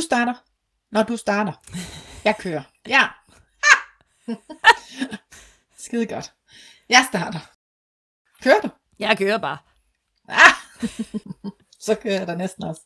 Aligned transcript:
Du 0.00 0.04
starter, 0.04 0.34
når 0.92 1.02
du 1.02 1.16
starter. 1.16 1.52
Jeg 2.24 2.36
kører. 2.38 2.62
Ja. 2.88 3.08
Skide 5.84 6.06
godt. 6.06 6.32
Jeg 6.88 7.06
starter. 7.10 7.38
Kører 8.42 8.60
du? 8.60 8.68
Jeg 8.98 9.18
kører 9.18 9.38
bare. 9.38 9.58
Ah! 10.28 10.54
Så 11.86 11.94
kører 11.94 12.14
jeg 12.14 12.26
der 12.26 12.36
næsten 12.36 12.64
også. 12.64 12.80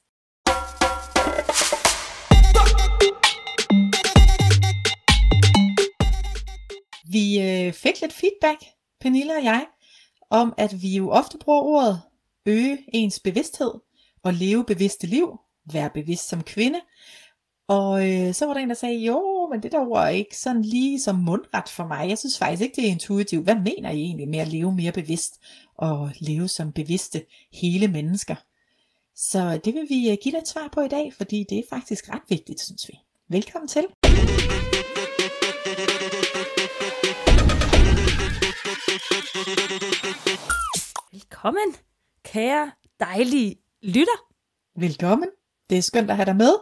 Vi 7.10 7.40
øh, 7.40 7.72
fik 7.72 8.01
lidt 8.01 8.12
feedback, 8.12 8.65
Pernille 9.01 9.37
og 9.37 9.44
jeg, 9.44 9.67
om 10.31 10.54
at 10.58 10.83
vi 10.83 10.96
jo 10.96 11.10
ofte 11.10 11.38
bruger 11.38 11.60
ordet 11.60 12.03
øge 12.46 12.85
ens 12.92 13.21
bevidsthed 13.21 13.72
og 14.22 14.35
leve 14.35 14.65
bevidste 14.65 15.06
liv, 15.06 15.38
være 15.72 15.90
bevidst 15.90 16.28
som 16.28 16.42
kvinde. 16.42 16.80
Og 17.69 18.10
øh, 18.10 18.34
så 18.34 18.46
var 18.46 18.55
der 18.55 18.60
en, 18.60 18.68
der 18.68 18.74
sagde, 18.74 18.98
jo, 18.98 19.48
men 19.52 19.62
det 19.62 19.73
der 19.73 19.80
ord 19.80 20.02
er 20.02 20.09
ikke 20.09 20.38
sådan 20.38 20.62
lige 20.62 21.00
som 21.00 21.16
mundret 21.16 21.68
for 21.68 21.87
mig. 21.87 22.09
Jeg 22.09 22.18
synes 22.18 22.38
faktisk 22.38 22.62
ikke, 22.62 22.77
det 22.77 22.87
er 22.87 22.90
intuitivt. 22.90 23.45
Hvad 23.45 23.54
mener 23.54 23.90
I 23.90 24.00
egentlig 24.00 24.28
med 24.28 24.38
at 24.38 24.48
leve 24.48 24.74
mere 24.74 24.92
bevidst 24.92 25.40
og 25.74 26.10
leve 26.20 26.48
som 26.48 26.73
bevidste 26.73 27.24
hele 27.52 27.88
mennesker? 27.88 28.34
Så 29.16 29.60
det 29.64 29.74
vil 29.74 29.87
vi 29.88 30.10
øh, 30.10 30.16
give 30.23 30.32
dig 30.32 30.38
et 30.38 30.48
svar 30.48 30.68
på 30.73 30.80
i 30.80 30.88
dag, 30.88 31.12
fordi 31.14 31.45
det 31.50 31.59
er 31.59 31.62
faktisk 31.70 32.09
ret 32.09 32.23
vigtigt, 32.28 32.60
synes 32.60 32.88
vi. 32.88 32.98
Velkommen 33.28 33.68
til. 33.68 33.84
Velkommen, 41.12 41.74
kære 42.24 42.73
dejlige 43.01 43.56
lytter. 43.82 44.18
Velkommen. 44.76 45.28
Det 45.70 45.78
er 45.78 45.82
skønt 45.82 46.10
at 46.10 46.16
have 46.16 46.27
dig 46.27 46.36
med. 46.36 46.54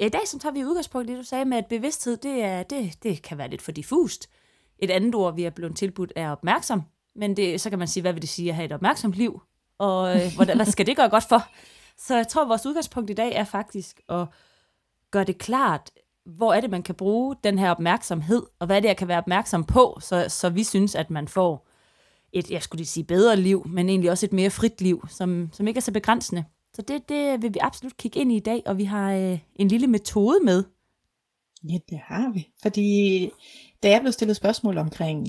I 0.00 0.08
dag 0.08 0.20
så 0.26 0.38
tager 0.38 0.52
vi 0.52 0.64
udgangspunkt 0.64 1.10
i 1.10 1.12
det, 1.12 1.18
du 1.18 1.24
sagde 1.24 1.44
med, 1.44 1.58
at 1.58 1.66
bevidsthed, 1.66 2.16
det, 2.16 2.42
er, 2.42 2.62
det, 2.62 3.02
det 3.02 3.22
kan 3.22 3.38
være 3.38 3.50
lidt 3.50 3.62
for 3.62 3.72
diffust. 3.72 4.30
Et 4.78 4.90
andet 4.90 5.14
ord, 5.14 5.34
vi 5.34 5.44
er 5.44 5.50
blevet 5.50 5.76
tilbudt, 5.76 6.12
er 6.16 6.30
opmærksom. 6.30 6.82
Men 7.16 7.36
det, 7.36 7.60
så 7.60 7.70
kan 7.70 7.78
man 7.78 7.88
sige, 7.88 8.00
hvad 8.00 8.12
vil 8.12 8.22
det 8.22 8.30
sige 8.30 8.48
at 8.48 8.54
have 8.54 8.66
et 8.66 8.72
opmærksomt 8.72 9.14
liv? 9.14 9.42
Og 9.78 10.16
øh, 10.16 10.32
hvordan, 10.36 10.56
hvad 10.56 10.66
skal 10.66 10.86
det 10.86 10.96
gøre 10.96 11.08
godt 11.08 11.24
for? 11.28 11.42
Så 11.98 12.16
jeg 12.16 12.28
tror, 12.28 12.42
at 12.42 12.48
vores 12.48 12.66
udgangspunkt 12.66 13.10
i 13.10 13.14
dag 13.14 13.32
er 13.32 13.44
faktisk 13.44 14.00
at 14.08 14.26
gøre 15.10 15.24
det 15.24 15.38
klart, 15.38 15.90
hvor 16.26 16.52
er 16.54 16.60
det, 16.60 16.70
man 16.70 16.82
kan 16.82 16.94
bruge 16.94 17.36
den 17.44 17.58
her 17.58 17.70
opmærksomhed, 17.70 18.42
og 18.58 18.66
hvad 18.66 18.76
er 18.76 18.80
det, 18.80 18.88
jeg 18.88 18.96
kan 18.96 19.08
være 19.08 19.18
opmærksom 19.18 19.64
på, 19.64 19.98
så, 20.00 20.24
så 20.28 20.48
vi 20.48 20.64
synes, 20.64 20.94
at 20.94 21.10
man 21.10 21.28
får 21.28 21.68
et, 22.32 22.50
jeg 22.50 22.62
skulle 22.62 22.78
lige 22.78 22.86
sige, 22.86 23.04
bedre 23.04 23.36
liv, 23.36 23.66
men 23.68 23.88
egentlig 23.88 24.10
også 24.10 24.26
et 24.26 24.32
mere 24.32 24.50
frit 24.50 24.80
liv, 24.80 25.06
som, 25.08 25.48
som 25.52 25.68
ikke 25.68 25.78
er 25.78 25.82
så 25.82 25.92
begrænsende. 25.92 26.44
Så 26.76 26.82
det, 26.82 27.08
det 27.08 27.42
vil 27.42 27.54
vi 27.54 27.58
absolut 27.62 27.96
kigge 27.96 28.20
ind 28.20 28.32
i 28.32 28.36
i 28.36 28.40
dag, 28.40 28.62
og 28.66 28.78
vi 28.78 28.84
har 28.84 29.12
øh, 29.12 29.38
en 29.54 29.68
lille 29.68 29.86
metode 29.86 30.40
med. 30.44 30.64
Ja, 31.68 31.78
det 31.88 31.98
har 32.04 32.32
vi. 32.32 32.48
Fordi 32.62 33.30
da 33.82 33.90
jeg 33.90 34.00
blev 34.00 34.12
stillet 34.12 34.36
spørgsmål 34.36 34.78
omkring, 34.78 35.26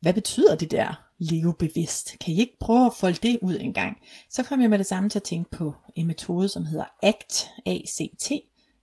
hvad 0.00 0.14
betyder 0.14 0.56
det 0.56 0.70
der 0.70 1.08
leve 1.18 1.54
bevidst? 1.58 2.18
Kan 2.18 2.34
I 2.34 2.40
ikke 2.40 2.58
prøve 2.60 2.86
at 2.86 2.94
folde 2.94 3.18
det 3.22 3.38
ud 3.42 3.58
en 3.60 3.72
gang? 3.72 3.96
Så 4.30 4.42
kom 4.42 4.60
jeg 4.60 4.70
med 4.70 4.78
det 4.78 4.86
samme 4.86 5.08
til 5.08 5.18
at 5.18 5.22
tænke 5.22 5.50
på 5.50 5.74
en 5.94 6.06
metode, 6.06 6.48
som 6.48 6.64
hedder 6.64 6.84
ACT, 7.02 7.46
ACT, 7.66 8.32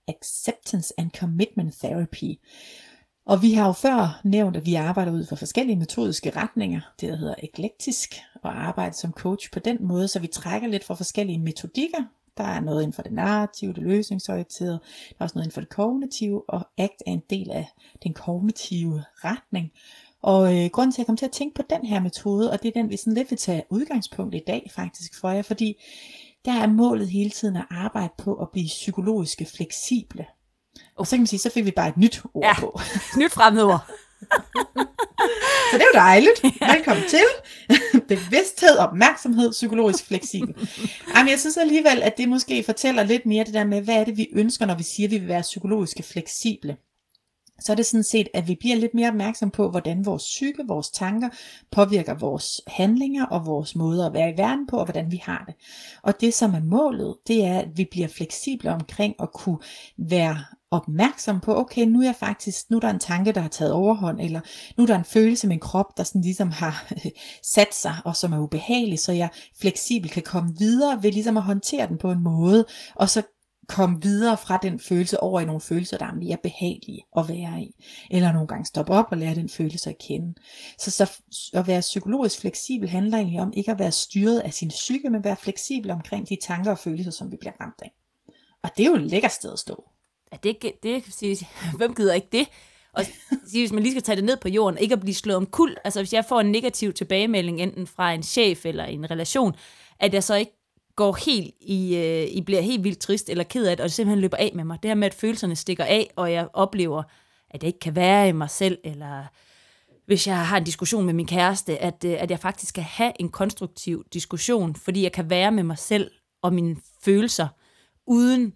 Acceptance 0.08 0.94
and 0.98 1.10
Commitment 1.10 1.74
Therapy. 1.74 2.40
Og 3.26 3.42
vi 3.42 3.52
har 3.52 3.66
jo 3.66 3.72
før 3.72 4.20
nævnt, 4.24 4.56
at 4.56 4.66
vi 4.66 4.74
arbejder 4.74 5.12
ud 5.12 5.26
fra 5.26 5.36
forskellige 5.36 5.76
metodiske 5.76 6.30
retninger, 6.30 6.80
det 7.00 7.08
der 7.08 7.16
hedder 7.16 7.34
eklektisk, 7.42 8.14
og 8.42 8.66
arbejde 8.66 8.96
som 8.96 9.12
coach 9.12 9.50
på 9.52 9.58
den 9.58 9.76
måde, 9.80 10.08
så 10.08 10.18
vi 10.18 10.26
trækker 10.26 10.68
lidt 10.68 10.84
fra 10.84 10.94
forskellige 10.94 11.38
metodikker. 11.38 12.04
Der 12.36 12.44
er 12.44 12.60
noget 12.60 12.82
inden 12.82 12.92
for 12.92 13.02
det 13.02 13.12
narrative, 13.12 13.72
det 13.72 13.82
løsningsorienterede, 13.82 14.80
der 15.08 15.16
er 15.18 15.24
også 15.24 15.34
noget 15.34 15.46
inden 15.46 15.54
for 15.54 15.60
det 15.60 15.70
kognitive, 15.70 16.50
og 16.50 16.66
ACT 16.78 17.02
er 17.06 17.12
en 17.12 17.22
del 17.30 17.50
af 17.50 17.66
den 18.02 18.14
kognitive 18.14 19.04
retning. 19.24 19.72
Og 20.22 20.56
øh, 20.56 20.70
grunden 20.70 20.92
til, 20.92 20.96
at 20.96 20.98
jeg 20.98 21.06
kom 21.06 21.16
til 21.16 21.26
at 21.26 21.32
tænke 21.32 21.54
på 21.54 21.62
den 21.70 21.86
her 21.86 22.00
metode, 22.00 22.50
og 22.50 22.62
det 22.62 22.68
er 22.68 22.72
den, 22.80 22.90
vi 22.90 22.96
sådan 22.96 23.14
lidt 23.14 23.30
vil 23.30 23.38
tage 23.38 23.64
udgangspunkt 23.70 24.34
i 24.34 24.42
dag 24.46 24.70
faktisk 24.74 25.20
for 25.20 25.30
jer, 25.30 25.42
fordi 25.42 25.82
der 26.44 26.52
er 26.52 26.66
målet 26.66 27.08
hele 27.08 27.30
tiden 27.30 27.56
at 27.56 27.66
arbejde 27.70 28.12
på 28.18 28.34
at 28.34 28.48
blive 28.52 28.66
psykologisk 28.66 29.42
fleksible. 29.56 30.26
Og 30.96 31.06
så 31.06 31.10
kan 31.10 31.20
man 31.20 31.26
sige, 31.26 31.40
så 31.40 31.50
fik 31.50 31.64
vi 31.64 31.70
bare 31.70 31.88
et 31.88 31.96
nyt 31.96 32.22
ord 32.34 32.44
Ja. 32.44 32.60
på. 32.60 32.80
Nyt 33.20 33.32
fremmedord. 33.32 33.80
Så 35.70 35.78
det 35.78 35.82
er 35.82 35.86
jo 35.94 35.98
dejligt. 35.98 36.42
Velkommen 36.76 37.04
til. 37.08 37.24
Bevidsthed, 38.08 38.76
opmærksomhed, 38.78 39.50
psykologisk 39.52 40.06
fleksibel. 40.06 40.68
Jamen, 41.16 41.30
jeg 41.30 41.40
synes 41.40 41.56
alligevel, 41.56 42.02
at 42.02 42.18
det 42.18 42.28
måske 42.28 42.62
fortæller 42.64 43.02
lidt 43.02 43.26
mere 43.26 43.44
det 43.44 43.54
der 43.54 43.64
med, 43.64 43.80
hvad 43.80 43.94
er 43.94 44.04
det, 44.04 44.16
vi 44.16 44.28
ønsker, 44.32 44.66
når 44.66 44.74
vi 44.74 44.82
siger, 44.82 45.06
at 45.06 45.10
vi 45.10 45.18
vil 45.18 45.28
være 45.28 45.42
psykologisk 45.42 45.96
fleksible. 46.12 46.76
Så 47.60 47.72
er 47.72 47.76
det 47.76 47.86
sådan 47.86 48.04
set, 48.04 48.28
at 48.34 48.48
vi 48.48 48.56
bliver 48.60 48.76
lidt 48.76 48.94
mere 48.94 49.08
opmærksom 49.08 49.50
på, 49.50 49.70
hvordan 49.70 50.06
vores 50.06 50.22
psyke, 50.22 50.64
vores 50.68 50.90
tanker 50.90 51.28
påvirker 51.70 52.14
vores 52.14 52.60
handlinger 52.66 53.26
og 53.26 53.46
vores 53.46 53.76
måde 53.76 54.06
at 54.06 54.12
være 54.12 54.30
i 54.30 54.36
verden 54.36 54.66
på, 54.66 54.76
og 54.76 54.84
hvordan 54.84 55.10
vi 55.10 55.22
har 55.24 55.44
det. 55.46 55.54
Og 56.02 56.20
det, 56.20 56.34
som 56.34 56.54
er 56.54 56.60
målet, 56.60 57.16
det 57.26 57.44
er, 57.44 57.58
at 57.58 57.68
vi 57.74 57.88
bliver 57.90 58.08
fleksible 58.08 58.72
omkring 58.72 59.14
at 59.20 59.32
kunne 59.32 59.58
være 59.98 60.38
opmærksom 60.70 61.40
på, 61.40 61.56
okay, 61.56 61.86
nu 61.86 62.00
er 62.00 62.04
jeg 62.04 62.16
faktisk, 62.16 62.70
nu 62.70 62.76
er 62.76 62.80
der 62.80 62.90
en 62.90 62.98
tanke, 62.98 63.32
der 63.32 63.40
har 63.40 63.48
taget 63.48 63.72
overhånd, 63.72 64.20
eller 64.20 64.40
nu 64.76 64.82
er 64.82 64.86
der 64.86 64.98
en 64.98 65.04
følelse 65.04 65.46
i 65.46 65.48
min 65.48 65.60
krop, 65.60 65.96
der 65.96 66.02
sådan 66.02 66.20
ligesom 66.20 66.50
har 66.50 66.92
sat 67.54 67.74
sig, 67.74 67.94
og 68.04 68.16
som 68.16 68.32
er 68.32 68.38
ubehagelig, 68.38 68.98
så 68.98 69.12
jeg 69.12 69.28
fleksibelt 69.60 70.12
kan 70.12 70.22
komme 70.22 70.54
videre 70.58 71.02
ved 71.02 71.12
ligesom 71.12 71.36
at 71.36 71.42
håndtere 71.42 71.88
den 71.88 71.98
på 71.98 72.10
en 72.10 72.22
måde, 72.22 72.64
og 72.94 73.08
så 73.10 73.22
komme 73.68 74.02
videre 74.02 74.36
fra 74.36 74.58
den 74.62 74.80
følelse 74.80 75.20
over 75.20 75.40
i 75.40 75.44
nogle 75.44 75.60
følelser, 75.60 75.98
der 75.98 76.06
er 76.06 76.14
mere 76.14 76.36
behagelige 76.42 77.04
at 77.16 77.28
være 77.28 77.60
i. 77.60 77.84
Eller 78.10 78.32
nogle 78.32 78.48
gange 78.48 78.64
stoppe 78.64 78.92
op 78.92 79.06
og 79.10 79.18
lære 79.18 79.34
den 79.34 79.48
følelse 79.48 79.90
at 79.90 79.98
kende. 79.98 80.34
Så, 80.78 80.90
så 80.90 81.10
at 81.54 81.66
være 81.66 81.80
psykologisk 81.80 82.40
fleksibel 82.40 82.88
handler 82.88 83.18
egentlig 83.18 83.40
om 83.40 83.52
ikke 83.56 83.70
at 83.70 83.78
være 83.78 83.92
styret 83.92 84.40
af 84.40 84.52
sin 84.52 84.68
psyke, 84.68 85.10
men 85.10 85.24
være 85.24 85.36
fleksibel 85.36 85.90
omkring 85.90 86.28
de 86.28 86.36
tanker 86.42 86.70
og 86.70 86.78
følelser, 86.78 87.10
som 87.10 87.32
vi 87.32 87.36
bliver 87.36 87.52
ramt 87.60 87.82
af. 87.82 87.92
Og 88.62 88.70
det 88.76 88.86
er 88.86 88.90
jo 88.90 88.96
et 88.96 89.02
lækker 89.02 89.28
sted 89.28 89.52
at 89.52 89.58
stå. 89.58 89.84
Ja, 90.32 90.36
det, 90.42 90.62
det, 90.62 90.74
det 90.82 91.14
sige, 91.14 91.48
hvem 91.78 91.94
gider 91.94 92.14
ikke 92.14 92.28
det? 92.32 92.48
Og 92.92 93.04
sige, 93.46 93.62
hvis 93.62 93.72
man 93.72 93.82
lige 93.82 93.92
skal 93.92 94.02
tage 94.02 94.16
det 94.16 94.24
ned 94.24 94.36
på 94.36 94.48
jorden, 94.48 94.78
ikke 94.78 94.92
at 94.92 95.00
blive 95.00 95.14
slået 95.14 95.36
om 95.36 95.46
kul, 95.46 95.76
altså 95.84 96.00
hvis 96.00 96.12
jeg 96.12 96.24
får 96.24 96.40
en 96.40 96.52
negativ 96.52 96.92
tilbagemelding, 96.92 97.60
enten 97.60 97.86
fra 97.86 98.12
en 98.12 98.22
chef 98.22 98.66
eller 98.66 98.84
en 98.84 99.10
relation, 99.10 99.54
at 100.00 100.14
jeg 100.14 100.24
så 100.24 100.34
ikke 100.34 100.53
går 100.96 101.18
helt 101.24 101.54
i, 101.60 101.96
øh, 101.96 102.36
I 102.36 102.40
bliver 102.40 102.60
helt 102.60 102.84
vildt 102.84 102.98
trist 102.98 103.28
eller 103.28 103.44
ked 103.44 103.66
af 103.66 103.76
det, 103.76 103.84
og 103.84 103.88
det 103.88 103.94
simpelthen 103.94 104.20
løber 104.20 104.36
af 104.36 104.52
med 104.54 104.64
mig. 104.64 104.82
Det 104.82 104.88
her 104.88 104.94
med, 104.94 105.06
at 105.06 105.14
følelserne 105.14 105.56
stikker 105.56 105.84
af, 105.84 106.10
og 106.16 106.32
jeg 106.32 106.48
oplever, 106.52 107.02
at 107.50 107.62
jeg 107.62 107.66
ikke 107.66 107.78
kan 107.78 107.96
være 107.96 108.28
i 108.28 108.32
mig 108.32 108.50
selv, 108.50 108.78
eller 108.84 109.24
hvis 110.06 110.26
jeg 110.26 110.46
har 110.46 110.56
en 110.56 110.64
diskussion 110.64 111.04
med 111.04 111.14
min 111.14 111.26
kæreste, 111.26 111.78
at, 111.78 112.04
øh, 112.04 112.16
at 112.18 112.30
jeg 112.30 112.38
faktisk 112.38 112.68
skal 112.68 112.84
have 112.84 113.12
en 113.20 113.28
konstruktiv 113.28 114.04
diskussion, 114.12 114.74
fordi 114.74 115.02
jeg 115.02 115.12
kan 115.12 115.30
være 115.30 115.52
med 115.52 115.62
mig 115.62 115.78
selv 115.78 116.10
og 116.42 116.52
mine 116.52 116.76
følelser, 117.04 117.48
uden 118.06 118.54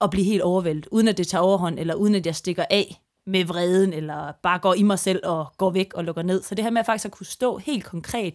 at 0.00 0.10
blive 0.10 0.24
helt 0.24 0.42
overvældet, 0.42 0.86
uden 0.90 1.08
at 1.08 1.18
det 1.18 1.26
tager 1.26 1.42
overhånd, 1.42 1.78
eller 1.78 1.94
uden 1.94 2.14
at 2.14 2.26
jeg 2.26 2.36
stikker 2.36 2.64
af 2.70 3.00
med 3.26 3.44
vreden, 3.44 3.92
eller 3.92 4.32
bare 4.42 4.58
går 4.58 4.74
i 4.74 4.82
mig 4.82 4.98
selv 4.98 5.20
og 5.24 5.46
går 5.56 5.70
væk 5.70 5.94
og 5.94 6.04
lukker 6.04 6.22
ned. 6.22 6.42
Så 6.42 6.54
det 6.54 6.64
her 6.64 6.70
med 6.70 6.80
at 6.80 6.86
faktisk 6.86 7.04
at 7.04 7.12
kunne 7.12 7.26
stå 7.26 7.58
helt 7.58 7.84
konkret 7.84 8.34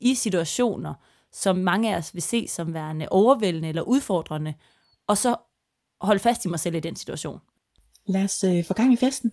i 0.00 0.14
situationer, 0.14 0.94
som 1.32 1.56
mange 1.56 1.94
af 1.94 1.98
os 1.98 2.14
vil 2.14 2.22
se 2.22 2.48
som 2.48 2.74
værende 2.74 3.08
overvældende 3.10 3.68
eller 3.68 3.82
udfordrende, 3.82 4.54
og 5.06 5.18
så 5.18 5.36
holde 6.00 6.20
fast 6.20 6.44
i 6.44 6.48
mig 6.48 6.60
selv 6.60 6.74
i 6.74 6.80
den 6.80 6.96
situation. 6.96 7.40
Lad 8.06 8.24
os 8.24 8.44
øh, 8.44 8.64
få 8.64 8.74
gang 8.74 8.92
i 8.92 8.96
festen. 8.96 9.32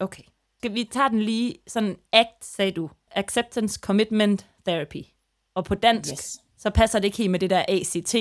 Okay. 0.00 0.22
Skal 0.58 0.74
vi 0.74 0.84
tage 0.92 1.08
den 1.10 1.22
lige 1.22 1.54
sådan 1.66 1.96
ACT, 2.12 2.44
sagde 2.44 2.72
du. 2.72 2.90
Acceptance 3.10 3.80
Commitment 3.80 4.46
Therapy. 4.66 5.02
Og 5.54 5.64
på 5.64 5.74
dansk, 5.74 6.12
Yes. 6.12 6.38
så 6.58 6.70
passer 6.70 6.98
det 6.98 7.04
ikke 7.04 7.16
helt 7.18 7.30
med 7.30 7.38
det 7.40 7.50
der 7.50 7.64
ACT, 7.68 8.14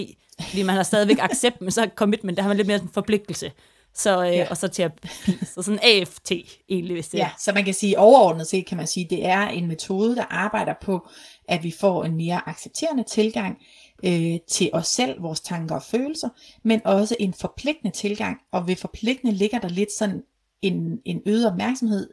fordi 0.50 0.64
man 0.64 0.76
har 0.76 0.84
stadigvæk 0.84 1.18
accept, 1.20 1.62
men 1.62 1.72
så 1.72 1.90
commitment, 1.96 2.38
der 2.38 2.42
har 2.44 2.48
man 2.50 2.58
lidt 2.58 2.68
mere 2.68 2.82
en 2.82 2.90
forpligtelse. 2.90 3.52
Så, 3.96 4.24
øh, 4.26 4.34
Ja. 4.34 4.48
Og 4.50 4.58
så 4.58 4.68
terapi. 4.68 5.08
Så 5.54 5.62
sådan 5.62 5.80
AFT 5.84 6.32
egentlig, 6.70 6.94
hvis 6.94 7.10
det 7.10 7.18
Ja, 7.18 7.30
så 7.40 7.52
man 7.52 7.66
kan 7.66 7.74
sige 7.74 8.00
overordnet 8.00 8.48
set, 8.48 8.66
kan 8.66 8.78
man 8.78 8.88
sige, 8.88 9.08
det 9.10 9.26
er 9.26 9.48
en 9.48 9.68
metode, 9.68 10.16
der 10.16 10.24
arbejder 10.24 10.74
på, 10.82 11.08
at 11.48 11.64
vi 11.64 11.74
får 11.80 12.04
en 12.04 12.16
mere 12.16 12.50
accepterende 12.50 13.04
tilgang 13.04 13.58
øh, 14.06 14.40
til 14.48 14.70
os 14.74 14.88
selv, 14.88 15.24
vores 15.24 15.42
tanker 15.42 15.76
og 15.76 15.84
følelser, 15.84 16.30
men 16.64 16.82
også 16.86 17.16
en 17.20 17.34
forpligtende 17.34 17.96
tilgang, 17.96 18.38
og 18.52 18.68
ved 18.68 18.76
forpligtende 18.76 19.34
ligger 19.34 19.60
der 19.60 19.70
lidt 19.70 19.92
sådan 19.92 20.22
en, 20.62 21.00
en 21.06 21.22
øget 21.26 21.48
opmærksomhed, 21.48 22.10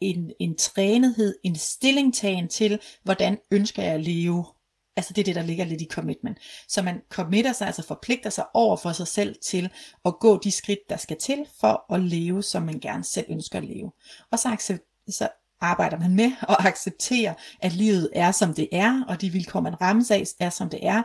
en, 0.00 0.32
en 0.40 0.56
trænethed, 0.56 1.34
en 1.44 1.56
stillingtagen 1.56 2.48
til, 2.48 2.78
hvordan 3.02 3.38
ønsker 3.50 3.82
jeg 3.82 3.92
at 3.92 4.00
leve. 4.00 4.44
Altså 4.96 5.12
det 5.12 5.22
er 5.22 5.24
det, 5.24 5.34
der 5.34 5.42
ligger 5.42 5.64
lidt 5.64 5.80
i 5.80 5.88
commitment. 5.90 6.38
Så 6.68 6.82
man 6.82 7.00
committer 7.10 7.52
sig, 7.52 7.66
altså 7.66 7.82
forpligter 7.86 8.30
sig 8.30 8.44
over 8.54 8.76
for 8.76 8.92
sig 8.92 9.08
selv 9.08 9.36
til 9.42 9.70
at 10.04 10.18
gå 10.20 10.40
de 10.44 10.50
skridt, 10.50 10.78
der 10.88 10.96
skal 10.96 11.16
til 11.20 11.46
for 11.60 11.94
at 11.94 12.00
leve, 12.00 12.42
som 12.42 12.62
man 12.62 12.80
gerne 12.80 13.04
selv 13.04 13.26
ønsker 13.28 13.58
at 13.58 13.64
leve. 13.64 13.92
Og 14.30 14.38
så, 14.38 14.48
accept, 14.48 14.82
så 15.08 15.28
arbejder 15.60 15.98
man 15.98 16.14
med 16.14 16.30
at 16.48 16.56
acceptere, 16.58 17.34
at 17.60 17.72
livet 17.72 18.10
er, 18.14 18.32
som 18.32 18.54
det 18.54 18.68
er, 18.72 19.04
og 19.08 19.20
de 19.20 19.30
vilkår, 19.30 19.60
man 19.60 19.80
rammes 19.80 20.10
af, 20.10 20.24
er, 20.40 20.50
som 20.50 20.70
det 20.70 20.86
er. 20.86 21.02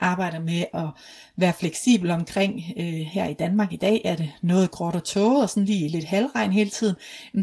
Arbejder 0.00 0.40
med 0.40 0.64
at 0.74 0.88
være 1.36 1.52
fleksibel 1.52 2.10
omkring, 2.10 2.62
øh, 2.76 2.84
her 2.84 3.28
i 3.28 3.34
Danmark 3.34 3.72
i 3.72 3.76
dag 3.76 4.02
er 4.04 4.16
det 4.16 4.32
noget 4.42 4.70
gråt 4.70 4.94
og 4.94 5.04
tåget, 5.04 5.42
og 5.42 5.50
sådan 5.50 5.64
lige 5.64 5.88
lidt 5.88 6.04
halvregn 6.04 6.52
hele 6.52 6.70
tiden. 6.70 6.96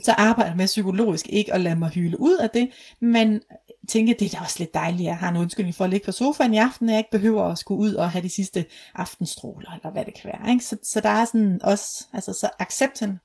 Så 0.03 0.11
arbejder 0.11 0.49
jeg 0.49 0.57
med 0.57 0.65
psykologisk 0.65 1.27
ikke 1.29 1.53
at 1.53 1.61
lade 1.61 1.75
mig 1.75 1.89
hyle 1.89 2.19
ud 2.19 2.37
af 2.37 2.49
det, 2.49 2.69
men 3.01 3.41
tænke, 3.87 4.15
det 4.19 4.25
er 4.25 4.37
da 4.37 4.43
også 4.43 4.55
lidt 4.59 4.73
dejligt, 4.73 5.01
at 5.01 5.05
jeg 5.05 5.17
har 5.17 5.29
en 5.29 5.37
undskyldning 5.37 5.75
for 5.75 5.83
at 5.83 5.89
ligge 5.89 6.05
på 6.05 6.11
sofaen 6.11 6.53
i 6.53 6.57
aften, 6.57 6.89
at 6.89 6.93
jeg 6.93 6.99
ikke 6.99 7.11
behøver 7.11 7.43
at 7.43 7.57
skulle 7.57 7.81
ud 7.81 7.93
og 7.93 8.11
have 8.11 8.23
de 8.23 8.29
sidste 8.29 8.65
aftenstråler, 8.95 9.71
eller 9.71 9.91
hvad 9.91 10.05
det 10.05 10.13
kan 10.13 10.31
være. 10.33 10.51
Ikke? 10.51 10.65
Så, 10.65 10.77
så 10.83 10.99
der 10.99 11.09
er 11.09 11.25
sådan 11.25 11.61
også, 11.63 12.07
altså 12.13 12.33
så 12.33 12.49
accepten 12.59 13.19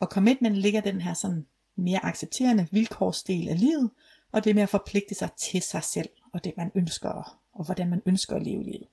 og 0.00 0.06
commitment 0.06 0.56
ligger 0.56 0.80
den 0.80 1.00
her 1.00 1.14
sådan 1.14 1.46
mere 1.76 2.04
accepterende 2.04 2.68
vilkårsdel 2.70 3.48
af 3.48 3.60
livet, 3.60 3.90
og 4.32 4.44
det 4.44 4.54
med 4.54 4.62
at 4.62 4.68
forpligte 4.68 5.14
sig 5.14 5.28
til 5.32 5.62
sig 5.62 5.82
selv, 5.84 6.08
og 6.32 6.44
det 6.44 6.52
man 6.56 6.70
ønsker, 6.74 7.38
og 7.54 7.64
hvordan 7.64 7.90
man 7.90 8.02
ønsker 8.06 8.36
at 8.36 8.42
leve 8.42 8.62
livet. 8.64 8.86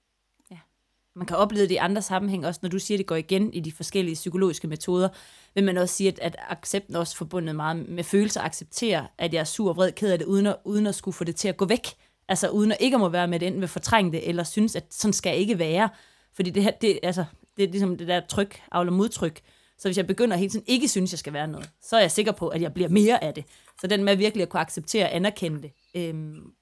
Man 1.15 1.25
kan 1.25 1.37
opleve 1.37 1.63
det 1.63 1.71
i 1.71 1.77
andre 1.77 2.01
sammenhæng, 2.01 2.47
også 2.47 2.59
når 2.63 2.69
du 2.69 2.79
siger, 2.79 2.95
at 2.95 2.99
det 2.99 3.05
går 3.07 3.15
igen 3.15 3.53
i 3.53 3.59
de 3.59 3.71
forskellige 3.71 4.15
psykologiske 4.15 4.67
metoder, 4.67 5.09
vil 5.55 5.63
man 5.63 5.77
også 5.77 5.95
sige, 5.95 6.07
at, 6.07 6.19
at 6.19 6.35
accepten 6.49 6.95
også 6.95 7.17
forbundet 7.17 7.55
meget 7.55 7.89
med 7.89 8.03
følelser, 8.03 8.41
acceptere, 8.41 9.07
at 9.17 9.33
jeg 9.33 9.39
er 9.39 9.43
sur 9.43 9.69
og 9.69 9.75
vred, 9.75 9.91
ked 9.91 10.11
af 10.11 10.19
det, 10.19 10.25
uden 10.25 10.45
at, 10.45 10.55
uden 10.65 10.87
at 10.87 10.95
skulle 10.95 11.15
få 11.15 11.23
det 11.23 11.35
til 11.35 11.47
at 11.47 11.57
gå 11.57 11.65
væk. 11.65 11.87
Altså 12.27 12.49
uden 12.49 12.71
at 12.71 12.77
ikke 12.79 12.97
må 12.97 13.09
være 13.09 13.27
med 13.27 13.39
det, 13.39 13.45
enten 13.45 13.61
vil 13.61 13.69
fortrænge 13.69 14.11
det, 14.11 14.29
eller 14.29 14.43
synes, 14.43 14.75
at 14.75 14.85
sådan 14.89 15.13
skal 15.13 15.29
jeg 15.29 15.39
ikke 15.39 15.59
være. 15.59 15.89
Fordi 16.33 16.49
det 16.49 16.63
her, 16.63 16.71
det, 16.71 16.99
altså, 17.03 17.25
det 17.57 17.63
er 17.63 17.71
ligesom 17.71 17.97
det 17.97 18.07
der 18.07 18.21
tryk, 18.29 18.61
afler 18.71 18.91
modtryk. 18.91 19.41
Så 19.77 19.87
hvis 19.87 19.97
jeg 19.97 20.07
begynder 20.07 20.37
hele 20.37 20.49
tiden 20.49 20.65
ikke 20.67 20.87
synes, 20.87 21.11
jeg 21.13 21.19
skal 21.19 21.33
være 21.33 21.47
noget, 21.47 21.69
så 21.81 21.95
er 21.95 21.99
jeg 22.01 22.11
sikker 22.11 22.31
på, 22.31 22.47
at 22.47 22.61
jeg 22.61 22.73
bliver 22.73 22.89
mere 22.89 23.23
af 23.23 23.33
det. 23.33 23.45
Så 23.81 23.87
den 23.87 24.03
med 24.03 24.15
virkelig 24.15 24.41
at 24.41 24.49
kunne 24.49 24.61
acceptere 24.61 25.05
og 25.05 25.15
anerkende 25.15 25.61
det. 25.61 25.71
Øhm, 25.95 26.53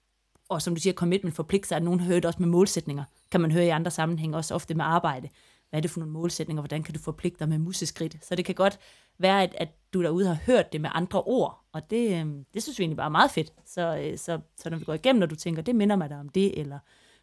og 0.50 0.62
som 0.62 0.76
du 0.76 0.82
siger, 0.82 0.94
commitment 0.94 1.36
forpligter 1.36 1.68
sig, 1.68 1.78
at 1.78 1.84
nogen 1.84 2.00
hører 2.00 2.20
det 2.20 2.26
også 2.26 2.40
med 2.40 2.48
målsætninger. 2.48 3.04
Kan 3.32 3.42
man 3.42 3.52
høre 3.52 3.66
i 3.66 3.70
andre 3.70 3.92
sammenhænge, 3.92 4.38
også 4.38 4.56
ofte 4.56 4.74
med 4.74 4.86
arbejde. 4.86 5.30
Hvad 5.70 5.80
er 5.80 5.82
det 5.82 5.92
for 5.92 6.00
nogle 6.00 6.14
målsætninger? 6.14 6.62
Hvordan 6.62 6.84
kan 6.84 6.94
du 6.94 7.00
forpligte 7.00 7.40
dig 7.40 7.50
med 7.50 7.58
museskridt? 7.58 8.26
Så 8.26 8.36
det 8.36 8.46
kan 8.46 8.56
godt 8.56 8.80
være, 9.18 9.44
at, 9.44 9.56
at 9.58 9.70
du 9.94 10.04
derude 10.04 10.28
har 10.28 10.38
hørt 10.46 10.74
det 10.74 10.82
med 10.82 10.90
andre 10.94 11.22
ord. 11.22 11.66
Og 11.72 11.90
det, 11.90 12.20
øhm, 12.20 12.46
det 12.54 12.64
synes 12.64 12.80
vi 12.80 12.84
egentlig 12.84 12.98
bare 12.98 13.06
er 13.06 13.12
meget 13.12 13.32
fedt. 13.32 13.54
Så, 13.66 13.98
øh, 13.98 14.18
så, 14.18 14.40
så 14.58 14.70
når 14.70 14.78
vi 14.78 14.86
går 14.86 14.94
igennem, 14.94 15.20
når 15.20 15.28
du 15.28 15.36
tænker, 15.36 15.62
det 15.62 15.76
minder 15.76 15.96
mig 15.96 16.10
da 16.10 16.16
om 16.16 16.30
det, 16.30 16.60
eller 16.60 16.80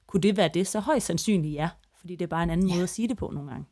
kunne 0.07 0.21
det 0.21 0.37
være 0.37 0.51
det, 0.55 0.67
så 0.67 0.81
højst 0.81 1.07
sandsynligt 1.07 1.55
ja. 1.55 1.69
Fordi 2.01 2.17
det 2.17 2.25
er 2.25 2.29
bare 2.29 2.43
en 2.43 2.51
anden 2.51 2.69
ja. 2.69 2.75
måde 2.75 2.83
at 2.83 2.89
sige 2.89 3.09
det 3.09 3.17
på 3.17 3.31
nogle 3.35 3.51
gange. 3.51 3.67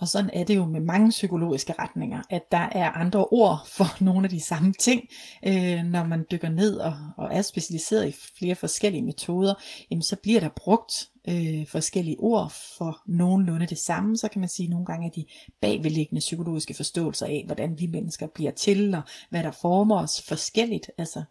Og 0.00 0.08
sådan 0.08 0.30
er 0.32 0.44
det 0.44 0.56
jo 0.56 0.64
med 0.64 0.80
mange 0.80 1.10
psykologiske 1.10 1.74
retninger, 1.78 2.22
at 2.30 2.52
der 2.52 2.68
er 2.72 2.90
andre 2.90 3.24
ord 3.24 3.66
for 3.66 3.86
nogle 4.04 4.24
af 4.24 4.30
de 4.30 4.40
samme 4.40 4.72
ting. 4.72 5.08
Øh, 5.46 5.82
når 5.84 6.04
man 6.04 6.24
dykker 6.30 6.48
ned 6.48 6.76
og, 6.76 6.94
og 7.16 7.28
er 7.32 7.42
specialiseret 7.42 8.08
i 8.08 8.16
flere 8.38 8.54
forskellige 8.54 9.02
metoder, 9.02 9.54
jamen 9.90 10.02
så 10.02 10.16
bliver 10.22 10.40
der 10.40 10.48
brugt 10.56 10.92
øh, 11.28 11.66
forskellige 11.66 12.16
ord 12.18 12.52
for 12.78 13.02
nogenlunde 13.06 13.66
det 13.66 13.78
samme, 13.78 14.16
så 14.16 14.28
kan 14.28 14.40
man 14.40 14.48
sige 14.48 14.68
nogle 14.68 14.86
gange, 14.86 15.06
at 15.06 15.16
de 15.16 15.24
bagvedliggende 15.60 16.20
psykologiske 16.20 16.74
forståelser 16.74 17.26
af, 17.26 17.42
hvordan 17.46 17.80
vi 17.80 17.86
mennesker 17.86 18.26
bliver 18.26 18.50
til, 18.50 18.94
og 18.94 19.02
hvad 19.30 19.42
der 19.42 19.50
former 19.50 20.02
os 20.02 20.22
forskelligt, 20.22 20.90
altså 20.98 21.22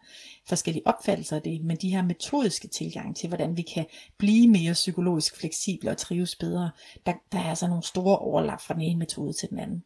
forskellige 0.47 0.87
opfattelser 0.87 1.35
af 1.35 1.41
det, 1.41 1.63
men 1.63 1.77
de 1.77 1.89
her 1.89 2.01
metodiske 2.03 2.67
tilgang 2.67 3.15
til, 3.15 3.27
hvordan 3.27 3.57
vi 3.57 3.61
kan 3.61 3.85
blive 4.17 4.47
mere 4.47 4.73
psykologisk 4.73 5.39
fleksible 5.39 5.91
og 5.91 5.97
trives 5.97 6.35
bedre, 6.35 6.71
der, 7.05 7.13
der 7.31 7.39
er 7.39 7.49
altså 7.49 7.67
nogle 7.67 7.83
store 7.83 8.17
overlap 8.17 8.61
fra 8.61 8.73
den 8.73 8.81
ene 8.81 8.99
metode 8.99 9.33
til 9.33 9.49
den 9.49 9.59
anden. 9.59 9.83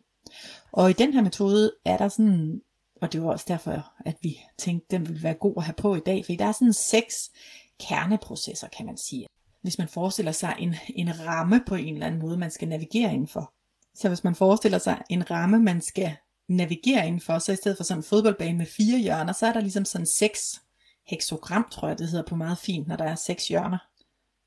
Og 0.71 0.89
i 0.89 0.93
den 0.93 1.13
her 1.13 1.21
metode 1.21 1.71
er 1.85 1.97
der 1.97 2.07
sådan, 2.07 2.61
og 3.01 3.13
det 3.13 3.23
var 3.23 3.31
også 3.31 3.45
derfor, 3.47 3.91
at 4.05 4.17
vi 4.21 4.39
tænkte, 4.57 4.97
den 4.97 5.07
ville 5.07 5.23
være 5.23 5.33
god 5.33 5.53
at 5.57 5.63
have 5.63 5.73
på 5.73 5.95
i 5.95 5.99
dag, 5.99 6.25
fordi 6.25 6.35
der 6.35 6.45
er 6.45 6.51
sådan 6.51 6.73
seks 6.73 7.31
kerneprocesser, 7.79 8.67
kan 8.67 8.85
man 8.85 8.97
sige 8.97 9.27
hvis 9.61 9.77
man 9.77 9.87
forestiller 9.87 10.31
sig 10.31 10.55
en, 10.59 10.75
en 10.95 11.19
ramme 11.19 11.61
på 11.67 11.75
en 11.75 11.93
eller 11.93 12.07
anden 12.07 12.21
måde, 12.21 12.37
man 12.37 12.51
skal 12.51 12.67
navigere 12.67 13.13
indenfor. 13.13 13.53
Så 13.95 14.07
hvis 14.07 14.23
man 14.23 14.35
forestiller 14.35 14.77
sig 14.77 15.01
en 15.09 15.31
ramme, 15.31 15.59
man 15.59 15.81
skal 15.81 16.15
navigere 16.49 17.07
indenfor, 17.07 17.39
så 17.39 17.51
i 17.51 17.55
stedet 17.55 17.77
for 17.77 17.83
sådan 17.83 17.99
en 17.99 18.03
fodboldbane 18.03 18.57
med 18.57 18.65
fire 18.65 18.99
hjørner, 18.99 19.33
så 19.33 19.47
er 19.47 19.53
der 19.53 19.61
ligesom 19.61 19.85
sådan 19.85 20.07
seks 20.07 20.61
heksogram, 21.07 21.67
tror 21.71 21.87
jeg 21.87 21.97
det 21.97 22.07
hedder 22.07 22.25
på 22.25 22.35
meget 22.35 22.57
fint, 22.57 22.87
når 22.87 22.95
der 22.95 23.05
er 23.05 23.15
seks 23.15 23.47
hjørner. 23.47 23.77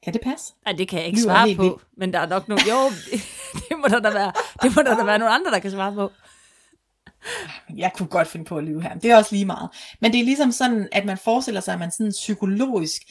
Kan 0.03 0.13
det 0.13 0.21
passe? 0.23 0.55
Nej, 0.65 0.73
det 0.73 0.89
kan 0.89 0.99
jeg 0.99 1.07
ikke 1.07 1.21
Lyver 1.21 1.35
svare 1.35 1.55
på, 1.55 1.63
vildt. 1.63 1.83
men 1.97 2.13
der 2.13 2.19
er 2.19 2.27
nok 2.27 2.49
nogle, 2.49 2.63
jo, 2.71 2.91
det 3.69 3.79
må 3.79 3.89
der 3.89 4.01
da 4.01 4.11
være, 4.11 4.33
det 4.63 4.77
må 4.77 4.83
der 4.83 4.97
da 4.97 5.05
være 5.05 5.19
nogle 5.19 5.35
andre, 5.35 5.51
der 5.51 5.59
kan 5.59 5.71
svare 5.71 5.95
på. 5.95 6.13
Jeg 7.77 7.93
kunne 7.95 8.09
godt 8.09 8.29
finde 8.29 8.45
på 8.45 8.59
at 8.59 8.65
lyve 8.65 8.83
her, 8.83 8.95
det 8.95 9.11
er 9.11 9.17
også 9.17 9.35
lige 9.35 9.45
meget. 9.45 9.71
Men 10.01 10.13
det 10.13 10.21
er 10.21 10.25
ligesom 10.25 10.53
sådan, 10.53 10.89
at 10.93 11.05
man 11.05 11.19
forestiller 11.19 11.61
sig, 11.61 11.75
at 11.75 11.81
man 11.81 11.91
sådan 11.91 12.11
psykologisk 12.11 13.03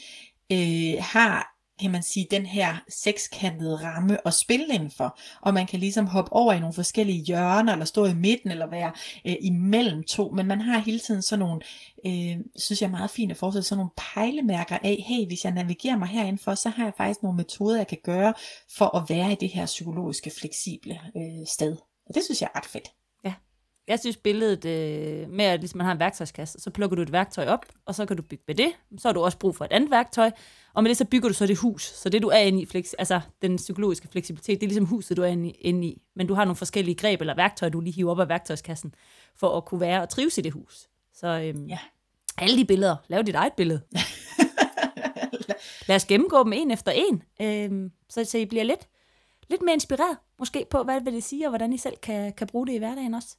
øh, 0.52 0.94
har 1.00 1.51
kan 1.82 1.90
man 1.90 2.02
sige, 2.02 2.26
den 2.30 2.46
her 2.46 2.76
sekskantede 2.88 3.76
ramme 3.76 4.26
og 4.26 4.32
spille 4.32 4.74
indenfor. 4.74 5.18
Og 5.40 5.54
man 5.54 5.66
kan 5.66 5.80
ligesom 5.80 6.06
hoppe 6.06 6.32
over 6.32 6.52
i 6.52 6.60
nogle 6.60 6.74
forskellige 6.74 7.24
hjørner, 7.24 7.72
eller 7.72 7.84
stå 7.84 8.04
i 8.04 8.14
midten, 8.14 8.50
eller 8.50 8.66
være 8.66 8.92
øh, 9.26 9.36
imellem 9.40 10.04
to. 10.04 10.30
Men 10.30 10.46
man 10.46 10.60
har 10.60 10.78
hele 10.78 10.98
tiden 10.98 11.22
sådan 11.22 11.38
nogle, 11.38 11.60
øh, 12.06 12.36
synes 12.56 12.82
jeg 12.82 12.86
er 12.86 12.90
meget 12.90 13.10
fint 13.10 13.30
at 13.32 13.36
forestille, 13.36 13.64
sådan 13.64 13.78
nogle 13.78 13.90
pejlemærker 14.14 14.78
af, 14.82 15.04
hey, 15.08 15.26
hvis 15.26 15.44
jeg 15.44 15.52
navigerer 15.52 15.96
mig 15.96 16.08
herindenfor, 16.08 16.54
så 16.54 16.68
har 16.68 16.84
jeg 16.84 16.92
faktisk 16.96 17.22
nogle 17.22 17.36
metoder, 17.36 17.76
jeg 17.76 17.88
kan 17.88 17.98
gøre, 18.04 18.34
for 18.76 18.96
at 18.96 19.10
være 19.10 19.32
i 19.32 19.36
det 19.40 19.48
her 19.48 19.66
psykologiske, 19.66 20.30
fleksible 20.40 21.00
øh, 21.16 21.46
sted. 21.46 21.76
Og 22.08 22.14
det 22.14 22.24
synes 22.24 22.40
jeg 22.40 22.48
er 22.54 22.58
ret 22.58 22.66
fedt. 22.66 22.88
Jeg 23.88 23.98
synes 23.98 24.16
billedet 24.16 24.64
øh, 24.64 25.30
med, 25.30 25.44
at 25.44 25.60
ligesom 25.60 25.78
man 25.78 25.84
har 25.84 25.92
en 25.92 25.98
værktøjskasse, 25.98 26.60
så 26.60 26.70
plukker 26.70 26.96
du 26.96 27.02
et 27.02 27.12
værktøj 27.12 27.46
op, 27.46 27.66
og 27.86 27.94
så 27.94 28.06
kan 28.06 28.16
du 28.16 28.22
bygge 28.22 28.44
med 28.46 28.54
det. 28.54 28.72
Så 28.98 29.08
har 29.08 29.12
du 29.12 29.20
også 29.20 29.38
brug 29.38 29.56
for 29.56 29.64
et 29.64 29.72
andet 29.72 29.90
værktøj, 29.90 30.30
og 30.74 30.82
med 30.82 30.88
det 30.88 30.96
så 30.96 31.04
bygger 31.04 31.28
du 31.28 31.34
så 31.34 31.46
det 31.46 31.58
hus. 31.58 31.84
Så 31.84 32.08
det 32.08 32.22
du 32.22 32.28
er 32.28 32.38
inde 32.38 32.62
i, 32.62 32.66
flex, 32.66 32.92
altså 32.98 33.20
den 33.42 33.56
psykologiske 33.56 34.08
fleksibilitet, 34.08 34.60
det 34.60 34.66
er 34.66 34.68
ligesom 34.68 34.86
huset, 34.86 35.16
du 35.16 35.22
er 35.22 35.26
inde 35.26 35.48
i, 35.48 35.50
inde 35.50 35.86
i. 35.86 36.02
Men 36.16 36.26
du 36.26 36.34
har 36.34 36.44
nogle 36.44 36.56
forskellige 36.56 36.94
greb 36.94 37.20
eller 37.20 37.34
værktøjer, 37.34 37.70
du 37.70 37.80
lige 37.80 37.94
hiver 37.94 38.10
op 38.10 38.20
af 38.20 38.28
værktøjskassen, 38.28 38.94
for 39.36 39.56
at 39.56 39.64
kunne 39.64 39.80
være 39.80 40.02
og 40.02 40.08
trives 40.08 40.38
i 40.38 40.40
det 40.40 40.52
hus. 40.52 40.88
Så 41.14 41.26
øhm, 41.26 41.66
ja. 41.66 41.78
alle 42.38 42.56
de 42.56 42.64
billeder, 42.64 42.96
lav 43.08 43.22
dit 43.22 43.34
eget 43.34 43.52
billede. 43.52 43.82
Lad 45.88 45.96
os 45.96 46.04
gennemgå 46.04 46.44
dem 46.44 46.52
en 46.52 46.70
efter 46.70 46.92
en, 46.92 47.22
øhm, 47.42 47.92
så, 48.08 48.24
så 48.24 48.38
I 48.38 48.44
bliver 48.44 48.64
lidt, 48.64 48.88
lidt 49.50 49.62
mere 49.62 49.74
inspireret, 49.74 50.16
måske 50.38 50.66
på, 50.70 50.82
hvad 50.82 51.00
vil 51.00 51.12
det 51.12 51.24
sige, 51.24 51.46
og 51.46 51.50
hvordan 51.50 51.72
I 51.72 51.78
selv 51.78 51.96
kan, 51.96 52.32
kan 52.32 52.46
bruge 52.46 52.66
det 52.66 52.72
i 52.72 52.78
hverdagen 52.78 53.14
også. 53.14 53.36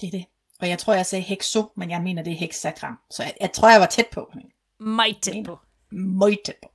Det 0.00 0.06
er 0.06 0.10
det. 0.10 0.24
Og 0.60 0.68
jeg 0.68 0.78
tror, 0.78 0.94
jeg 0.94 1.06
sagde 1.06 1.22
hekso, 1.22 1.64
men 1.76 1.90
jeg 1.90 2.02
mener, 2.02 2.22
det 2.22 2.32
er 2.32 2.36
hexagram. 2.36 2.98
Så 3.10 3.22
jeg, 3.22 3.34
jeg 3.40 3.52
tror, 3.52 3.70
jeg 3.70 3.80
var 3.80 3.86
tæt 3.86 4.06
på. 4.12 4.32
Meget 4.80 5.18
tæt 5.22 5.44
på. 5.44 5.58
Meget 5.92 6.38
tæt 6.44 6.56
på. 6.62 6.68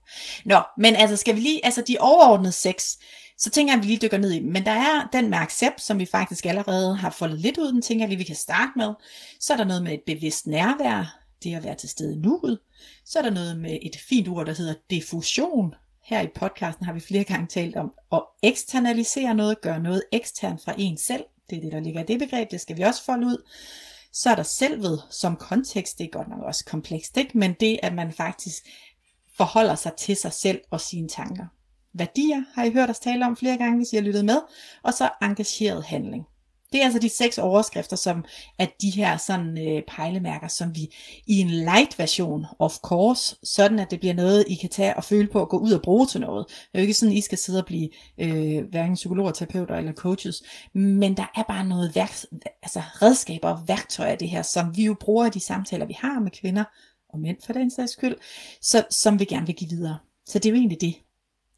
Nå, 0.46 0.62
men 0.78 0.96
altså 0.96 1.18
skal 1.18 1.36
vi 1.36 1.40
lige, 1.40 1.66
altså 1.66 1.84
de 1.88 1.98
overordnede 2.00 2.52
seks, 2.52 2.98
så 3.38 3.50
tænker 3.50 3.74
jeg, 3.74 3.78
at 3.78 3.84
vi 3.84 3.88
lige 3.88 4.00
dykker 4.02 4.18
ned 4.18 4.32
i 4.32 4.40
dem. 4.40 4.52
Men 4.52 4.66
der 4.66 4.72
er 4.72 5.10
den 5.14 5.30
med 5.30 5.38
accept, 5.38 5.82
som 5.82 6.00
vi 6.00 6.06
faktisk 6.06 6.46
allerede 6.46 6.96
har 6.96 7.10
foldet 7.10 7.40
lidt 7.40 7.58
ud, 7.58 7.72
den 7.72 7.82
tænker 7.82 8.04
jeg 8.04 8.10
lige, 8.10 8.18
vi 8.18 8.24
kan 8.24 8.36
starte 8.36 8.72
med. 8.76 8.94
Så 9.40 9.54
er 9.54 9.58
der 9.58 9.64
noget 9.64 9.84
med 9.84 9.94
et 9.94 10.02
bevidst 10.06 10.48
nærvær, 10.48 11.18
det 11.44 11.56
at 11.56 11.64
være 11.64 11.76
til 11.76 11.90
stede 11.90 12.22
nu. 12.22 12.58
Så 13.06 13.20
er 13.20 13.24
der 13.24 13.30
noget 13.30 13.58
med 13.58 13.78
et 13.82 13.96
fint 14.10 14.28
ord, 14.28 14.46
der 14.46 14.54
hedder 14.54 14.74
diffusion. 14.90 15.74
Her 16.04 16.22
i 16.22 16.28
podcasten 16.36 16.86
har 16.86 16.94
vi 16.94 17.00
flere 17.00 17.24
gange 17.24 17.48
talt 17.48 17.76
om 17.76 17.94
at 18.12 18.24
eksternalisere 18.44 19.34
noget, 19.34 19.62
gøre 19.62 19.80
noget 19.80 20.04
eksternt 20.12 20.64
fra 20.64 20.74
en 20.78 20.98
selv. 20.98 21.24
Det 21.52 21.58
er 21.58 21.62
det, 21.62 21.72
der 21.72 21.80
ligger 21.80 22.02
i 22.02 22.06
det 22.06 22.20
begreb, 22.20 22.52
det 22.52 22.62
skal 22.62 22.78
vi 22.78 22.82
også 22.82 23.04
folde 23.04 23.28
ud. 23.28 23.50
Så 24.14 24.30
er 24.30 24.36
der 24.36 24.44
selvet 24.44 25.04
som 25.10 25.36
kontekst, 25.36 25.98
det 25.98 26.04
er 26.04 26.10
godt 26.10 26.28
nok 26.28 26.42
også 26.44 26.66
komplekst, 26.66 27.18
ikke? 27.18 27.38
men 27.38 27.56
det, 27.60 27.80
at 27.84 27.94
man 27.94 28.12
faktisk 28.12 28.64
forholder 29.38 29.76
sig 29.76 29.92
til 29.98 30.16
sig 30.16 30.34
selv 30.34 30.62
og 30.72 30.82
sine 30.82 31.08
tanker. 31.08 31.46
Værdier 31.94 32.44
har 32.54 32.64
I 32.64 32.72
hørt 32.72 32.90
os 32.90 33.00
tale 33.00 33.26
om 33.26 33.38
flere 33.38 33.58
gange, 33.58 33.78
hvis 33.78 33.94
I 33.94 33.96
har 33.96 34.04
lyttet 34.04 34.26
med, 34.26 34.42
og 34.84 34.94
så 34.94 35.10
engageret 35.22 35.84
handling. 35.84 36.26
Det 36.72 36.82
er 36.82 36.86
altså 36.86 37.00
de 37.00 37.10
seks 37.10 37.38
overskrifter, 37.38 37.96
som 37.96 38.26
er 38.60 38.68
de 38.82 38.90
her 38.90 39.18
sådan 39.18 39.68
øh, 39.68 39.84
pejlemærker, 39.88 40.48
som 40.48 40.76
vi 40.76 40.96
i 41.28 41.40
en 41.40 41.50
light 41.50 42.00
version, 42.00 42.46
of 42.60 42.78
course, 42.78 43.36
sådan 43.44 43.80
at 43.80 43.92
det 43.92 44.00
bliver 44.00 44.14
noget, 44.14 44.46
I 44.48 44.56
kan 44.56 44.70
tage 44.70 44.98
og 44.98 45.04
føle 45.04 45.28
på 45.28 45.42
at 45.42 45.50
gå 45.50 45.58
ud 45.58 45.72
og 45.72 45.82
bruge 45.82 46.08
til 46.08 46.22
noget. 46.22 46.46
Det 46.48 46.68
er 46.74 46.80
jo 46.80 46.82
ikke 46.82 46.94
sådan, 46.94 47.14
I 47.14 47.22
skal 47.22 47.38
sidde 47.38 47.60
og 47.60 47.66
blive 47.66 47.90
øh, 48.18 48.66
hverken 48.70 48.96
psykologer, 48.96 49.32
terapeuter 49.32 49.76
eller 49.76 49.94
coaches, 49.94 50.44
men 50.74 51.18
der 51.18 51.32
er 51.36 51.44
bare 51.44 51.66
noget 51.66 51.96
værk, 51.96 52.12
altså 52.64 52.82
redskaber 53.02 53.50
og 53.50 53.68
værktøjer 53.68 54.12
af 54.12 54.18
det 54.18 54.30
her, 54.30 54.42
som 54.42 54.78
vi 54.78 54.86
jo 54.86 54.96
bruger 55.00 55.26
i 55.26 55.30
de 55.30 55.40
samtaler, 55.40 55.86
vi 55.86 55.96
har 56.00 56.20
med 56.20 56.32
kvinder 56.32 56.64
og 57.10 57.20
mænd 57.20 57.38
for 57.46 57.54
den 57.54 57.72
sags 57.72 57.92
skyld, 57.92 58.16
så, 58.62 58.86
som 58.90 59.20
vi 59.20 59.26
gerne 59.26 59.46
vil 59.46 59.56
give 59.56 59.70
videre. 59.70 59.98
Så 60.26 60.40
det 60.40 60.46
er 60.46 60.50
jo 60.50 60.58
egentlig 60.58 60.82
det. 60.82 60.96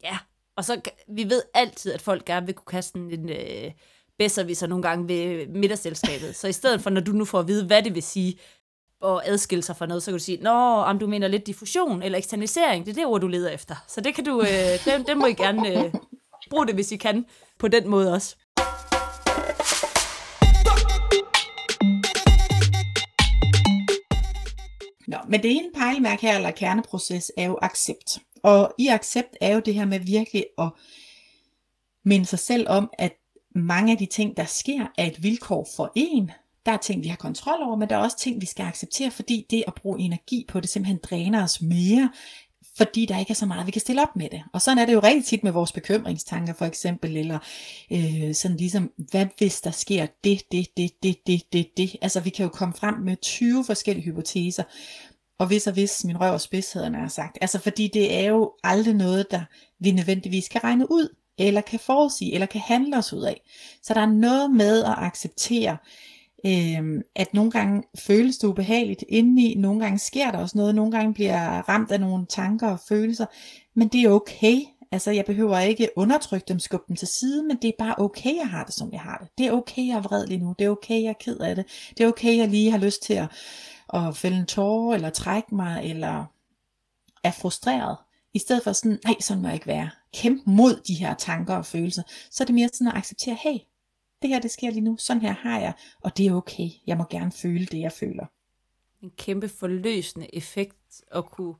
Ja, 0.04 0.18
og 0.56 0.64
så 0.64 0.80
vi 1.08 1.24
ved 1.24 1.42
altid, 1.54 1.92
at 1.92 2.02
folk 2.02 2.24
gerne 2.24 2.46
vil 2.46 2.54
kunne 2.54 2.78
kaste 2.78 2.98
en... 2.98 3.28
Øh 3.28 3.70
bedser 4.18 4.42
vi 4.42 4.54
så 4.54 4.66
nogle 4.66 4.82
gange 4.82 5.08
ved 5.08 5.46
middagsselskabet. 5.46 6.36
Så 6.36 6.48
i 6.48 6.52
stedet 6.52 6.80
for, 6.80 6.90
når 6.90 7.00
du 7.00 7.12
nu 7.12 7.24
får 7.24 7.40
at 7.40 7.48
vide, 7.48 7.66
hvad 7.66 7.82
det 7.82 7.94
vil 7.94 8.02
sige, 8.02 8.38
at 9.04 9.20
adskille 9.24 9.62
sig 9.62 9.76
fra 9.76 9.86
noget, 9.86 10.02
så 10.02 10.10
kan 10.10 10.18
du 10.18 10.24
sige, 10.24 10.38
nå, 10.42 10.50
om 10.80 10.98
du 10.98 11.06
mener 11.06 11.28
lidt 11.28 11.46
diffusion 11.46 12.02
eller 12.02 12.18
eksternalisering, 12.18 12.86
det 12.86 12.90
er 12.90 12.94
det 12.94 13.06
ord, 13.06 13.20
du 13.20 13.28
leder 13.28 13.50
efter. 13.50 13.74
Så 13.88 14.00
det 14.00 14.14
kan 14.14 14.24
du, 14.24 14.40
øh, 14.40 14.84
den, 14.84 15.06
den 15.06 15.18
må 15.18 15.26
I 15.26 15.32
gerne 15.32 15.84
øh, 15.84 15.94
bruge 16.50 16.66
det, 16.66 16.74
hvis 16.74 16.92
I 16.92 16.96
kan, 16.96 17.26
på 17.58 17.68
den 17.68 17.88
måde 17.88 18.12
også. 18.12 18.36
men 25.28 25.42
det 25.42 25.50
ene 25.50 25.70
pejlemærke 25.74 26.26
her, 26.26 26.36
eller 26.36 26.50
kerneproces, 26.50 27.32
er 27.36 27.44
jo 27.44 27.58
accept. 27.62 28.18
Og 28.42 28.74
i 28.78 28.88
accept 28.88 29.36
er 29.40 29.54
jo 29.54 29.60
det 29.60 29.74
her 29.74 29.84
med 29.84 30.00
virkelig 30.00 30.46
at 30.58 30.68
minde 32.04 32.26
sig 32.26 32.38
selv 32.38 32.68
om, 32.68 32.90
at 32.98 33.12
mange 33.54 33.92
af 33.92 33.98
de 33.98 34.06
ting, 34.06 34.36
der 34.36 34.44
sker, 34.44 34.86
er 34.98 35.06
et 35.06 35.22
vilkår 35.22 35.68
for 35.76 35.92
en. 35.94 36.30
Der 36.66 36.72
er 36.72 36.76
ting, 36.76 37.02
vi 37.02 37.08
har 37.08 37.16
kontrol 37.16 37.62
over, 37.62 37.76
men 37.76 37.88
der 37.88 37.96
er 37.96 38.00
også 38.00 38.18
ting, 38.18 38.40
vi 38.40 38.46
skal 38.46 38.66
acceptere, 38.66 39.10
fordi 39.10 39.46
det 39.50 39.64
at 39.66 39.74
bruge 39.74 40.00
energi 40.00 40.44
på 40.48 40.60
det 40.60 40.68
simpelthen 40.68 41.00
dræner 41.02 41.42
os 41.42 41.62
mere, 41.62 42.10
fordi 42.76 43.06
der 43.06 43.18
ikke 43.18 43.30
er 43.30 43.34
så 43.34 43.46
meget, 43.46 43.66
vi 43.66 43.70
kan 43.70 43.80
stille 43.80 44.02
op 44.02 44.16
med 44.16 44.28
det. 44.30 44.42
Og 44.52 44.62
sådan 44.62 44.78
er 44.78 44.86
det 44.86 44.92
jo 44.92 45.00
rigtig 45.00 45.24
tit 45.24 45.44
med 45.44 45.52
vores 45.52 45.72
bekymringstanker 45.72 46.54
for 46.54 46.64
eksempel, 46.64 47.16
eller 47.16 47.38
øh, 47.92 48.34
sådan 48.34 48.56
ligesom, 48.56 48.90
hvad 49.10 49.26
hvis 49.38 49.60
der 49.60 49.70
sker 49.70 50.06
det, 50.24 50.42
det, 50.52 50.66
det, 50.76 50.90
det, 51.02 51.26
det, 51.26 51.52
det, 51.52 51.66
det. 51.76 51.96
Altså 52.02 52.20
vi 52.20 52.30
kan 52.30 52.42
jo 52.42 52.48
komme 52.48 52.74
frem 52.74 52.94
med 52.94 53.16
20 53.16 53.64
forskellige 53.64 54.04
hypoteser, 54.04 54.62
og 55.38 55.46
hvis 55.46 55.66
og 55.66 55.72
hvis 55.72 56.04
min 56.04 56.20
røv 56.20 56.32
og 56.32 56.40
spidsheden 56.40 56.94
er 56.94 57.08
sagt. 57.08 57.38
Altså 57.40 57.58
fordi 57.58 57.88
det 57.88 58.14
er 58.14 58.24
jo 58.24 58.52
aldrig 58.64 58.94
noget, 58.94 59.30
der 59.30 59.42
vi 59.80 59.90
nødvendigvis 59.90 60.48
kan 60.48 60.64
regne 60.64 60.90
ud, 60.90 61.08
eller 61.38 61.60
kan 61.60 61.78
forudsige, 61.78 62.34
eller 62.34 62.46
kan 62.46 62.60
handle 62.60 62.98
os 62.98 63.12
ud 63.12 63.22
af. 63.22 63.40
Så 63.82 63.94
der 63.94 64.00
er 64.00 64.06
noget 64.06 64.50
med 64.50 64.84
at 64.84 64.94
acceptere, 64.96 65.76
øh, 66.46 67.02
at 67.14 67.34
nogle 67.34 67.50
gange 67.50 67.82
føles 67.98 68.38
det 68.38 68.48
ubehageligt 68.48 69.04
indeni, 69.08 69.54
nogle 69.54 69.80
gange 69.80 69.98
sker 69.98 70.30
der 70.30 70.38
også 70.38 70.58
noget, 70.58 70.74
nogle 70.74 70.92
gange 70.92 71.14
bliver 71.14 71.30
jeg 71.30 71.62
ramt 71.68 71.90
af 71.90 72.00
nogle 72.00 72.26
tanker 72.26 72.68
og 72.68 72.80
følelser, 72.88 73.26
men 73.74 73.88
det 73.88 74.02
er 74.02 74.10
okay. 74.10 74.60
Altså 74.92 75.10
jeg 75.10 75.24
behøver 75.24 75.58
ikke 75.58 75.88
undertrykke 75.96 76.44
dem, 76.48 76.58
skubbe 76.58 76.84
dem 76.88 76.96
til 76.96 77.08
side, 77.08 77.42
men 77.42 77.56
det 77.62 77.68
er 77.68 77.72
bare 77.78 77.94
okay, 77.98 78.36
jeg 78.36 78.48
har 78.48 78.64
det, 78.64 78.74
som 78.74 78.92
jeg 78.92 79.00
har 79.00 79.18
det. 79.18 79.28
Det 79.38 79.46
er 79.46 79.52
okay, 79.52 79.86
jeg 79.86 79.96
er 79.96 80.02
vred 80.02 80.26
lige 80.26 80.40
nu. 80.40 80.54
Det 80.58 80.64
er 80.64 80.70
okay, 80.70 81.02
jeg 81.02 81.08
er 81.08 81.20
ked 81.20 81.36
af 81.36 81.56
det. 81.56 81.64
Det 81.98 82.04
er 82.04 82.08
okay, 82.08 82.36
jeg 82.36 82.48
lige 82.48 82.70
har 82.70 82.78
lyst 82.78 83.02
til 83.02 83.14
at, 83.14 83.28
at 83.94 84.16
fælde 84.16 84.36
en 84.36 84.46
tårer, 84.46 84.94
eller 84.94 85.10
trække 85.10 85.54
mig, 85.54 85.84
eller 85.84 86.24
er 87.24 87.30
frustreret. 87.30 87.96
I 88.34 88.38
stedet 88.38 88.62
for 88.62 88.72
sådan, 88.72 88.98
nej, 89.04 89.14
sådan 89.20 89.42
må 89.42 89.48
jeg 89.48 89.54
ikke 89.54 89.66
være. 89.66 89.90
Kæmpe 90.14 90.50
mod 90.50 90.80
de 90.88 90.94
her 90.94 91.14
tanker 91.14 91.54
og 91.54 91.66
følelser. 91.66 92.02
Så 92.30 92.44
er 92.44 92.46
det 92.46 92.54
mere 92.54 92.68
sådan 92.72 92.88
at 92.88 92.96
acceptere, 92.96 93.36
hey, 93.42 93.58
det 94.22 94.30
her 94.30 94.40
det 94.40 94.50
sker 94.50 94.70
lige 94.70 94.80
nu, 94.80 94.96
sådan 94.98 95.22
her 95.22 95.32
har 95.32 95.60
jeg, 95.60 95.72
og 96.00 96.16
det 96.16 96.26
er 96.26 96.32
okay. 96.32 96.68
Jeg 96.86 96.96
må 96.96 97.04
gerne 97.10 97.32
føle 97.32 97.66
det, 97.66 97.80
jeg 97.80 97.92
føler. 97.92 98.26
En 99.02 99.10
kæmpe 99.16 99.48
forløsende 99.48 100.34
effekt 100.34 101.02
at 101.12 101.26
kunne 101.26 101.54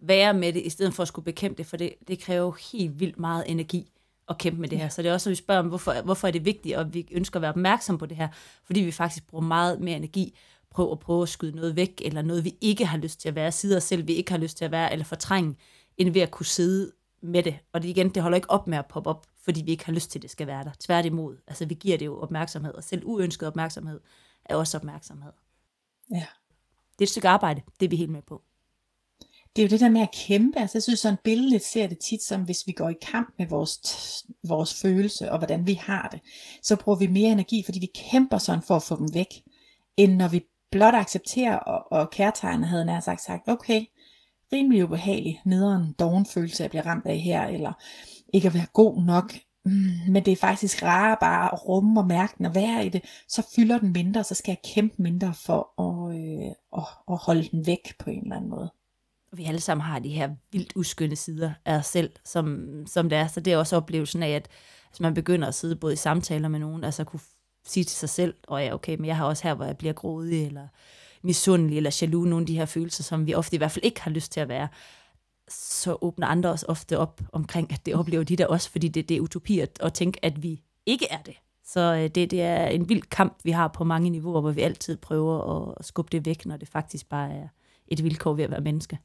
være 0.00 0.34
med 0.34 0.52
det, 0.52 0.62
i 0.62 0.70
stedet 0.70 0.94
for 0.94 1.02
at 1.02 1.08
skulle 1.08 1.24
bekæmpe 1.24 1.58
det, 1.58 1.66
for 1.66 1.76
det, 1.76 1.94
det 2.08 2.18
kræver 2.18 2.44
jo 2.44 2.54
helt 2.72 3.00
vildt 3.00 3.18
meget 3.18 3.44
energi 3.46 3.92
at 4.28 4.38
kæmpe 4.38 4.60
med 4.60 4.68
det 4.68 4.78
her. 4.78 4.88
Så 4.88 5.02
det 5.02 5.08
er 5.08 5.12
også, 5.12 5.28
når 5.28 5.32
vi 5.32 5.36
spørger 5.36 5.60
om, 5.60 5.68
hvorfor, 5.68 6.02
hvorfor 6.02 6.28
er 6.28 6.32
det 6.32 6.44
vigtigt, 6.44 6.76
og 6.76 6.94
vi 6.94 7.08
ønsker 7.10 7.38
at 7.38 7.42
være 7.42 7.50
opmærksom 7.50 7.98
på 7.98 8.06
det 8.06 8.16
her, 8.16 8.28
fordi 8.64 8.80
vi 8.80 8.90
faktisk 8.90 9.26
bruger 9.26 9.44
meget 9.44 9.80
mere 9.80 9.96
energi 9.96 10.38
på 10.74 10.92
at 10.92 10.98
prøve 10.98 11.22
at 11.22 11.28
skyde 11.28 11.56
noget 11.56 11.76
væk, 11.76 12.02
eller 12.04 12.22
noget, 12.22 12.44
vi 12.44 12.54
ikke 12.60 12.86
har 12.86 12.98
lyst 12.98 13.20
til 13.20 13.28
at 13.28 13.34
være, 13.34 13.52
side 13.52 13.76
os 13.76 13.84
selv, 13.84 14.06
vi 14.06 14.12
ikke 14.12 14.30
har 14.30 14.38
lyst 14.38 14.56
til 14.56 14.64
at 14.64 14.70
være, 14.70 14.92
eller 14.92 15.04
fortrænge, 15.04 15.56
end 15.96 16.10
ved 16.10 16.20
at 16.20 16.30
kunne 16.30 16.46
sidde 16.46 16.92
med 17.26 17.42
det. 17.42 17.58
Og 17.72 17.82
det 17.82 17.88
igen, 17.88 18.08
det 18.08 18.22
holder 18.22 18.36
ikke 18.36 18.50
op 18.50 18.66
med 18.66 18.78
at 18.78 18.86
poppe 18.86 19.10
op, 19.10 19.26
fordi 19.44 19.62
vi 19.62 19.70
ikke 19.70 19.84
har 19.86 19.92
lyst 19.92 20.10
til, 20.10 20.18
at 20.18 20.22
det 20.22 20.30
skal 20.30 20.46
være 20.46 20.64
der. 20.64 20.70
Tværtimod. 20.80 21.36
Altså, 21.46 21.66
vi 21.66 21.74
giver 21.74 21.98
det 21.98 22.06
jo 22.06 22.20
opmærksomhed, 22.20 22.74
og 22.74 22.84
selv 22.84 23.02
uønsket 23.04 23.48
opmærksomhed 23.48 24.00
er 24.44 24.56
også 24.56 24.76
opmærksomhed. 24.76 25.32
Ja. 26.10 26.26
Det 26.92 26.98
er 26.98 27.02
et 27.02 27.08
stykke 27.08 27.28
arbejde, 27.28 27.62
det 27.80 27.86
er 27.86 27.90
vi 27.90 27.96
helt 27.96 28.10
med 28.10 28.22
på. 28.22 28.42
Det 29.56 29.62
er 29.62 29.66
jo 29.66 29.70
det 29.70 29.80
der 29.80 29.88
med 29.88 30.00
at 30.00 30.14
kæmpe. 30.26 30.58
Altså, 30.58 30.78
jeg 30.78 30.82
synes, 30.82 31.00
sådan 31.00 31.18
billedet 31.24 31.62
ser 31.62 31.86
det 31.86 31.98
tit 31.98 32.22
som, 32.22 32.42
hvis 32.42 32.66
vi 32.66 32.72
går 32.72 32.88
i 32.88 32.96
kamp 33.02 33.34
med 33.38 33.46
vores, 33.46 34.24
vores 34.48 34.80
følelse, 34.82 35.32
og 35.32 35.38
hvordan 35.38 35.66
vi 35.66 35.74
har 35.74 36.08
det, 36.08 36.20
så 36.62 36.76
bruger 36.76 36.98
vi 36.98 37.06
mere 37.06 37.32
energi, 37.32 37.62
fordi 37.64 37.78
vi 37.78 37.90
kæmper 38.10 38.38
sådan 38.38 38.62
for 38.62 38.76
at 38.76 38.82
få 38.82 38.96
dem 38.96 39.14
væk, 39.14 39.42
end 39.96 40.16
når 40.16 40.28
vi 40.28 40.44
blot 40.70 40.94
accepterer 40.94 41.56
og, 41.56 41.92
og 42.00 42.10
kærtegner 42.10 42.66
havde 42.66 42.84
nær 42.84 43.00
sagt 43.00 43.20
sagt, 43.20 43.48
okay, 43.48 43.84
rimelig 44.52 44.84
ubehagelig, 44.84 45.40
nederen 45.44 45.94
doven 45.98 46.26
følelse, 46.26 46.64
at 46.64 46.70
blive 46.70 46.86
ramt 46.86 47.06
af 47.06 47.18
her, 47.18 47.46
eller 47.46 47.72
ikke 48.34 48.48
at 48.48 48.54
være 48.54 48.66
god 48.72 49.02
nok, 49.02 49.32
mm, 49.64 49.90
men 50.08 50.24
det 50.24 50.32
er 50.32 50.36
faktisk 50.36 50.82
rare 50.82 51.16
bare 51.20 51.52
at 51.52 51.68
rumme 51.68 52.00
og 52.00 52.06
mærke 52.06 52.34
den 52.38 52.46
og 52.46 52.54
være 52.54 52.86
i 52.86 52.88
det, 52.88 53.02
så 53.28 53.46
fylder 53.56 53.78
den 53.78 53.92
mindre, 53.92 54.24
så 54.24 54.34
skal 54.34 54.50
jeg 54.52 54.72
kæmpe 54.74 55.02
mindre 55.02 55.34
for 55.34 55.82
at, 55.82 56.16
øh, 56.16 56.52
at, 56.76 56.88
at 57.08 57.16
holde 57.16 57.48
den 57.50 57.66
væk 57.66 57.94
på 57.98 58.10
en 58.10 58.22
eller 58.22 58.36
anden 58.36 58.50
måde. 58.50 58.70
Vi 59.32 59.44
alle 59.44 59.60
sammen 59.60 59.84
har 59.84 59.98
de 59.98 60.08
her 60.08 60.30
vildt 60.52 60.72
uskønne 60.76 61.16
sider 61.16 61.52
af 61.64 61.76
os 61.76 61.86
selv, 61.86 62.10
som, 62.24 62.66
som 62.86 63.08
det 63.08 63.18
er. 63.18 63.26
Så 63.26 63.40
det 63.40 63.52
er 63.52 63.56
også 63.56 63.76
oplevelsen 63.76 64.22
af, 64.22 64.30
at 64.30 64.48
altså 64.86 65.02
man 65.02 65.14
begynder 65.14 65.48
at 65.48 65.54
sidde 65.54 65.76
både 65.76 65.92
i 65.92 65.96
samtaler 65.96 66.48
med 66.48 66.60
nogen, 66.60 66.84
altså 66.84 67.04
kunne 67.04 67.20
sige 67.66 67.84
til 67.84 67.96
sig 67.96 68.08
selv, 68.08 68.34
og 68.48 68.64
ja, 68.64 68.74
okay, 68.74 68.96
men 68.96 69.04
jeg 69.04 69.16
har 69.16 69.24
også 69.24 69.42
her, 69.42 69.54
hvor 69.54 69.64
jeg 69.64 69.76
bliver 69.76 69.92
grådig, 69.92 70.46
eller 70.46 70.68
misundelig, 71.22 71.76
eller 71.76 71.98
jaloux, 72.02 72.28
nogle 72.28 72.42
af 72.42 72.46
de 72.46 72.56
her 72.56 72.66
følelser, 72.66 73.02
som 73.02 73.26
vi 73.26 73.34
ofte 73.34 73.54
i 73.54 73.58
hvert 73.58 73.70
fald 73.70 73.84
ikke 73.84 74.02
har 74.02 74.10
lyst 74.10 74.32
til 74.32 74.40
at 74.40 74.48
være 74.48 74.68
så 75.48 75.98
åbner 76.00 76.26
andre 76.26 76.50
os 76.50 76.64
ofte 76.68 76.98
op 76.98 77.20
omkring, 77.32 77.72
at 77.72 77.86
det 77.86 77.94
oplever 77.94 78.24
de 78.24 78.36
der 78.36 78.46
også, 78.46 78.70
fordi 78.70 78.88
det, 78.88 79.08
det 79.08 79.16
er 79.16 79.20
utopi 79.20 79.60
at, 79.60 79.78
at 79.82 79.92
tænke, 79.92 80.24
at 80.24 80.42
vi 80.42 80.62
ikke 80.86 81.06
er 81.10 81.22
det. 81.22 81.34
Så 81.64 81.80
øh, 81.80 82.08
det, 82.08 82.30
det 82.30 82.42
er 82.42 82.66
en 82.66 82.88
vild 82.88 83.02
kamp, 83.02 83.38
vi 83.44 83.50
har 83.50 83.68
på 83.68 83.84
mange 83.84 84.10
niveauer, 84.10 84.40
hvor 84.40 84.50
vi 84.50 84.60
altid 84.60 84.96
prøver 84.96 85.74
at 85.78 85.84
skubbe 85.84 86.08
det 86.12 86.26
væk, 86.26 86.46
når 86.46 86.56
det 86.56 86.68
faktisk 86.68 87.08
bare 87.08 87.32
er 87.32 87.48
et 87.88 88.04
vilkår 88.04 88.34
ved 88.34 88.44
at 88.44 88.50
være 88.50 88.60
menneske. 88.60 88.98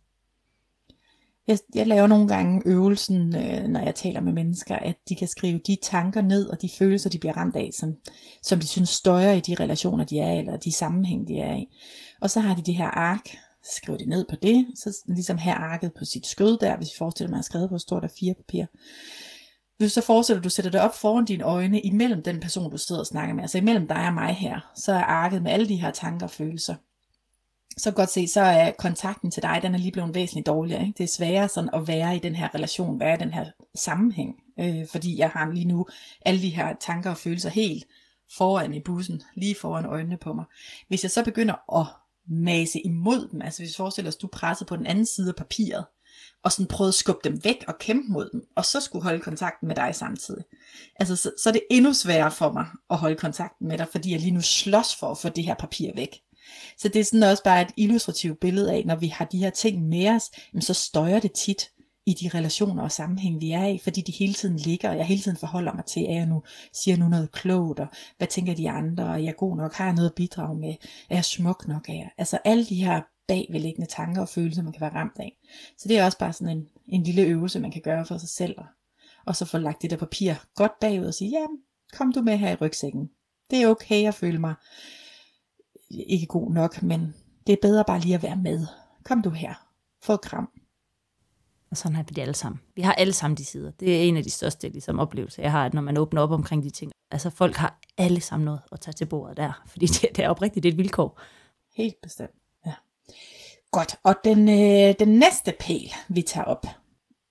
Jeg, 1.47 1.57
jeg 1.75 1.87
laver 1.87 2.07
nogle 2.07 2.27
gange 2.27 2.61
øvelsen, 2.65 3.35
øh, 3.35 3.67
når 3.67 3.79
jeg 3.79 3.95
taler 3.95 4.21
med 4.21 4.33
mennesker, 4.33 4.75
at 4.75 4.95
de 5.09 5.15
kan 5.15 5.27
skrive 5.27 5.59
de 5.67 5.77
tanker 5.83 6.21
ned, 6.21 6.47
og 6.47 6.61
de 6.61 6.69
følelser, 6.77 7.09
de 7.09 7.19
bliver 7.19 7.37
ramt 7.37 7.55
af, 7.55 7.69
som, 7.73 7.95
som 8.43 8.59
de 8.59 8.67
synes 8.67 8.89
støjer 8.89 9.31
i 9.31 9.39
de 9.39 9.55
relationer, 9.55 10.05
de 10.05 10.19
er 10.19 10.31
i, 10.31 10.37
eller 10.37 10.57
de 10.57 10.71
sammenhæng, 10.71 11.27
de 11.27 11.39
er 11.39 11.55
i. 11.55 11.67
Og 12.21 12.29
så 12.29 12.39
har 12.39 12.55
de 12.55 12.61
det 12.61 12.75
her 12.75 12.87
ark, 12.87 13.29
skriver 13.75 13.97
det 13.97 14.07
ned 14.07 14.25
på 14.29 14.35
det, 14.35 14.67
så 14.75 15.03
ligesom 15.07 15.37
her 15.37 15.55
arket 15.55 15.91
på 15.99 16.05
sit 16.05 16.27
skød 16.27 16.57
der, 16.57 16.77
hvis 16.77 16.87
vi 16.87 16.97
forestiller 16.97 17.29
mig 17.29 17.39
at 17.39 17.45
skrevet 17.45 17.69
på 17.69 17.75
et 17.75 17.81
stort 17.81 18.03
af 18.03 18.11
fire 18.19 18.33
papir. 18.33 18.65
Hvis 19.77 19.91
så 19.91 20.01
forestiller, 20.01 20.39
at 20.39 20.43
du 20.43 20.49
sætter 20.49 20.71
det 20.71 20.81
op 20.81 20.95
foran 20.95 21.25
dine 21.25 21.43
øjne, 21.43 21.81
imellem 21.81 22.23
den 22.23 22.39
person, 22.39 22.71
du 22.71 22.77
sidder 22.77 23.01
og 23.01 23.07
snakker 23.07 23.35
med, 23.35 23.43
altså 23.43 23.57
imellem 23.57 23.87
dig 23.87 24.07
og 24.07 24.13
mig 24.13 24.35
her, 24.35 24.71
så 24.75 24.93
er 24.93 25.03
arket 25.03 25.43
med 25.43 25.51
alle 25.51 25.67
de 25.67 25.81
her 25.81 25.91
tanker 25.91 26.25
og 26.25 26.31
følelser. 26.31 26.75
Så 27.77 27.91
godt 27.91 28.09
se, 28.09 28.27
så 28.27 28.41
er 28.41 28.71
kontakten 28.71 29.31
til 29.31 29.43
dig, 29.43 29.59
den 29.61 29.73
er 29.73 29.79
lige 29.79 29.91
blevet 29.91 30.15
væsentligt 30.15 30.47
dårligere. 30.47 30.81
Ikke? 30.81 30.97
Det 30.97 31.03
er 31.03 31.07
sværere 31.07 31.49
sådan 31.49 31.69
at 31.73 31.87
være 31.87 32.15
i 32.15 32.19
den 32.19 32.35
her 32.35 32.55
relation, 32.55 32.99
være 32.99 33.15
i 33.15 33.19
den 33.19 33.33
her 33.33 33.45
sammenhæng, 33.75 34.35
øh, 34.59 34.87
fordi 34.91 35.17
jeg 35.17 35.29
har 35.29 35.51
lige 35.51 35.65
nu 35.65 35.85
alle 36.25 36.41
de 36.41 36.49
her 36.49 36.75
tanker 36.81 37.09
og 37.09 37.17
følelser 37.17 37.49
helt 37.49 37.85
foran 38.37 38.73
i 38.73 38.79
bussen, 38.79 39.21
lige 39.35 39.55
foran 39.61 39.85
øjnene 39.85 40.17
på 40.17 40.33
mig. 40.33 40.45
Hvis 40.87 41.03
jeg 41.03 41.11
så 41.11 41.23
begynder 41.23 41.79
at 41.79 41.87
mase 42.29 42.79
imod 42.79 43.27
dem. 43.31 43.41
Altså 43.41 43.61
hvis 43.61 43.69
vi 43.69 43.77
forestiller 43.77 44.11
os, 44.11 44.15
du 44.15 44.27
pressede 44.27 44.67
på 44.67 44.75
den 44.75 44.85
anden 44.85 45.05
side 45.05 45.29
af 45.29 45.35
papiret, 45.35 45.85
og 46.43 46.51
sådan 46.51 46.67
prøvede 46.67 46.89
at 46.89 46.95
skubbe 46.95 47.21
dem 47.23 47.43
væk 47.43 47.63
og 47.67 47.77
kæmpe 47.79 48.11
mod 48.11 48.29
dem, 48.33 48.41
og 48.55 48.65
så 48.65 48.79
skulle 48.79 49.03
holde 49.03 49.19
kontakten 49.19 49.67
med 49.67 49.75
dig 49.75 49.95
samtidig. 49.95 50.43
Altså 50.99 51.15
så, 51.15 51.31
så 51.43 51.49
er 51.49 51.53
det 51.53 51.63
endnu 51.71 51.93
sværere 51.93 52.31
for 52.31 52.51
mig 52.51 52.65
at 52.89 52.97
holde 52.97 53.15
kontakten 53.15 53.67
med 53.67 53.77
dig, 53.77 53.87
fordi 53.91 54.11
jeg 54.11 54.19
lige 54.19 54.31
nu 54.31 54.41
slås 54.41 54.95
for 54.95 55.11
at 55.11 55.17
få 55.17 55.29
det 55.29 55.43
her 55.43 55.55
papir 55.55 55.91
væk. 55.95 56.21
Så 56.77 56.87
det 56.87 56.99
er 56.99 57.03
sådan 57.03 57.23
også 57.23 57.43
bare 57.43 57.61
et 57.61 57.71
illustrativt 57.77 58.39
billede 58.39 58.71
af, 58.71 58.83
når 58.85 58.95
vi 58.95 59.07
har 59.07 59.25
de 59.25 59.37
her 59.37 59.49
ting 59.49 59.87
med 59.87 60.09
os, 60.09 60.31
så 60.59 60.73
støjer 60.73 61.19
det 61.19 61.31
tit 61.31 61.69
i 62.05 62.13
de 62.13 62.37
relationer 62.37 62.83
og 62.83 62.91
sammenhæng, 62.91 63.41
vi 63.41 63.51
er 63.51 63.65
i, 63.65 63.77
fordi 63.77 64.01
de 64.01 64.11
hele 64.11 64.33
tiden 64.33 64.57
ligger, 64.57 64.89
og 64.89 64.97
jeg 64.97 65.05
hele 65.05 65.21
tiden 65.21 65.37
forholder 65.37 65.73
mig 65.73 65.85
til, 65.85 66.05
at 66.09 66.15
jeg 66.15 66.25
nu, 66.25 66.43
siger 66.73 66.97
nu 66.97 67.09
noget 67.09 67.31
klogt, 67.31 67.79
og 67.79 67.87
hvad 68.17 68.27
tænker 68.27 68.55
de 68.55 68.69
andre, 68.69 69.03
og 69.03 69.23
jeg 69.23 69.29
er 69.29 69.37
god 69.37 69.57
nok, 69.57 69.73
har 69.73 69.85
jeg 69.85 69.93
noget 69.93 70.09
at 70.09 70.15
bidrage 70.15 70.59
med, 70.59 70.75
er 71.09 71.15
jeg 71.15 71.25
smuk 71.25 71.67
nok, 71.67 71.89
af 71.89 72.11
altså 72.17 72.37
alle 72.45 72.65
de 72.65 72.83
her 72.83 73.01
bagvedliggende 73.27 73.89
tanker 73.89 74.21
og 74.21 74.29
følelser, 74.29 74.63
man 74.63 74.73
kan 74.73 74.81
være 74.81 74.93
ramt 74.93 75.19
af. 75.19 75.37
Så 75.77 75.87
det 75.87 75.97
er 75.97 76.05
også 76.05 76.17
bare 76.17 76.33
sådan 76.33 76.57
en, 76.57 76.67
en 76.87 77.03
lille 77.03 77.21
øvelse, 77.21 77.59
man 77.59 77.71
kan 77.71 77.81
gøre 77.81 78.05
for 78.05 78.17
sig 78.17 78.29
selv, 78.29 78.55
og, 78.57 78.65
og 79.25 79.35
så 79.35 79.45
få 79.45 79.57
lagt 79.57 79.81
det 79.81 79.91
der 79.91 79.97
papir 79.97 80.33
godt 80.55 80.79
bagud 80.81 81.05
og 81.05 81.13
sige, 81.13 81.29
ja, 81.29 81.45
kom 81.93 82.13
du 82.13 82.21
med 82.21 82.37
her 82.37 82.51
i 82.51 82.55
rygsækken. 82.55 83.09
Det 83.51 83.61
er 83.61 83.67
okay 83.67 84.07
at 84.07 84.15
føle 84.15 84.39
mig 84.39 84.53
ikke 85.91 86.25
god 86.25 86.51
nok, 86.51 86.83
men 86.83 87.13
det 87.47 87.53
er 87.53 87.57
bedre 87.61 87.83
bare 87.87 87.99
lige 87.99 88.15
at 88.15 88.23
være 88.23 88.35
med. 88.35 88.67
Kom 89.03 89.21
du 89.21 89.29
her. 89.29 89.53
Få 90.03 90.13
et 90.13 90.21
kram. 90.21 90.49
Og 91.71 91.77
sådan 91.77 91.95
har 91.95 92.03
vi 92.03 92.11
det 92.15 92.21
alle 92.21 92.33
sammen. 92.33 92.61
Vi 92.75 92.81
har 92.81 92.93
alle 92.93 93.13
sammen 93.13 93.37
de 93.37 93.45
sider. 93.45 93.71
Det 93.71 93.97
er 93.97 94.01
en 94.01 94.17
af 94.17 94.23
de 94.23 94.29
største 94.29 94.69
ligesom, 94.69 94.99
oplevelser, 94.99 95.43
jeg 95.43 95.51
har, 95.51 95.69
når 95.73 95.81
man 95.81 95.97
åbner 95.97 96.21
op 96.21 96.31
omkring 96.31 96.63
de 96.63 96.69
ting. 96.69 96.91
Altså 97.11 97.29
folk 97.29 97.55
har 97.55 97.79
alle 97.97 98.21
sammen 98.21 98.45
noget 98.45 98.61
at 98.71 98.79
tage 98.79 98.93
til 98.93 99.05
bordet 99.05 99.37
der, 99.37 99.61
fordi 99.71 99.85
det, 99.85 100.09
det 100.15 100.25
er 100.25 100.29
oprigtigt 100.29 100.65
et 100.65 100.77
vilkår. 100.77 101.21
Helt 101.75 101.95
bestemt, 102.03 102.35
ja. 102.65 102.73
Godt, 103.71 103.95
og 104.03 104.15
den, 104.23 104.49
øh, 104.49 104.95
den 104.99 105.07
næste 105.07 105.53
pæl, 105.59 105.91
vi 106.09 106.21
tager 106.21 106.45
op, 106.45 106.65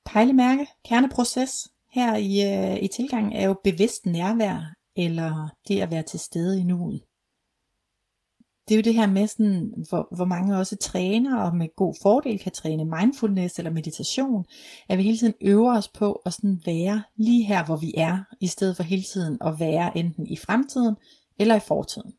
pejlemærke, 0.06 0.66
kerneproces, 0.84 1.68
her 1.90 2.16
i, 2.16 2.54
øh, 2.54 2.82
i 2.82 2.88
tilgangen 2.88 3.32
er 3.32 3.46
jo 3.46 3.56
bevidst 3.64 4.06
nærvær, 4.06 4.74
eller 4.96 5.48
det 5.68 5.80
at 5.80 5.90
være 5.90 6.02
til 6.02 6.20
stede 6.20 6.60
i 6.60 6.62
nuet 6.62 7.02
det 8.70 8.76
er 8.76 8.78
jo 8.78 8.82
det 8.82 8.94
her 8.94 9.06
med, 9.06 9.26
sådan, 9.26 9.74
hvor, 9.88 10.08
hvor 10.16 10.24
mange 10.24 10.56
også 10.56 10.76
træner, 10.76 11.38
og 11.38 11.56
med 11.56 11.76
god 11.76 11.94
fordel 12.02 12.38
kan 12.38 12.52
træne 12.52 12.84
mindfulness 12.84 13.58
eller 13.58 13.70
meditation, 13.70 14.44
at 14.88 14.98
vi 14.98 15.02
hele 15.02 15.18
tiden 15.18 15.34
øver 15.40 15.76
os 15.76 15.88
på 15.88 16.12
at 16.26 16.32
sådan 16.32 16.62
være 16.66 17.02
lige 17.16 17.44
her, 17.44 17.64
hvor 17.64 17.76
vi 17.76 17.94
er, 17.96 18.18
i 18.40 18.46
stedet 18.46 18.76
for 18.76 18.82
hele 18.82 19.02
tiden 19.02 19.38
at 19.40 19.60
være 19.60 19.98
enten 19.98 20.26
i 20.26 20.36
fremtiden 20.36 20.96
eller 21.38 21.56
i 21.56 21.60
fortiden. 21.60 22.12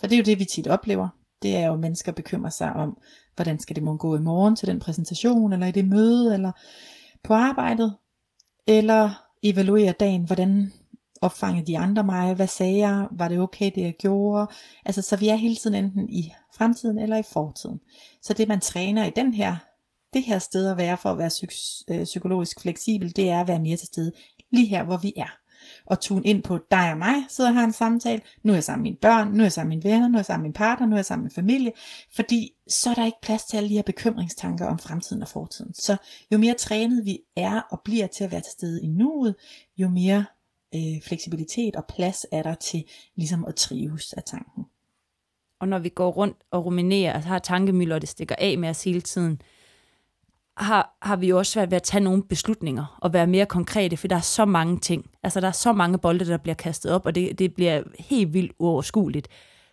For 0.00 0.06
det 0.06 0.14
er 0.14 0.18
jo 0.18 0.24
det, 0.24 0.38
vi 0.38 0.44
tit 0.44 0.66
oplever. 0.66 1.08
Det 1.42 1.56
er 1.56 1.66
jo, 1.66 1.72
at 1.72 1.80
mennesker 1.80 2.12
bekymrer 2.12 2.50
sig 2.50 2.72
om 2.72 2.98
hvordan 3.34 3.58
skal 3.58 3.76
det 3.76 3.84
må 3.84 3.96
gå 3.96 4.16
i 4.16 4.20
morgen 4.20 4.56
til 4.56 4.68
den 4.68 4.80
præsentation, 4.80 5.52
eller 5.52 5.66
i 5.66 5.72
det 5.72 5.88
møde, 5.88 6.34
eller 6.34 6.52
på 7.24 7.34
arbejdet, 7.34 7.94
eller 8.66 9.24
evaluere 9.42 9.92
dagen, 9.92 10.24
hvordan 10.24 10.72
opfangede 11.22 11.66
de 11.66 11.78
andre 11.78 12.04
mig, 12.04 12.34
hvad 12.34 12.46
sagde 12.46 12.78
jeg, 12.78 13.06
var 13.10 13.28
det 13.28 13.38
okay 13.38 13.70
det 13.74 13.82
jeg 13.82 13.94
gjorde, 13.98 14.46
altså 14.84 15.02
så 15.02 15.16
vi 15.16 15.28
er 15.28 15.34
hele 15.34 15.56
tiden 15.56 15.84
enten 15.84 16.08
i 16.08 16.32
fremtiden 16.56 16.98
eller 16.98 17.16
i 17.16 17.22
fortiden. 17.32 17.80
Så 18.22 18.32
det 18.32 18.48
man 18.48 18.60
træner 18.60 19.04
i 19.04 19.10
den 19.16 19.34
her, 19.34 19.56
det 20.12 20.22
her 20.22 20.38
sted 20.38 20.70
at 20.70 20.76
være 20.76 20.96
for 20.96 21.10
at 21.10 21.18
være 21.18 21.30
psyk- 21.30 21.84
øh, 21.90 22.04
psykologisk 22.04 22.60
fleksibel, 22.60 23.16
det 23.16 23.30
er 23.30 23.40
at 23.40 23.48
være 23.48 23.60
mere 23.60 23.76
til 23.76 23.86
stede 23.86 24.12
lige 24.50 24.66
her 24.66 24.84
hvor 24.84 24.96
vi 24.96 25.12
er. 25.16 25.38
Og 25.86 26.00
tune 26.00 26.22
ind 26.24 26.42
på 26.42 26.58
dig 26.70 26.90
og 26.92 26.98
mig, 26.98 27.14
sidder 27.28 27.50
og 27.50 27.56
har 27.56 27.64
en 27.64 27.72
samtale, 27.72 28.22
nu 28.42 28.52
er 28.52 28.56
jeg 28.56 28.64
sammen 28.64 28.82
med 28.82 28.90
mine 28.90 29.00
børn, 29.00 29.28
nu 29.28 29.38
er 29.38 29.44
jeg 29.44 29.52
sammen 29.52 29.68
med 29.68 29.76
mine 29.76 29.94
venner, 29.94 30.08
nu 30.08 30.14
er 30.14 30.18
jeg 30.18 30.26
sammen 30.26 30.42
med 30.42 30.48
min 30.48 30.52
partner, 30.52 30.86
nu 30.86 30.94
er 30.94 30.98
jeg 30.98 31.04
sammen 31.04 31.24
med 31.24 31.30
familie, 31.30 31.72
fordi 32.14 32.50
så 32.68 32.90
er 32.90 32.94
der 32.94 33.06
ikke 33.06 33.18
plads 33.22 33.44
til 33.44 33.56
alle 33.56 33.68
de 33.68 33.74
her 33.74 33.82
bekymringstanker 33.82 34.66
om 34.66 34.78
fremtiden 34.78 35.22
og 35.22 35.28
fortiden. 35.28 35.74
Så 35.74 35.96
jo 36.32 36.38
mere 36.38 36.54
trænet 36.54 37.04
vi 37.04 37.18
er 37.36 37.60
og 37.70 37.80
bliver 37.84 38.06
til 38.06 38.24
at 38.24 38.32
være 38.32 38.40
til 38.40 38.52
stede 38.52 38.82
i 38.82 38.86
nuet, 38.86 39.34
jo 39.76 39.88
mere 39.88 40.24
øh, 40.74 41.02
fleksibilitet 41.06 41.76
og 41.76 41.84
plads 41.88 42.26
er 42.32 42.42
der 42.42 42.54
til 42.54 42.84
ligesom 43.16 43.44
at 43.44 43.54
trives 43.54 44.12
af 44.12 44.22
tanken. 44.22 44.64
Og 45.60 45.68
når 45.68 45.78
vi 45.78 45.88
går 45.88 46.10
rundt 46.10 46.36
og 46.50 46.64
ruminerer, 46.64 47.14
og 47.14 47.22
har 47.22 47.38
tankemøller, 47.38 47.98
det 47.98 48.08
stikker 48.08 48.34
af 48.38 48.58
med 48.58 48.68
os 48.68 48.84
hele 48.84 49.00
tiden, 49.00 49.42
har, 50.56 50.96
har 51.02 51.16
vi 51.16 51.28
jo 51.28 51.38
også 51.38 51.52
svært 51.52 51.70
ved 51.70 51.76
at 51.76 51.82
tage 51.82 52.04
nogle 52.04 52.22
beslutninger 52.22 52.98
og 53.02 53.12
være 53.12 53.26
mere 53.26 53.46
konkrete, 53.46 53.96
for 53.96 54.08
der 54.08 54.16
er 54.16 54.20
så 54.20 54.44
mange 54.44 54.78
ting. 54.78 55.10
Altså, 55.22 55.40
der 55.40 55.48
er 55.48 55.52
så 55.52 55.72
mange 55.72 55.98
bolde, 55.98 56.26
der 56.26 56.36
bliver 56.36 56.54
kastet 56.54 56.92
op, 56.92 57.06
og 57.06 57.14
det, 57.14 57.38
det 57.38 57.54
bliver 57.54 57.82
helt 57.98 58.32
vildt 58.32 58.52
uoverskueligt. 58.58 59.28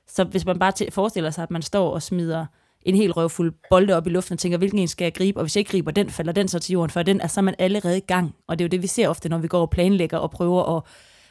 Så 0.08 0.24
hvis 0.24 0.46
man 0.46 0.60
bare 0.60 0.91
forestiller 0.91 1.29
sig, 1.29 1.44
at 1.44 1.51
man 1.51 1.62
står 1.62 1.91
og 1.91 2.01
smider 2.01 2.46
en 2.82 2.96
helt 2.96 3.18
røvfuld 3.18 3.54
bolde 3.70 3.94
op 3.94 4.08
i 4.08 4.10
luften 4.10 4.34
og 4.34 4.40
tænker, 4.40 4.58
hvilken 4.58 4.80
en 4.80 4.88
skal 4.88 5.06
jeg 5.06 5.14
gribe, 5.14 5.40
og 5.40 5.44
hvis 5.44 5.56
jeg 5.56 5.60
ikke 5.60 5.72
griber 5.72 5.92
den, 5.92 6.10
falder 6.10 6.32
den 6.32 6.48
så 6.48 6.60
til 6.60 6.74
jorden, 6.74 6.90
for 6.90 7.04
den 7.04 7.22
er 7.22 7.28
så 7.28 7.40
er 7.40 7.44
man 7.44 7.56
allerede 7.60 7.98
i 7.98 8.06
gang. 8.08 8.36
Og 8.48 8.60
det 8.60 8.66
er 8.66 8.68
jo 8.68 8.70
det, 8.70 8.82
vi 8.82 8.88
ser 8.88 9.08
ofte, 9.08 9.30
når 9.30 9.38
vi 9.38 9.48
går 9.48 9.62
og 9.62 9.70
planlægger 9.70 10.18
og 10.18 10.32
prøver 10.32 10.78
at 10.78 10.84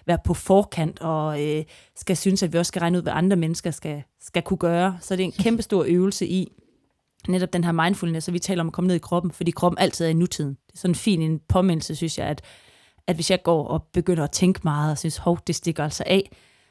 være 0.06 0.18
på 0.24 0.34
forkant 0.34 1.00
og 1.00 1.44
øh, 1.44 1.64
skal 1.96 2.16
synes, 2.16 2.42
at 2.42 2.52
vi 2.52 2.58
også 2.58 2.68
skal 2.68 2.80
regne 2.80 2.98
ud, 2.98 3.02
hvad 3.02 3.12
andre 3.16 3.36
mennesker 3.36 3.70
skal, 3.70 4.02
skal 4.20 4.42
kunne 4.42 4.58
gøre. 4.58 4.98
Så 5.00 5.16
det 5.16 5.22
er 5.22 5.24
en 5.24 5.32
kæmpe 5.44 5.62
stor 5.62 5.84
øvelse 5.88 6.26
i 6.26 6.52
netop 7.28 7.52
den 7.52 7.64
her 7.64 7.72
mindfulness, 7.72 8.28
og 8.28 8.34
vi 8.34 8.38
taler 8.38 8.62
om 8.62 8.66
at 8.66 8.72
komme 8.72 8.88
ned 8.88 8.96
i 8.96 8.98
kroppen, 8.98 9.30
fordi 9.30 9.50
kroppen 9.50 9.78
altid 9.78 10.06
er 10.06 10.10
i 10.10 10.14
nutiden. 10.14 10.50
Det 10.66 10.74
er 10.74 10.78
sådan 10.78 10.90
en 10.90 10.94
fin 10.94 11.22
en 11.22 11.40
påmindelse, 11.48 11.96
synes 11.96 12.18
jeg, 12.18 12.26
at, 12.26 12.42
at 13.06 13.14
hvis 13.14 13.30
jeg 13.30 13.42
går 13.42 13.68
og 13.68 13.82
begynder 13.92 14.24
at 14.24 14.30
tænke 14.30 14.60
meget, 14.64 14.90
og 14.90 14.98
synes, 14.98 15.16
hov, 15.16 15.38
det 15.46 15.54
stikker 15.54 15.84
altså 15.84 16.04
af, 16.06 16.30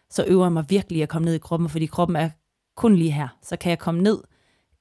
så 0.10 0.26
øver 0.28 0.46
jeg 0.46 0.52
mig 0.52 0.66
virkelig 0.70 1.04
at 1.04 1.10
komme 1.10 1.26
ned 1.26 1.34
i 1.34 1.38
kroppen, 1.38 1.70
fordi 1.70 1.86
kroppen 1.86 2.16
er 2.16 2.30
kun 2.76 2.96
lige 2.96 3.12
her. 3.12 3.28
Så 3.44 3.58
kan 3.58 3.70
jeg 3.70 3.80
komme 3.80 4.04
ned 4.04 4.18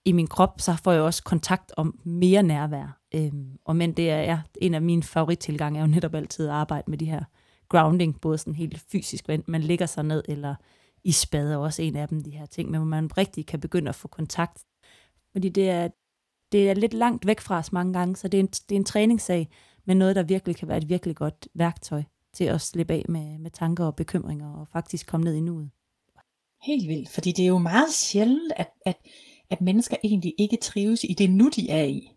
i 0.06 0.12
min 0.12 0.26
krop, 0.26 0.60
så 0.60 0.76
får 0.84 0.92
jeg 0.92 1.02
også 1.02 1.22
kontakt 1.22 1.72
om 1.76 2.00
mere 2.04 2.42
nærvær. 2.42 3.00
Øhm, 3.14 3.58
og 3.64 3.76
men 3.76 3.92
det 3.92 4.10
er 4.10 4.20
ja, 4.20 4.40
en 4.60 4.74
af 4.74 4.82
mine 4.82 5.02
favorittilgange, 5.02 5.78
er 5.78 5.82
jo 5.82 5.90
netop 5.90 6.14
altid 6.14 6.46
at 6.46 6.52
arbejde 6.52 6.90
med 6.90 6.98
de 6.98 7.06
her 7.06 7.24
grounding, 7.68 8.20
både 8.20 8.38
sådan 8.38 8.54
helt 8.54 8.84
fysisk, 8.92 9.24
hvor 9.24 9.38
man 9.46 9.60
ligger 9.60 9.86
sig 9.86 10.04
ned, 10.04 10.22
eller 10.28 10.54
i 11.04 11.12
spade 11.12 11.52
er 11.52 11.56
også 11.56 11.82
en 11.82 11.96
af 11.96 12.08
dem, 12.08 12.22
de 12.22 12.30
her 12.30 12.46
ting, 12.46 12.70
men 12.70 12.80
hvor 12.80 12.88
man 12.88 13.16
rigtig 13.16 13.46
kan 13.46 13.60
begynde 13.60 13.88
at 13.88 13.94
få 13.94 14.08
kontakt 14.08 14.62
fordi 15.36 15.48
det 15.48 15.70
er, 15.70 15.88
det 16.52 16.70
er 16.70 16.74
lidt 16.74 16.94
langt 16.94 17.26
væk 17.26 17.40
fra 17.40 17.58
os 17.58 17.72
mange 17.72 17.92
gange, 17.92 18.16
så 18.16 18.28
det 18.28 18.38
er, 18.38 18.42
en, 18.42 18.46
det 18.46 18.72
er 18.72 18.76
en 18.76 18.84
træningssag, 18.84 19.48
men 19.84 19.96
noget, 19.96 20.16
der 20.16 20.22
virkelig 20.22 20.56
kan 20.56 20.68
være 20.68 20.78
et 20.78 20.88
virkelig 20.88 21.16
godt 21.16 21.48
værktøj 21.54 22.02
til 22.34 22.44
at 22.44 22.60
slippe 22.60 22.94
af 22.94 23.04
med, 23.08 23.38
med 23.38 23.50
tanker 23.50 23.84
og 23.84 23.96
bekymringer 23.96 24.54
og 24.54 24.68
faktisk 24.72 25.06
komme 25.06 25.24
ned 25.24 25.34
i 25.34 25.40
nuet. 25.40 25.70
Helt 26.62 26.88
vildt, 26.88 27.08
fordi 27.08 27.32
det 27.32 27.42
er 27.42 27.48
jo 27.48 27.58
meget 27.58 27.92
sjældent, 27.92 28.52
at, 28.56 28.70
at, 28.86 28.96
at 29.50 29.60
mennesker 29.60 29.96
egentlig 30.04 30.34
ikke 30.38 30.56
trives 30.56 31.04
i 31.04 31.14
det 31.18 31.30
nu, 31.30 31.48
de 31.56 31.70
er 31.70 31.84
i. 31.84 32.10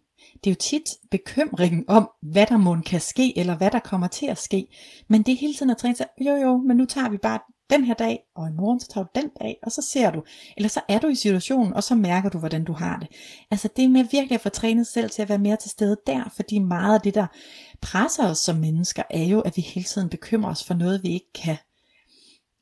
Det 0.43 0.49
er 0.49 0.51
jo 0.51 0.55
tit 0.55 0.89
bekymringen 1.11 1.85
om, 1.87 2.09
hvad 2.21 2.45
der 2.45 2.57
må 2.57 2.81
kan 2.85 3.01
ske, 3.01 3.37
eller 3.37 3.57
hvad 3.57 3.71
der 3.71 3.79
kommer 3.79 4.07
til 4.07 4.25
at 4.25 4.37
ske. 4.37 4.67
Men 5.07 5.23
det 5.23 5.31
er 5.31 5.37
hele 5.37 5.53
tiden 5.53 5.69
at 5.69 5.77
træne 5.77 5.95
sig, 5.95 6.07
jo 6.21 6.35
jo, 6.35 6.57
men 6.57 6.77
nu 6.77 6.85
tager 6.85 7.09
vi 7.09 7.17
bare 7.17 7.39
den 7.69 7.83
her 7.83 7.93
dag, 7.93 8.19
og 8.35 8.47
i 8.47 8.51
morgen 8.51 8.79
så 8.79 8.87
tager 8.87 9.05
du 9.05 9.09
den 9.15 9.29
dag, 9.41 9.57
og 9.63 9.71
så 9.71 9.81
ser 9.81 10.11
du. 10.11 10.23
Eller 10.57 10.69
så 10.69 10.81
er 10.87 10.99
du 10.99 11.07
i 11.07 11.15
situationen, 11.15 11.73
og 11.73 11.83
så 11.83 11.95
mærker 11.95 12.29
du, 12.29 12.37
hvordan 12.37 12.63
du 12.63 12.73
har 12.73 12.99
det. 12.99 13.07
Altså 13.51 13.69
det 13.75 13.85
er 13.85 13.89
med 13.89 14.03
virkelig 14.11 14.35
at 14.35 14.41
få 14.41 14.49
trænet 14.49 14.87
selv 14.87 15.09
til 15.09 15.21
at 15.21 15.29
være 15.29 15.37
mere 15.37 15.55
til 15.55 15.71
stede 15.71 15.97
der, 16.07 16.33
fordi 16.35 16.59
meget 16.59 16.93
af 16.95 17.01
det, 17.01 17.15
der 17.15 17.27
presser 17.81 18.29
os 18.29 18.37
som 18.37 18.55
mennesker, 18.55 19.03
er 19.09 19.23
jo, 19.23 19.39
at 19.39 19.57
vi 19.57 19.61
hele 19.61 19.83
tiden 19.83 20.09
bekymrer 20.09 20.51
os 20.51 20.63
for 20.63 20.73
noget, 20.73 21.03
vi 21.03 21.09
ikke 21.09 21.33
kan 21.35 21.57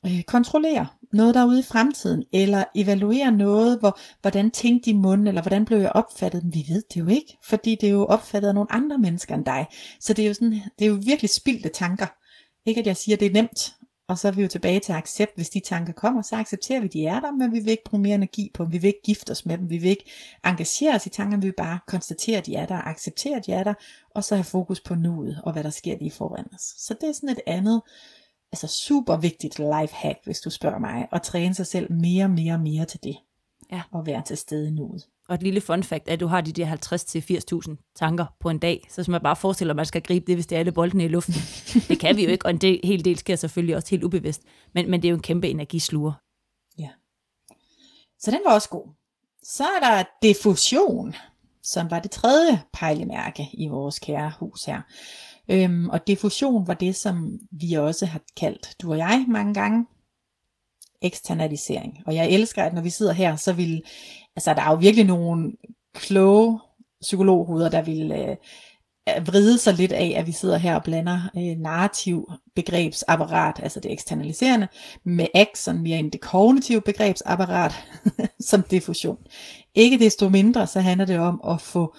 øh, 0.06 0.22
kontrollere. 0.22 0.86
Noget 1.12 1.34
derude 1.34 1.60
i 1.60 1.62
fremtiden, 1.62 2.24
eller 2.32 2.64
evaluere 2.74 3.32
noget, 3.32 3.78
hvor, 3.78 3.98
hvordan 4.20 4.50
tænkte 4.50 4.90
de 4.90 4.96
munden, 4.96 5.26
eller 5.26 5.42
hvordan 5.42 5.64
blev 5.64 5.78
jeg 5.78 5.92
opfattet? 5.92 6.42
Men 6.42 6.54
vi 6.54 6.64
ved 6.68 6.82
det 6.94 7.00
jo 7.00 7.06
ikke, 7.06 7.38
fordi 7.44 7.76
det 7.80 7.88
er 7.88 7.92
jo 7.92 8.06
opfattet 8.06 8.48
af 8.48 8.54
nogle 8.54 8.72
andre 8.72 8.98
mennesker 8.98 9.34
end 9.34 9.44
dig. 9.44 9.66
Så 10.00 10.12
det 10.12 10.22
er 10.22 10.28
jo, 10.28 10.34
sådan, 10.34 10.60
det 10.78 10.84
er 10.84 10.88
jo 10.88 10.98
virkelig 11.04 11.30
spildte 11.30 11.68
tanker. 11.68 12.06
Ikke 12.66 12.80
at 12.80 12.86
jeg 12.86 12.96
siger, 12.96 13.16
at 13.16 13.20
det 13.20 13.26
er 13.26 13.32
nemt, 13.32 13.74
og 14.08 14.18
så 14.18 14.28
er 14.28 14.32
vi 14.32 14.42
jo 14.42 14.48
tilbage 14.48 14.80
til 14.80 14.92
accept. 14.92 15.32
Hvis 15.36 15.50
de 15.50 15.60
tanker 15.60 15.92
kommer, 15.92 16.22
så 16.22 16.36
accepterer 16.36 16.80
vi, 16.80 16.86
at 16.86 16.92
de 16.92 17.06
er 17.06 17.20
der, 17.20 17.30
men 17.30 17.52
vi 17.52 17.58
vil 17.58 17.70
ikke 17.70 17.84
bruge 17.84 18.02
mere 18.02 18.14
energi 18.14 18.50
på 18.54 18.64
dem. 18.64 18.72
Vi 18.72 18.78
vil 18.78 18.88
ikke 18.88 19.02
gifte 19.04 19.30
os 19.30 19.46
med 19.46 19.58
dem. 19.58 19.70
Vi 19.70 19.78
vil 19.78 19.90
ikke 19.90 20.10
engagere 20.44 20.94
os 20.94 21.06
i 21.06 21.08
tankerne. 21.08 21.42
Vi 21.42 21.48
vil 21.48 21.54
bare 21.56 21.78
konstatere, 21.86 22.38
at 22.38 22.46
de 22.46 22.54
er 22.54 22.66
der, 22.66 22.88
acceptere, 22.88 23.36
at 23.36 23.46
de 23.46 23.52
er 23.52 23.64
der, 23.64 23.74
og 24.14 24.24
så 24.24 24.34
have 24.34 24.44
fokus 24.44 24.80
på 24.80 24.94
nuet 24.94 25.40
og 25.44 25.52
hvad 25.52 25.64
der 25.64 25.70
sker 25.70 25.98
lige 25.98 26.10
foran 26.10 26.46
os. 26.54 26.60
Så 26.60 26.94
det 27.00 27.08
er 27.08 27.12
sådan 27.12 27.28
et 27.28 27.40
andet, 27.46 27.82
altså 28.52 28.66
super 28.66 29.16
vigtigt 29.16 29.58
life 29.58 29.94
hack, 29.94 30.18
hvis 30.24 30.40
du 30.40 30.50
spørger 30.50 30.78
mig, 30.78 31.08
at 31.12 31.22
træne 31.22 31.54
sig 31.54 31.66
selv 31.66 31.92
mere, 31.92 32.28
mere, 32.28 32.58
mere 32.58 32.84
til 32.84 33.00
det. 33.02 33.16
Ja. 33.72 33.82
Og 33.92 34.06
være 34.06 34.22
til 34.26 34.36
stede 34.36 34.68
i 34.68 34.70
nuet. 34.70 35.06
Og 35.28 35.34
et 35.34 35.42
lille 35.42 35.60
fun 35.60 35.82
fact 35.82 36.08
er, 36.08 36.12
at 36.12 36.20
du 36.20 36.26
har 36.26 36.40
de 36.40 36.52
der 36.52 36.76
50-80.000 37.68 37.92
tanker 37.96 38.26
på 38.40 38.50
en 38.50 38.58
dag, 38.58 38.86
så 38.90 39.04
som 39.04 39.12
man 39.12 39.20
bare 39.20 39.36
forestiller, 39.36 39.72
at 39.72 39.76
man 39.76 39.86
skal 39.86 40.02
gribe 40.02 40.26
det, 40.26 40.36
hvis 40.36 40.46
det 40.46 40.56
er 40.56 40.60
alle 40.60 40.72
boldene 40.72 41.04
i 41.04 41.08
luften. 41.08 41.34
det 41.88 42.00
kan 42.00 42.16
vi 42.16 42.24
jo 42.24 42.30
ikke, 42.30 42.46
og 42.46 42.50
en 42.50 42.58
del, 42.58 42.80
hel 42.84 43.04
del 43.04 43.18
sker 43.18 43.36
selvfølgelig 43.36 43.76
også 43.76 43.90
helt 43.90 44.04
ubevidst, 44.04 44.42
men, 44.74 44.90
men 44.90 45.02
det 45.02 45.08
er 45.08 45.10
jo 45.10 45.16
en 45.16 45.22
kæmpe 45.22 45.48
energisluger. 45.48 46.12
Ja. 46.78 46.88
Så 48.18 48.30
den 48.30 48.40
var 48.46 48.54
også 48.54 48.68
god. 48.68 48.88
Så 49.42 49.64
er 49.64 49.80
der 49.80 50.04
diffusion, 50.22 51.14
som 51.62 51.90
var 51.90 51.98
det 51.98 52.10
tredje 52.10 52.62
pejlemærke 52.72 53.48
i 53.52 53.68
vores 53.68 53.98
kære 53.98 54.32
hus 54.38 54.64
her. 54.64 54.82
Øhm, 55.50 55.88
og 55.88 56.06
diffusion 56.06 56.66
var 56.66 56.74
det, 56.74 56.96
som 56.96 57.38
vi 57.50 57.72
også 57.72 58.06
har 58.06 58.20
kaldt, 58.36 58.76
du 58.82 58.90
og 58.90 58.98
jeg, 58.98 59.24
mange 59.28 59.54
gange, 59.54 59.86
eksternalisering. 61.02 61.98
Og 62.06 62.14
jeg 62.14 62.30
elsker, 62.30 62.62
at 62.62 62.74
når 62.74 62.82
vi 62.82 62.90
sidder 62.90 63.12
her, 63.12 63.36
så 63.36 63.52
vil, 63.52 63.82
altså 64.36 64.54
der 64.54 64.62
er 64.62 64.70
jo 64.70 64.76
virkelig 64.76 65.04
nogle 65.04 65.52
kloge 65.94 66.60
psykologhoveder, 67.00 67.70
der 67.70 67.82
vil 67.82 68.12
øh, 68.12 68.36
øh 69.08 69.26
vride 69.26 69.58
sig 69.58 69.74
lidt 69.74 69.92
af, 69.92 70.14
at 70.16 70.26
vi 70.26 70.32
sidder 70.32 70.56
her 70.56 70.74
og 70.74 70.84
blander 70.84 71.30
øh, 71.36 71.58
narrativ 71.58 72.32
begrebsapparat, 72.54 73.60
altså 73.62 73.80
det 73.80 73.92
eksternaliserende, 73.92 74.68
med 75.04 75.26
action 75.34 75.82
mere 75.82 75.98
end 75.98 76.12
det 76.14 76.20
kognitive 76.20 76.80
begrebsapparat, 76.80 77.72
som 78.40 78.62
diffusion. 78.62 79.18
Ikke 79.74 79.98
desto 79.98 80.28
mindre, 80.28 80.66
så 80.66 80.80
handler 80.80 81.06
det 81.06 81.18
om 81.18 81.40
at 81.48 81.60
få 81.60 81.94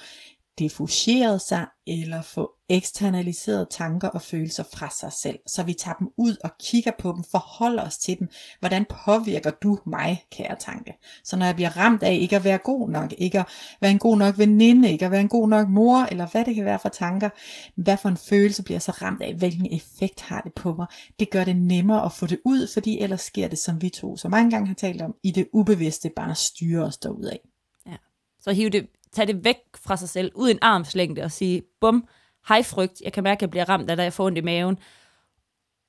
diffuseret 0.60 1.42
sig 1.42 1.66
eller 1.88 2.22
få 2.22 2.52
eksternaliseret 2.70 3.68
tanker 3.72 4.08
og 4.08 4.22
følelser 4.22 4.64
fra 4.74 4.90
sig 5.00 5.12
selv. 5.14 5.40
Så 5.48 5.64
vi 5.64 5.74
tager 5.74 5.96
dem 5.96 6.08
ud 6.18 6.36
og 6.44 6.50
kigger 6.60 6.92
på 7.00 7.12
dem, 7.12 7.24
forholder 7.32 7.84
os 7.84 7.98
til 7.98 8.20
dem. 8.20 8.28
Hvordan 8.60 8.86
påvirker 9.06 9.52
du 9.52 9.80
mig, 9.86 10.26
kære 10.32 10.56
tanke? 10.60 10.94
Så 11.24 11.38
når 11.38 11.46
jeg 11.46 11.56
bliver 11.56 11.78
ramt 11.78 12.04
af 12.04 12.14
ikke 12.14 12.36
at 12.36 12.44
være 12.44 12.58
god 12.58 12.90
nok, 12.90 13.14
ikke 13.18 13.40
at 13.40 13.46
være 13.82 13.92
en 13.92 14.00
god 14.00 14.18
nok 14.18 14.38
veninde, 14.38 14.92
ikke 14.92 15.06
at 15.06 15.12
være 15.12 15.22
en 15.22 15.30
god 15.30 15.50
nok 15.50 15.70
mor, 15.70 16.04
eller 16.12 16.28
hvad 16.28 16.46
det 16.46 16.56
kan 16.56 16.66
være 16.66 16.80
for 16.80 16.90
tanker, 16.90 17.30
hvad 17.76 17.98
for 17.98 18.10
en 18.10 18.18
følelse 18.18 18.64
bliver 18.64 18.76
jeg 18.76 18.82
så 18.82 18.92
ramt 18.92 19.22
af? 19.22 19.36
Hvilken 19.36 19.74
effekt 19.74 20.22
har 20.22 20.42
det 20.42 20.54
på 20.54 20.74
mig? 20.74 20.88
Det 21.20 21.30
gør 21.30 21.44
det 21.44 21.56
nemmere 21.56 22.06
at 22.06 22.12
få 22.12 22.26
det 22.26 22.40
ud, 22.46 22.68
fordi 22.74 23.00
ellers 23.00 23.22
sker 23.22 23.48
det, 23.48 23.60
som 23.60 23.82
vi 23.82 23.90
to 23.90 24.18
så 24.18 24.30
mange 24.30 24.52
gange 24.52 24.68
har 24.68 24.76
talt 24.76 25.02
om, 25.02 25.16
i 25.24 25.32
det 25.32 25.48
ubevidste 25.54 26.12
bare 26.16 26.36
styrer 26.36 26.86
os 26.86 26.98
derudad. 26.98 27.38
Ja. 27.88 27.96
Så 28.42 28.52
hiv 28.52 28.70
det 28.70 28.88
tage 29.14 29.28
det 29.34 29.46
væk 29.46 29.58
fra 29.76 29.98
sig 29.98 30.10
selv, 30.10 30.32
ud 30.36 30.50
i 30.50 30.52
en 30.52 30.60
armslængde 30.62 31.22
og 31.22 31.32
sige, 31.32 31.62
bum, 31.82 32.08
hej 32.50 32.64
frygt, 32.64 33.02
jeg 33.02 33.14
kan 33.14 33.24
mærke, 33.24 33.38
at 33.38 33.42
jeg 33.42 33.50
bliver 33.50 33.70
ramt 33.70 33.90
af 33.90 33.98
dig, 33.98 34.04
jeg 34.04 34.14
får 34.14 34.26
ondt 34.26 34.38
i 34.38 34.42
maven. 34.42 34.78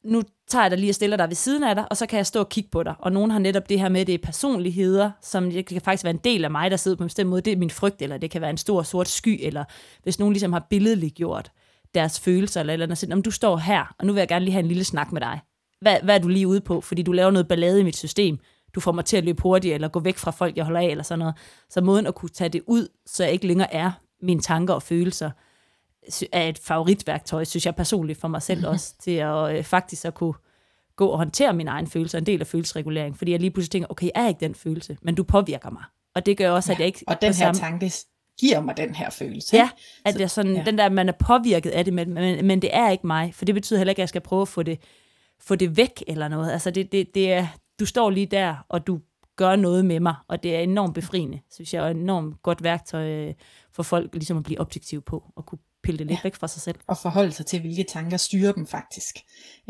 Nu 0.04 0.22
tager 0.48 0.62
jeg 0.62 0.70
dig 0.70 0.78
lige 0.78 0.90
og 0.90 0.94
stiller 0.94 1.16
dig 1.16 1.28
ved 1.28 1.34
siden 1.34 1.64
af 1.64 1.74
dig, 1.74 1.86
og 1.90 1.96
så 1.96 2.06
kan 2.06 2.16
jeg 2.16 2.26
stå 2.26 2.40
og 2.40 2.48
kigge 2.48 2.70
på 2.70 2.82
dig. 2.82 2.94
Og 2.98 3.12
nogen 3.12 3.30
har 3.30 3.38
netop 3.38 3.68
det 3.68 3.80
her 3.80 3.88
med, 3.88 4.00
at 4.00 4.06
det 4.06 4.14
er 4.14 4.18
personligheder, 4.18 5.10
som 5.22 5.50
det 5.50 5.66
kan 5.66 5.80
faktisk 5.80 6.04
være 6.04 6.14
en 6.14 6.20
del 6.24 6.44
af 6.44 6.50
mig, 6.50 6.70
der 6.70 6.76
sidder 6.76 6.96
på 6.96 7.02
en 7.02 7.08
bestemt 7.08 7.30
måde. 7.30 7.42
Det 7.42 7.52
er 7.52 7.56
min 7.56 7.70
frygt, 7.70 8.02
eller 8.02 8.18
det 8.18 8.30
kan 8.30 8.40
være 8.40 8.50
en 8.50 8.56
stor 8.56 8.82
sort 8.82 9.08
sky, 9.08 9.38
eller 9.42 9.64
hvis 10.02 10.18
nogen 10.18 10.32
ligesom 10.32 10.52
har 10.52 10.66
billedligt 10.70 11.14
gjort 11.14 11.52
deres 11.94 12.20
følelser, 12.20 12.60
eller 12.60 12.72
eller 12.72 12.86
andet, 12.86 13.12
om 13.12 13.22
du 13.22 13.30
står 13.30 13.56
her, 13.56 13.94
og 13.98 14.06
nu 14.06 14.12
vil 14.12 14.20
jeg 14.20 14.28
gerne 14.28 14.44
lige 14.44 14.52
have 14.52 14.62
en 14.62 14.68
lille 14.68 14.84
snak 14.84 15.12
med 15.12 15.20
dig. 15.20 15.40
Hvad, 15.80 15.96
hvad 16.02 16.14
er 16.14 16.18
du 16.18 16.28
lige 16.28 16.48
ude 16.48 16.60
på? 16.60 16.80
Fordi 16.80 17.02
du 17.02 17.12
laver 17.12 17.30
noget 17.30 17.48
ballade 17.48 17.80
i 17.80 17.84
mit 17.84 17.96
system 17.96 18.38
du 18.74 18.80
får 18.80 18.92
mig 18.92 19.04
til 19.04 19.16
at 19.16 19.24
løbe 19.24 19.42
hurtigt, 19.42 19.74
eller 19.74 19.88
gå 19.88 20.00
væk 20.00 20.18
fra 20.18 20.30
folk, 20.30 20.56
jeg 20.56 20.64
holder 20.64 20.80
af, 20.80 20.84
eller 20.86 21.04
sådan 21.04 21.18
noget. 21.18 21.34
Så 21.70 21.80
måden 21.80 22.06
at 22.06 22.14
kunne 22.14 22.28
tage 22.28 22.48
det 22.48 22.62
ud, 22.66 22.88
så 23.06 23.24
jeg 23.24 23.32
ikke 23.32 23.46
længere 23.46 23.74
er 23.74 23.92
mine 24.22 24.40
tanker 24.40 24.74
og 24.74 24.82
følelser, 24.82 25.30
er 26.32 26.48
et 26.48 26.58
favoritværktøj, 26.58 27.44
synes 27.44 27.66
jeg 27.66 27.74
personligt 27.74 28.20
for 28.20 28.28
mig 28.28 28.42
selv 28.42 28.58
mm-hmm. 28.58 28.72
også, 28.72 28.94
til 29.02 29.10
at 29.10 29.56
øh, 29.56 29.64
faktisk 29.64 30.04
at 30.04 30.14
kunne 30.14 30.34
gå 30.96 31.06
og 31.06 31.18
håndtere 31.18 31.52
mine 31.52 31.70
egne 31.70 31.86
følelser, 31.86 32.18
en 32.18 32.26
del 32.26 32.40
af 32.40 32.46
følelsesregulering, 32.46 33.18
fordi 33.18 33.32
jeg 33.32 33.40
lige 33.40 33.50
pludselig 33.50 33.70
tænker, 33.70 33.86
okay, 33.90 34.08
jeg 34.14 34.24
er 34.24 34.28
ikke 34.28 34.40
den 34.40 34.54
følelse, 34.54 34.96
men 35.02 35.14
du 35.14 35.22
påvirker 35.22 35.70
mig. 35.70 35.82
Og 36.14 36.26
det 36.26 36.36
gør 36.36 36.50
også, 36.50 36.72
ja. 36.72 36.74
at 36.74 36.78
jeg 36.78 36.86
ikke... 36.86 37.04
Og 37.06 37.20
den 37.20 37.26
her 37.26 37.32
samme- 37.32 37.58
tanke 37.60 37.92
giver 38.40 38.60
mig 38.60 38.76
den 38.76 38.94
her 38.94 39.10
følelse. 39.10 39.56
Ja, 39.56 39.70
at 40.04 40.14
Så- 40.14 40.22
er 40.22 40.26
sådan, 40.26 40.56
ja. 40.56 40.62
den 40.66 40.78
der, 40.78 40.88
man 40.88 41.08
er 41.08 41.12
påvirket 41.12 41.70
af 41.70 41.84
det, 41.84 41.94
men, 41.94 42.14
men, 42.14 42.46
men 42.46 42.62
det 42.62 42.70
er 42.72 42.90
ikke 42.90 43.06
mig, 43.06 43.34
for 43.34 43.44
det 43.44 43.54
betyder 43.54 43.78
heller 43.78 43.90
ikke, 43.90 44.00
at 44.00 44.02
jeg 44.02 44.08
skal 44.08 44.20
prøve 44.20 44.42
at 44.42 44.48
få 44.48 44.62
det, 44.62 44.78
få 45.40 45.54
det 45.54 45.76
væk 45.76 46.04
eller 46.06 46.28
noget. 46.28 46.52
Altså 46.52 46.70
det, 46.70 46.92
det, 46.92 47.14
det 47.14 47.32
er, 47.32 47.46
du 47.80 47.86
står 47.86 48.10
lige 48.10 48.26
der, 48.26 48.66
og 48.68 48.86
du 48.86 49.00
gør 49.36 49.56
noget 49.56 49.84
med 49.84 50.00
mig, 50.00 50.14
og 50.28 50.42
det 50.42 50.56
er 50.56 50.60
enormt 50.60 50.94
befriende, 50.94 51.40
synes 51.50 51.74
jeg, 51.74 51.82
og 51.82 51.90
et 51.90 51.96
enormt 51.96 52.42
godt 52.42 52.62
værktøj 52.62 53.10
øh, 53.10 53.34
for 53.72 53.82
folk 53.82 54.14
ligesom 54.14 54.36
at 54.36 54.42
blive 54.42 54.60
objektiv 54.60 55.02
på, 55.02 55.32
og 55.36 55.46
kunne 55.46 55.58
pille 55.82 55.98
det 55.98 56.06
lidt 56.06 56.18
ja. 56.18 56.22
væk 56.22 56.34
fra 56.34 56.48
sig 56.48 56.62
selv. 56.62 56.76
og 56.86 56.98
forholde 56.98 57.32
sig 57.32 57.46
til, 57.46 57.60
hvilke 57.60 57.84
tanker 57.88 58.16
styrer 58.16 58.52
dem 58.52 58.66
faktisk. 58.66 59.18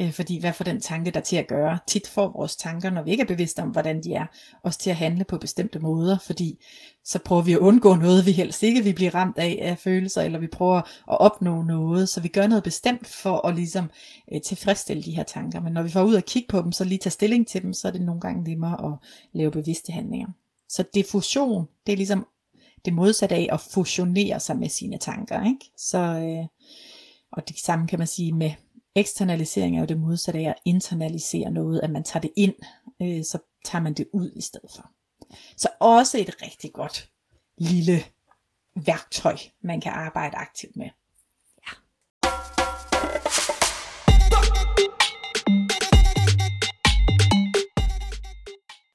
Øh, 0.01 0.13
fordi 0.13 0.41
hvad 0.41 0.53
får 0.53 0.65
den 0.65 0.81
tanke 0.81 1.11
der 1.11 1.21
til 1.21 1.37
at 1.37 1.47
gøre? 1.49 1.79
Tit 1.87 2.09
får 2.09 2.33
vores 2.33 2.57
tanker, 2.57 2.91
når 2.91 3.03
vi 3.03 3.11
ikke 3.11 3.23
er 3.23 3.27
bevidste 3.27 3.61
om, 3.61 3.69
hvordan 3.69 4.03
de 4.03 4.15
er, 4.15 4.27
også 4.63 4.79
til 4.79 4.91
at 4.91 4.97
handle 4.97 5.25
på 5.25 5.39
bestemte 5.39 5.79
måder, 5.79 6.19
fordi 6.19 6.65
så 7.05 7.19
prøver 7.19 7.43
vi 7.43 7.53
at 7.53 7.59
undgå 7.59 7.95
noget, 7.95 8.27
vi 8.27 8.33
helst 8.33 8.63
ikke 8.63 8.85
vil 8.85 8.95
blive 8.95 9.11
ramt 9.11 9.39
af, 9.39 9.59
af 9.63 9.79
følelser, 9.79 10.23
eller 10.23 10.39
vi 10.39 10.47
prøver 10.47 10.77
at 11.13 11.21
opnå 11.21 11.63
noget, 11.63 12.09
så 12.09 12.21
vi 12.21 12.29
gør 12.29 12.47
noget 12.47 12.65
bestemt 12.65 13.07
for 13.07 13.47
at 13.47 13.55
ligesom 13.55 13.91
øh, 14.35 14.41
tilfredsstille 14.41 15.03
de 15.03 15.17
her 15.17 15.23
tanker. 15.23 15.61
Men 15.61 15.73
når 15.73 15.83
vi 15.83 15.91
får 15.91 16.03
ud 16.03 16.15
og 16.15 16.25
kigge 16.25 16.49
på 16.49 16.63
dem, 16.63 16.73
så 16.73 16.85
lige 16.85 16.99
tage 16.99 17.11
stilling 17.11 17.47
til 17.47 17.63
dem, 17.63 17.73
så 17.73 17.89
er 17.89 17.93
det 17.93 18.01
nogle 18.03 18.21
gange 18.21 18.43
nemmere 18.43 18.93
at 18.93 19.09
lave 19.33 19.51
bevidste 19.51 19.93
handlinger. 19.93 20.29
Så 20.69 20.85
diffusion, 20.95 21.69
det 21.87 21.93
er 21.93 21.97
ligesom 21.97 22.27
det 22.85 22.93
modsatte 22.93 23.35
af 23.35 23.49
at 23.53 23.61
fusionere 23.61 24.41
sig 24.41 24.57
med 24.57 24.69
sine 24.69 24.99
tanker. 24.99 25.45
Ikke? 25.45 25.71
Så, 25.77 25.99
øh, 25.99 26.47
og 27.33 27.49
det 27.49 27.59
samme 27.59 27.87
kan 27.87 27.99
man 27.99 28.09
sige 28.09 28.33
med 28.33 28.53
eksternalisering 28.95 29.77
er 29.77 29.81
jo 29.81 29.87
det 29.87 30.01
modsatte 30.01 30.41
af 30.41 30.49
at 30.49 30.55
internalisere 30.65 31.51
noget, 31.51 31.81
at 31.81 31.91
man 31.91 32.05
tager 32.05 32.21
det 32.21 32.31
ind, 32.37 32.55
øh, 33.03 33.25
så 33.25 33.39
tager 33.65 33.83
man 33.83 33.95
det 33.95 34.09
ud 34.13 34.31
i 34.37 34.41
stedet 34.41 34.71
for. 34.71 34.91
Så 35.57 35.69
også 35.81 36.19
et 36.19 36.43
rigtig 36.43 36.73
godt 36.73 37.11
lille 37.59 38.05
værktøj, 38.75 39.37
man 39.63 39.81
kan 39.81 39.93
arbejde 39.93 40.37
aktivt 40.37 40.77
med. 40.77 40.91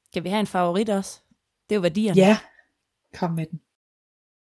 Skal 0.06 0.24
vi 0.24 0.30
have 0.30 0.40
en 0.40 0.48
favorit 0.48 0.90
også? 0.90 1.20
Det 1.70 1.76
er 1.76 1.76
jo 1.76 1.82
værdierne. 1.82 2.22
Ja, 2.22 2.38
kom 3.14 3.32
med 3.32 3.46
den. 3.46 3.62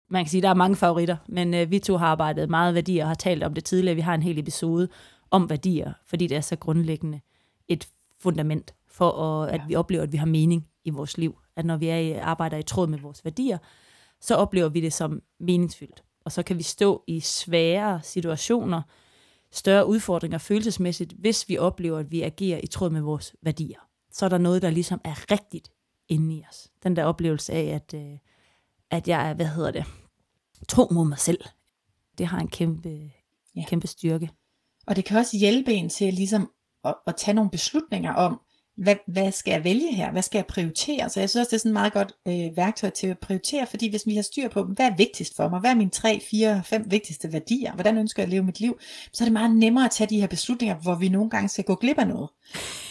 Man 0.10 0.26
kan 0.26 0.30
sige, 0.30 0.40
at 0.40 0.44
der 0.44 0.50
er 0.50 0.54
mange 0.54 0.76
favoritter, 0.76 1.18
men 1.28 1.54
øh, 1.54 1.72
vi 1.72 1.80
to 1.80 1.98
har 1.98 2.08
arbejdet 2.08 2.50
meget 2.50 2.76
værdier 2.76 3.04
og 3.04 3.10
har 3.10 3.16
talt 3.16 3.44
om 3.44 3.54
det 3.54 3.64
tidligere. 3.64 3.96
Vi 3.96 4.02
har 4.02 4.14
en 4.16 4.24
hel 4.24 4.40
episode 4.40 4.88
om 5.32 5.50
værdier, 5.50 5.94
fordi 6.06 6.28
det 6.28 6.38
er 6.38 6.42
så 6.42 6.56
grundlæggende 6.56 7.22
et 7.68 7.88
fundament 8.20 8.74
for, 8.88 9.12
at, 9.12 9.50
at 9.50 9.62
Ja. 9.62 9.66
vi 9.68 9.76
oplever, 9.76 10.04
at 10.04 10.12
vi 10.12 10.18
har 10.18 10.26
mening 10.26 10.68
i 10.86 10.90
vores 10.90 11.18
liv. 11.18 11.38
At 11.56 11.66
når 11.66 11.78
vi 11.78 11.88
er 11.88 11.98
i, 11.98 12.12
arbejder 12.12 12.58
i 12.58 12.64
tråd 12.64 12.88
med 12.88 13.00
vores 13.00 13.26
værdier, 13.26 13.58
så 14.22 14.36
oplever 14.36 14.70
vi 14.70 14.82
det 14.82 14.94
som 14.94 15.22
meningsfyldt. 15.40 16.04
Og 16.26 16.32
så 16.32 16.44
kan 16.44 16.58
vi 16.58 16.64
stå 16.64 17.04
i 17.08 17.20
svære 17.20 18.02
situationer, 18.04 18.82
større 19.52 19.88
udfordringer 19.88 20.38
følelsesmæssigt, 20.38 21.14
hvis 21.20 21.50
vi 21.50 21.58
oplever, 21.58 21.98
at 22.00 22.12
vi 22.12 22.22
agerer 22.22 22.60
i 22.64 22.68
tråd 22.68 22.90
med 22.90 23.02
vores 23.02 23.36
værdier. 23.42 23.80
Så 24.12 24.26
er 24.26 24.30
der 24.30 24.38
noget, 24.38 24.62
der 24.62 24.70
ligesom 24.70 25.02
er 25.04 25.32
rigtigt 25.32 25.72
inde 26.10 26.36
i 26.36 26.44
os. 26.50 26.72
Den 26.84 26.96
der 26.96 27.04
oplevelse 27.04 27.54
af, 27.54 27.64
at, 27.64 27.94
øh, 27.94 28.18
at 28.94 29.08
jeg 29.08 29.30
er, 29.30 29.34
hvad 29.34 29.46
hedder 29.46 29.72
det, 29.72 29.86
tro 30.68 30.88
mod 30.92 31.06
mig 31.08 31.20
selv. 31.20 31.40
Det 32.18 32.26
har 32.28 32.40
en 32.40 32.48
kæmpe, 32.48 33.12
Ja. 33.56 33.64
kæmpe 33.68 33.88
styrke. 33.88 34.30
Og 34.88 34.96
det 34.96 35.06
kan 35.06 35.18
også 35.18 35.38
hjælpe 35.38 35.74
en 35.74 35.90
til 35.90 36.14
ligesom 36.14 36.52
at, 36.86 36.96
at 37.08 37.16
tage 37.18 37.36
nogle 37.36 37.50
beslutninger 37.52 38.14
om, 38.14 38.40
hvad, 38.78 38.96
hvad 39.08 39.32
skal 39.32 39.52
jeg 39.52 39.64
vælge 39.64 39.96
her? 39.96 40.12
Hvad 40.12 40.22
skal 40.22 40.38
jeg 40.38 40.46
prioritere? 40.46 41.10
Så 41.10 41.20
jeg 41.20 41.30
synes 41.30 41.42
også, 41.42 41.50
det 41.50 41.56
er 41.56 41.60
sådan 41.60 41.70
et 41.70 41.74
meget 41.74 41.94
godt 41.94 42.14
øh, 42.28 42.58
værktøj 42.58 42.90
til 42.90 43.08
at 43.08 43.20
prioritere, 43.20 43.68
fordi 43.68 43.90
hvis 43.90 44.06
vi 44.06 44.16
har 44.16 44.22
styr 44.22 44.50
på, 44.50 44.64
hvad 44.64 44.86
er 44.86 44.96
vigtigst 44.96 45.36
for 45.36 45.50
mig? 45.50 45.60
Hvad 45.60 45.72
er 45.72 45.76
mine 45.76 45.90
tre, 45.90 46.22
fire, 46.32 46.64
fem 46.64 46.86
vigtigste 46.92 47.34
værdier? 47.34 47.74
Hvordan 47.74 47.98
ønsker 47.98 48.22
jeg 48.24 48.28
at 48.28 48.30
leve 48.30 48.44
mit 48.44 48.60
liv? 48.60 48.80
Så 49.14 49.24
er 49.24 49.26
det 49.26 49.34
meget 49.34 49.56
nemmere 49.56 49.86
at 49.86 49.92
tage 49.92 50.10
de 50.10 50.20
her 50.20 50.28
beslutninger, 50.28 50.76
hvor 50.76 50.96
vi 50.96 51.10
nogle 51.10 51.30
gange 51.30 51.50
skal 51.50 51.64
gå 51.64 51.76
glip 51.76 51.98
af 51.98 52.08
noget. 52.08 52.30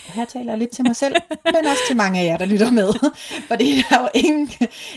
Her 0.06 0.24
taler 0.24 0.52
jeg 0.52 0.58
lidt 0.58 0.70
til 0.70 0.84
mig 0.84 0.96
selv, 0.96 1.16
men 1.44 1.66
også 1.66 1.82
til 1.86 1.96
mange 1.96 2.20
af 2.20 2.24
jer, 2.24 2.36
der 2.36 2.46
lytter 2.46 2.70
med. 2.70 2.92
For 3.48 3.56
det 3.56 3.78
er 3.78 4.00
jo, 4.00 4.08
ingen, 4.14 4.46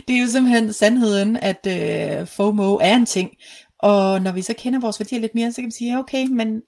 det 0.08 0.16
er 0.16 0.22
jo 0.22 0.28
simpelthen 0.28 0.74
sandheden, 0.74 1.38
at 1.38 1.68
øh, 1.68 2.28
FOMO 2.28 2.76
er 2.76 2.96
en 2.96 3.06
ting. 3.06 3.32
Og 3.80 4.22
når 4.22 4.32
vi 4.32 4.42
så 4.42 4.54
kender 4.58 4.80
vores 4.80 5.00
værdier 5.00 5.20
lidt 5.20 5.36
mere, 5.36 5.52
så 5.52 5.62
kan 5.62 5.66
vi 5.66 5.72
sige, 5.72 6.00
okay, 6.00 6.28
men 6.28 6.62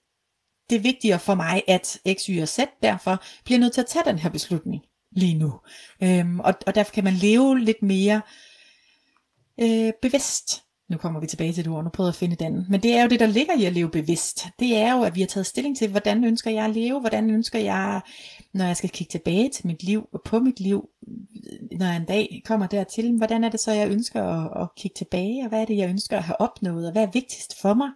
det 0.69 0.75
er 0.75 0.79
vigtigere 0.79 1.19
for 1.19 1.35
mig, 1.35 1.63
at 1.67 1.99
X, 2.13 2.25
Y 2.25 2.41
og 2.41 2.47
Z 2.47 2.59
derfor 2.83 3.23
bliver 3.45 3.59
nødt 3.59 3.73
til 3.73 3.81
at 3.81 3.87
tage 3.87 4.05
den 4.05 4.19
her 4.19 4.29
beslutning 4.29 4.81
lige 5.11 5.37
nu. 5.37 5.53
Øhm, 6.03 6.39
og, 6.39 6.53
og 6.67 6.75
derfor 6.75 6.93
kan 6.93 7.03
man 7.03 7.13
leve 7.13 7.59
lidt 7.59 7.81
mere 7.81 8.21
øh, 9.59 9.93
bevidst. 10.01 10.63
Nu 10.89 10.97
kommer 10.97 11.19
vi 11.19 11.27
tilbage 11.27 11.53
til 11.53 11.65
det 11.65 11.73
ord, 11.73 11.83
nu 11.83 11.89
prøver 11.89 12.07
jeg 12.07 12.11
at 12.11 12.15
finde 12.15 12.35
den. 12.35 12.65
Men 12.69 12.83
det 12.83 12.93
er 12.93 13.01
jo 13.03 13.09
det, 13.09 13.19
der 13.19 13.25
ligger 13.27 13.53
i 13.59 13.65
at 13.65 13.73
leve 13.73 13.89
bevidst. 13.89 14.47
Det 14.59 14.75
er 14.77 14.93
jo, 14.97 15.03
at 15.03 15.15
vi 15.15 15.19
har 15.21 15.27
taget 15.27 15.45
stilling 15.45 15.77
til, 15.77 15.89
hvordan 15.89 16.23
ønsker 16.23 16.51
jeg 16.51 16.65
at 16.65 16.71
leve, 16.75 16.99
hvordan 16.99 17.29
ønsker 17.29 17.59
jeg, 17.59 18.01
når 18.53 18.65
jeg 18.65 18.77
skal 18.77 18.89
kigge 18.89 19.11
tilbage 19.11 19.49
til 19.49 19.67
mit 19.67 19.83
liv, 19.83 20.09
og 20.13 20.21
på 20.25 20.39
mit 20.39 20.59
liv, 20.59 20.89
når 21.71 21.85
jeg 21.85 21.97
en 21.97 22.05
dag 22.05 22.41
kommer 22.45 22.67
dertil, 22.67 23.17
hvordan 23.17 23.43
er 23.43 23.49
det 23.49 23.59
så, 23.59 23.71
jeg 23.71 23.89
ønsker 23.91 24.23
at, 24.23 24.61
at 24.63 24.67
kigge 24.77 24.95
tilbage, 24.95 25.43
og 25.43 25.49
hvad 25.49 25.61
er 25.61 25.65
det, 25.65 25.77
jeg 25.77 25.89
ønsker 25.89 26.17
at 26.17 26.23
have 26.23 26.41
opnået, 26.41 26.85
og 26.85 26.91
hvad 26.91 27.03
er 27.03 27.11
vigtigst 27.13 27.61
for 27.61 27.73
mig? 27.73 27.89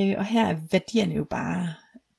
Øh, 0.00 0.14
og 0.18 0.24
her 0.24 0.46
er 0.46 0.56
værdierne 0.70 1.14
jo 1.14 1.24
bare 1.30 1.68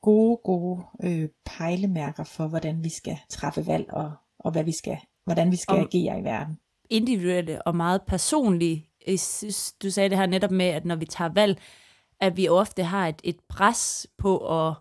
gode, 0.02 0.38
gode 0.44 0.82
øh, 1.04 1.30
pejlemærker 1.46 2.24
for, 2.24 2.48
hvordan 2.48 2.84
vi 2.84 2.90
skal 2.90 3.18
træffe 3.30 3.68
valg, 3.68 3.86
og, 3.94 4.12
og 4.40 4.52
hvad 4.52 4.64
vi 4.64 4.72
skal, 4.72 4.98
hvordan 5.26 5.52
vi 5.52 5.56
skal 5.56 5.74
Og- 5.76 5.82
agere 5.82 6.20
i 6.20 6.24
verden. 6.24 6.58
individuelle 6.90 7.62
og 7.62 7.76
meget 7.76 8.02
personlige. 8.08 8.90
Du 9.84 9.90
sagde 9.90 10.10
det 10.10 10.18
her 10.18 10.26
netop 10.26 10.52
med, 10.52 10.66
at 10.66 10.86
når 10.86 10.96
vi 10.96 11.06
tager 11.06 11.30
valg, 11.30 11.62
at 12.20 12.38
vi 12.38 12.48
ofte 12.48 12.84
har 12.84 13.08
et, 13.08 13.22
et 13.24 13.40
pres 13.50 14.08
på 14.18 14.68
at 14.68 14.74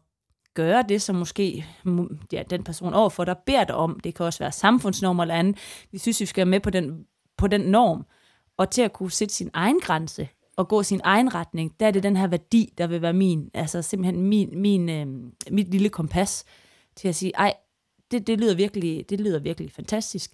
gøre 0.55 0.85
det, 0.89 1.03
som 1.03 1.17
måske 1.17 1.67
mm, 1.85 2.19
ja, 2.33 2.43
den 2.51 2.65
person 2.65 2.95
overfor 2.95 3.25
der 3.25 3.35
beder 3.47 3.65
dig 3.65 3.75
om. 3.75 4.01
Det 4.01 4.15
kan 4.15 4.27
også 4.27 4.39
være 4.39 4.53
samfundsnormer 4.53 5.23
eller 5.23 5.35
andet. 5.35 5.59
Vi 5.93 5.99
synes, 5.99 6.21
vi 6.21 6.27
skal 6.27 6.41
være 6.41 6.51
med 6.51 6.61
på 6.61 6.71
den, 6.71 7.07
på 7.37 7.47
den 7.47 7.61
norm. 7.61 8.07
Og 8.57 8.71
til 8.71 8.83
at 8.83 8.93
kunne 8.93 9.11
sætte 9.11 9.35
sin 9.35 9.51
egen 9.53 9.81
grænse 9.81 10.29
og 10.57 10.69
gå 10.69 10.83
sin 10.83 11.01
egen 11.05 11.35
retning, 11.35 11.81
der 11.81 11.87
er 11.87 11.91
det 11.91 12.03
den 12.03 12.17
her 12.17 12.27
værdi, 12.27 12.73
der 12.79 12.87
vil 12.87 13.03
være 13.03 13.13
min, 13.13 13.51
altså 13.55 13.83
simpelthen 13.83 14.23
min, 14.23 14.61
min, 14.61 14.89
øh, 14.89 15.07
mit 15.51 15.71
lille 15.71 15.89
kompas 15.89 16.45
til 16.97 17.09
at 17.09 17.15
sige, 17.15 17.33
ej, 17.35 17.55
det, 18.11 18.27
det, 18.27 18.41
lyder 18.41 18.55
virkelig, 18.55 19.11
det 19.11 19.21
lyder 19.21 19.39
virkelig 19.39 19.73
fantastisk 19.73 20.31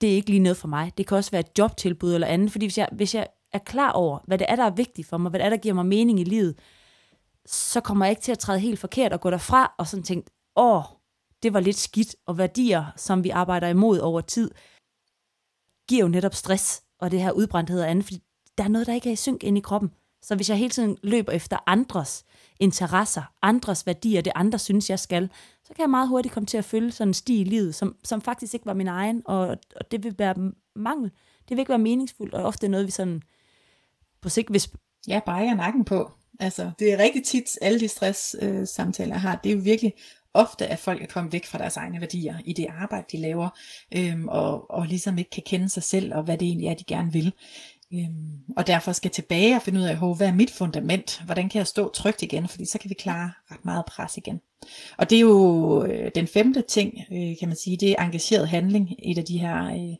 det 0.00 0.10
er 0.10 0.14
ikke 0.14 0.30
lige 0.30 0.40
noget 0.40 0.56
for 0.56 0.68
mig. 0.68 0.92
Det 0.98 1.06
kan 1.06 1.16
også 1.16 1.30
være 1.30 1.40
et 1.40 1.58
jobtilbud 1.58 2.14
eller 2.14 2.26
andet, 2.26 2.52
fordi 2.52 2.66
hvis 2.66 2.78
jeg, 2.78 2.88
hvis 2.92 3.14
jeg 3.14 3.26
er 3.52 3.58
klar 3.58 3.92
over, 3.92 4.18
hvad 4.26 4.38
det 4.38 4.46
er, 4.48 4.56
der 4.56 4.64
er 4.64 4.70
vigtigt 4.70 5.08
for 5.08 5.16
mig, 5.18 5.30
hvad 5.30 5.40
det 5.40 5.46
er, 5.46 5.50
der 5.50 5.56
giver 5.56 5.74
mig 5.74 5.86
mening 5.86 6.20
i 6.20 6.24
livet, 6.24 6.58
så 7.46 7.80
kommer 7.80 8.04
jeg 8.04 8.10
ikke 8.10 8.22
til 8.22 8.32
at 8.32 8.38
træde 8.38 8.60
helt 8.60 8.78
forkert 8.78 9.12
og 9.12 9.20
gå 9.20 9.30
derfra 9.30 9.74
og 9.78 9.86
sådan 9.86 10.02
tænke, 10.02 10.30
åh, 10.56 10.82
det 11.42 11.52
var 11.52 11.60
lidt 11.60 11.76
skidt, 11.76 12.16
og 12.26 12.38
værdier, 12.38 12.84
som 12.96 13.24
vi 13.24 13.30
arbejder 13.30 13.68
imod 13.68 13.98
over 13.98 14.20
tid, 14.20 14.50
giver 15.88 16.02
jo 16.02 16.08
netop 16.08 16.34
stress 16.34 16.82
og 17.00 17.10
det 17.10 17.22
her 17.22 17.32
udbrændthed 17.32 17.80
og 17.80 17.90
andet, 17.90 18.04
fordi 18.04 18.22
der 18.58 18.64
er 18.64 18.68
noget, 18.68 18.86
der 18.86 18.94
ikke 18.94 19.08
er 19.08 19.12
i 19.12 19.16
synk 19.16 19.44
ind 19.44 19.58
i 19.58 19.60
kroppen. 19.60 19.90
Så 20.28 20.34
hvis 20.34 20.48
jeg 20.48 20.58
hele 20.58 20.70
tiden 20.70 20.96
løber 21.02 21.32
efter 21.32 21.56
andres 21.66 22.24
interesser, 22.60 23.22
andres 23.42 23.86
værdier, 23.86 24.20
det 24.20 24.32
andre 24.34 24.58
synes, 24.58 24.90
jeg 24.90 24.98
skal, 24.98 25.30
så 25.64 25.74
kan 25.74 25.82
jeg 25.82 25.90
meget 25.90 26.08
hurtigt 26.08 26.34
komme 26.34 26.46
til 26.46 26.58
at 26.58 26.64
følge 26.64 26.92
sådan 26.92 27.08
en 27.08 27.14
sti 27.14 27.40
i 27.40 27.44
livet, 27.44 27.74
som, 27.74 27.96
som 28.04 28.20
faktisk 28.20 28.54
ikke 28.54 28.66
var 28.66 28.74
min 28.74 28.88
egen, 28.88 29.22
og, 29.24 29.56
og 29.76 29.90
det 29.90 30.04
vil 30.04 30.14
være 30.18 30.52
mangel. 30.76 31.10
Det 31.48 31.50
vil 31.50 31.58
ikke 31.58 31.68
være 31.68 31.78
meningsfuldt, 31.78 32.34
og 32.34 32.44
ofte 32.44 32.68
noget, 32.68 32.86
vi 32.86 32.90
sådan 32.90 33.22
på 34.22 34.28
sigt, 34.28 34.48
hvis 34.48 34.70
Ja, 35.08 35.20
brækker 35.24 35.54
nakken 35.54 35.84
på. 35.84 36.10
Altså, 36.40 36.70
det 36.78 36.92
er 36.92 36.98
rigtig 36.98 37.24
tit, 37.24 37.58
alle 37.62 37.80
de 37.80 37.88
stress-samtaler, 37.88 38.60
øh, 38.60 38.66
samtaler, 38.66 39.14
jeg 39.14 39.20
har, 39.20 39.40
det 39.44 39.50
er 39.50 39.54
jo 39.54 39.60
virkelig 39.64 39.92
ofte, 40.34 40.66
at 40.66 40.78
folk 40.78 41.02
er 41.02 41.06
kommet 41.06 41.32
væk 41.32 41.46
fra 41.46 41.58
deres 41.58 41.76
egne 41.76 42.00
værdier 42.00 42.38
i 42.44 42.52
det 42.52 42.66
arbejde, 42.80 43.06
de 43.12 43.16
laver, 43.16 43.48
øhm, 43.96 44.28
og, 44.28 44.70
og 44.70 44.86
ligesom 44.86 45.18
ikke 45.18 45.30
kan 45.30 45.42
kende 45.46 45.68
sig 45.68 45.82
selv, 45.82 46.14
og 46.14 46.22
hvad 46.22 46.38
det 46.38 46.48
egentlig 46.48 46.68
er, 46.68 46.74
de 46.74 46.84
gerne 46.84 47.12
vil. 47.12 47.32
Øhm, 47.94 48.54
og 48.56 48.66
derfor 48.66 48.92
skal 48.92 49.10
tilbage 49.10 49.56
og 49.56 49.62
finde 49.62 49.80
ud 49.80 49.84
af, 49.84 50.16
hvad 50.16 50.28
er 50.28 50.32
mit 50.32 50.50
fundament? 50.50 51.22
Hvordan 51.24 51.48
kan 51.48 51.58
jeg 51.58 51.66
stå 51.66 51.92
trygt 51.92 52.22
igen? 52.22 52.48
Fordi 52.48 52.66
så 52.66 52.78
kan 52.78 52.90
vi 52.90 52.94
klare 52.94 53.32
ret 53.50 53.64
meget 53.64 53.84
pres 53.84 54.16
igen. 54.16 54.40
Og 54.98 55.10
det 55.10 55.16
er 55.16 55.20
jo 55.20 55.84
øh, 55.84 56.10
den 56.14 56.26
femte 56.26 56.62
ting, 56.68 56.94
øh, 57.12 57.38
kan 57.38 57.48
man 57.48 57.56
sige, 57.56 57.76
det 57.76 57.90
er 57.90 58.04
engageret 58.04 58.48
handling, 58.48 58.92
et 58.98 59.18
af 59.18 59.24
de 59.24 59.38
her 59.38 59.64
øh, 59.64 59.96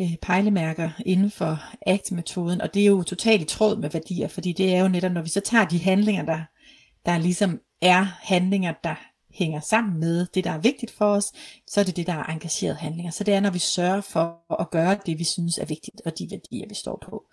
øh, 0.00 0.16
pejlemærker 0.22 0.90
inden 1.06 1.30
for 1.30 1.62
ACT-metoden, 1.86 2.60
og 2.60 2.74
det 2.74 2.82
er 2.82 2.86
jo 2.86 3.02
totalt 3.02 3.42
i 3.42 3.44
tråd 3.44 3.76
med 3.76 3.90
værdier, 3.90 4.28
fordi 4.28 4.52
det 4.52 4.74
er 4.74 4.80
jo 4.80 4.88
netop, 4.88 5.12
når 5.12 5.22
vi 5.22 5.28
så 5.28 5.40
tager 5.40 5.64
de 5.64 5.78
handlinger, 5.78 6.24
der, 6.24 6.40
der 7.06 7.18
ligesom 7.18 7.60
er 7.82 8.02
handlinger, 8.22 8.74
der 8.84 8.94
hænger 9.38 9.60
sammen 9.60 10.00
med 10.00 10.26
det, 10.34 10.44
der 10.44 10.50
er 10.50 10.58
vigtigt 10.58 10.92
for 10.92 11.04
os, 11.04 11.32
så 11.66 11.80
er 11.80 11.84
det 11.84 11.96
det, 11.96 12.06
der 12.06 12.12
er 12.12 12.24
engageret 12.24 12.76
handlinger. 12.76 13.12
Så 13.12 13.24
det 13.24 13.34
er, 13.34 13.40
når 13.40 13.50
vi 13.50 13.58
sørger 13.58 14.00
for 14.00 14.60
at 14.60 14.70
gøre 14.70 14.98
det, 15.06 15.18
vi 15.18 15.24
synes 15.24 15.58
er 15.58 15.64
vigtigt, 15.64 16.02
og 16.04 16.18
de 16.18 16.28
værdier, 16.30 16.68
vi 16.68 16.74
står 16.74 17.02
på. 17.10 17.24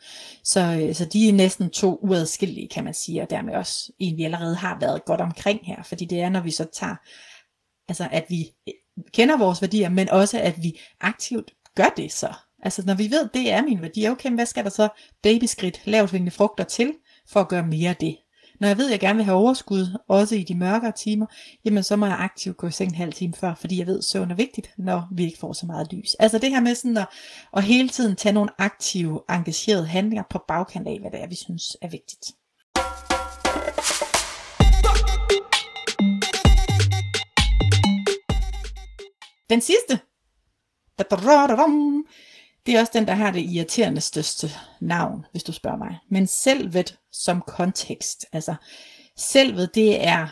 Så, 0.43 0.59
øh, 0.59 0.95
så 0.95 1.05
de 1.05 1.29
er 1.29 1.33
næsten 1.33 1.69
to 1.69 1.99
uadskillelige, 2.01 2.69
kan 2.69 2.83
man 2.83 2.93
sige, 2.93 3.21
og 3.21 3.29
dermed 3.29 3.53
også 3.53 3.91
en, 3.99 4.17
vi 4.17 4.23
allerede 4.23 4.55
har 4.55 4.79
været 4.79 5.05
godt 5.05 5.21
omkring 5.21 5.59
her, 5.63 5.83
fordi 5.83 6.05
det 6.05 6.21
er, 6.21 6.29
når 6.29 6.41
vi 6.41 6.51
så 6.51 6.65
tager, 6.73 6.95
altså 7.87 8.07
at 8.11 8.25
vi 8.29 8.51
øh, 8.67 8.73
kender 9.13 9.37
vores 9.37 9.61
værdier, 9.61 9.89
men 9.89 10.09
også 10.09 10.39
at 10.39 10.63
vi 10.63 10.79
aktivt 11.01 11.51
gør 11.75 11.93
det 11.97 12.11
så. 12.11 12.33
Altså 12.63 12.83
når 12.85 12.93
vi 12.93 13.11
ved, 13.11 13.29
det 13.33 13.51
er 13.51 13.61
min 13.61 13.81
værdi, 13.81 14.07
okay, 14.07 14.31
hvad 14.31 14.45
skal 14.45 14.63
der 14.63 14.69
så 14.69 14.89
babyskridt, 15.23 15.81
lavt 15.85 16.33
frugter 16.33 16.63
til, 16.63 16.93
for 17.27 17.39
at 17.39 17.47
gøre 17.47 17.67
mere 17.67 17.89
af 17.89 17.95
det? 17.95 18.17
Når 18.63 18.67
jeg 18.67 18.78
ved, 18.78 18.86
at 18.86 18.91
jeg 18.91 18.99
gerne 18.99 19.15
vil 19.15 19.26
have 19.26 19.38
overskud, 19.38 19.97
også 20.08 20.36
i 20.36 20.43
de 20.43 20.56
mørkere 20.56 20.91
timer, 20.91 21.26
jamen 21.65 21.84
så 21.84 21.95
må 21.95 22.06
jeg 22.06 22.15
aktivt 22.19 22.58
gå 22.58 22.67
i 22.67 22.71
seng 22.71 22.89
en 22.89 22.95
halv 22.95 23.13
time 23.13 23.34
før, 23.34 23.56
fordi 23.56 23.80
jeg 23.80 23.88
ved, 23.88 23.97
at 23.97 24.04
søvn 24.04 24.32
er 24.32 24.36
vigtigt, 24.36 24.71
når 24.78 25.08
vi 25.12 25.23
ikke 25.23 25.39
får 25.39 25.54
så 25.54 25.65
meget 25.65 25.93
lys. 25.93 26.13
Altså 26.13 26.38
det 26.38 26.49
her 26.49 26.60
med 26.60 26.76
sådan 26.76 26.97
at, 26.97 27.08
at 27.58 27.63
hele 27.63 27.89
tiden 27.89 28.15
tage 28.15 28.34
nogle 28.34 28.49
aktive, 28.58 29.21
engagerede 29.30 29.86
handlinger 29.86 30.23
på 30.30 30.39
bagkant 30.47 30.88
af, 30.88 30.99
hvad 30.99 31.12
det 31.12 31.21
er, 31.21 31.28
vi 31.28 31.36
synes 31.36 31.78
er 31.82 31.88
vigtigt. 31.89 32.26
Den 39.49 39.62
sidste. 39.62 39.99
Det 42.65 42.76
er 42.76 42.80
også 42.80 42.91
den, 42.93 43.08
der 43.08 43.13
har 43.13 43.32
det 43.32 43.41
irriterende 43.41 44.02
største 44.02 44.47
navn, 44.82 45.26
hvis 45.32 45.43
du 45.43 45.52
spørger 45.52 45.78
mig. 45.78 45.97
Men 46.10 46.28
selvet 46.28 46.97
som 47.13 47.41
kontekst. 47.47 48.26
Altså, 48.32 48.56
selvet 49.17 49.76
det 49.76 50.08
er 50.08 50.28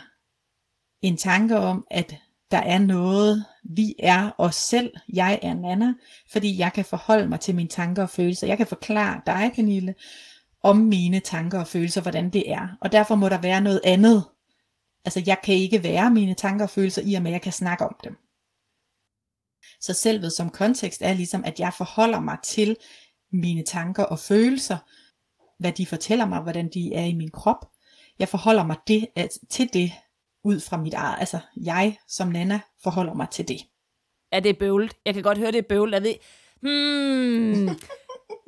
en 1.02 1.16
tanke 1.16 1.58
om, 1.58 1.86
at 1.90 2.14
der 2.50 2.58
er 2.58 2.78
noget, 2.78 3.44
vi 3.64 3.94
er 3.98 4.30
os 4.38 4.54
selv, 4.54 4.92
jeg 5.12 5.38
er 5.42 5.54
Nana, 5.54 5.94
fordi 6.32 6.58
jeg 6.58 6.72
kan 6.72 6.84
forholde 6.84 7.28
mig 7.28 7.40
til 7.40 7.54
mine 7.54 7.68
tanker 7.68 8.02
og 8.02 8.10
følelser. 8.10 8.46
Jeg 8.46 8.56
kan 8.56 8.66
forklare 8.66 9.20
dig, 9.26 9.52
Pernille, 9.54 9.94
om 10.62 10.76
mine 10.76 11.20
tanker 11.20 11.60
og 11.60 11.66
følelser, 11.66 12.00
hvordan 12.00 12.30
det 12.30 12.50
er. 12.50 12.68
Og 12.80 12.92
derfor 12.92 13.14
må 13.14 13.28
der 13.28 13.40
være 13.40 13.60
noget 13.60 13.80
andet. 13.84 14.24
Altså, 15.04 15.22
jeg 15.26 15.38
kan 15.44 15.54
ikke 15.54 15.82
være 15.82 16.10
mine 16.10 16.34
tanker 16.34 16.64
og 16.64 16.70
følelser 16.70 17.02
i 17.04 17.14
og 17.14 17.22
med, 17.22 17.30
at 17.30 17.32
jeg 17.32 17.42
kan 17.42 17.52
snakke 17.52 17.84
om 17.84 17.96
dem. 18.04 18.16
Så 19.80 19.92
selvet 19.92 20.32
som 20.32 20.50
kontekst 20.50 21.02
er 21.02 21.12
ligesom, 21.12 21.44
at 21.44 21.60
jeg 21.60 21.72
forholder 21.76 22.20
mig 22.20 22.38
til 22.44 22.76
mine 23.32 23.62
tanker 23.64 24.04
og 24.04 24.18
følelser, 24.18 24.78
hvad 25.62 25.72
de 25.72 25.86
fortæller 25.86 26.26
mig, 26.26 26.40
hvordan 26.40 26.70
de 26.74 26.94
er 26.94 27.04
i 27.04 27.14
min 27.14 27.30
krop. 27.30 27.70
Jeg 28.18 28.28
forholder 28.28 28.64
mig 28.64 28.76
det, 28.86 29.06
at, 29.16 29.38
til 29.50 29.72
det 29.72 29.92
ud 30.44 30.60
fra 30.60 30.76
mit 30.76 30.94
eget, 30.94 31.16
altså 31.20 31.38
jeg 31.56 31.98
som 32.08 32.28
Nana 32.28 32.60
forholder 32.82 33.14
mig 33.14 33.30
til 33.30 33.48
det. 33.48 33.60
Ja, 34.32 34.40
det 34.40 34.50
er 34.50 34.58
bøvlet. 34.58 34.94
Jeg 35.06 35.14
kan 35.14 35.22
godt 35.22 35.38
høre, 35.38 35.52
det 35.52 35.58
er 35.58 35.68
bøvlet. 35.68 35.94
Jeg 35.94 36.02
ved, 36.02 36.14
hmm, 36.60 37.68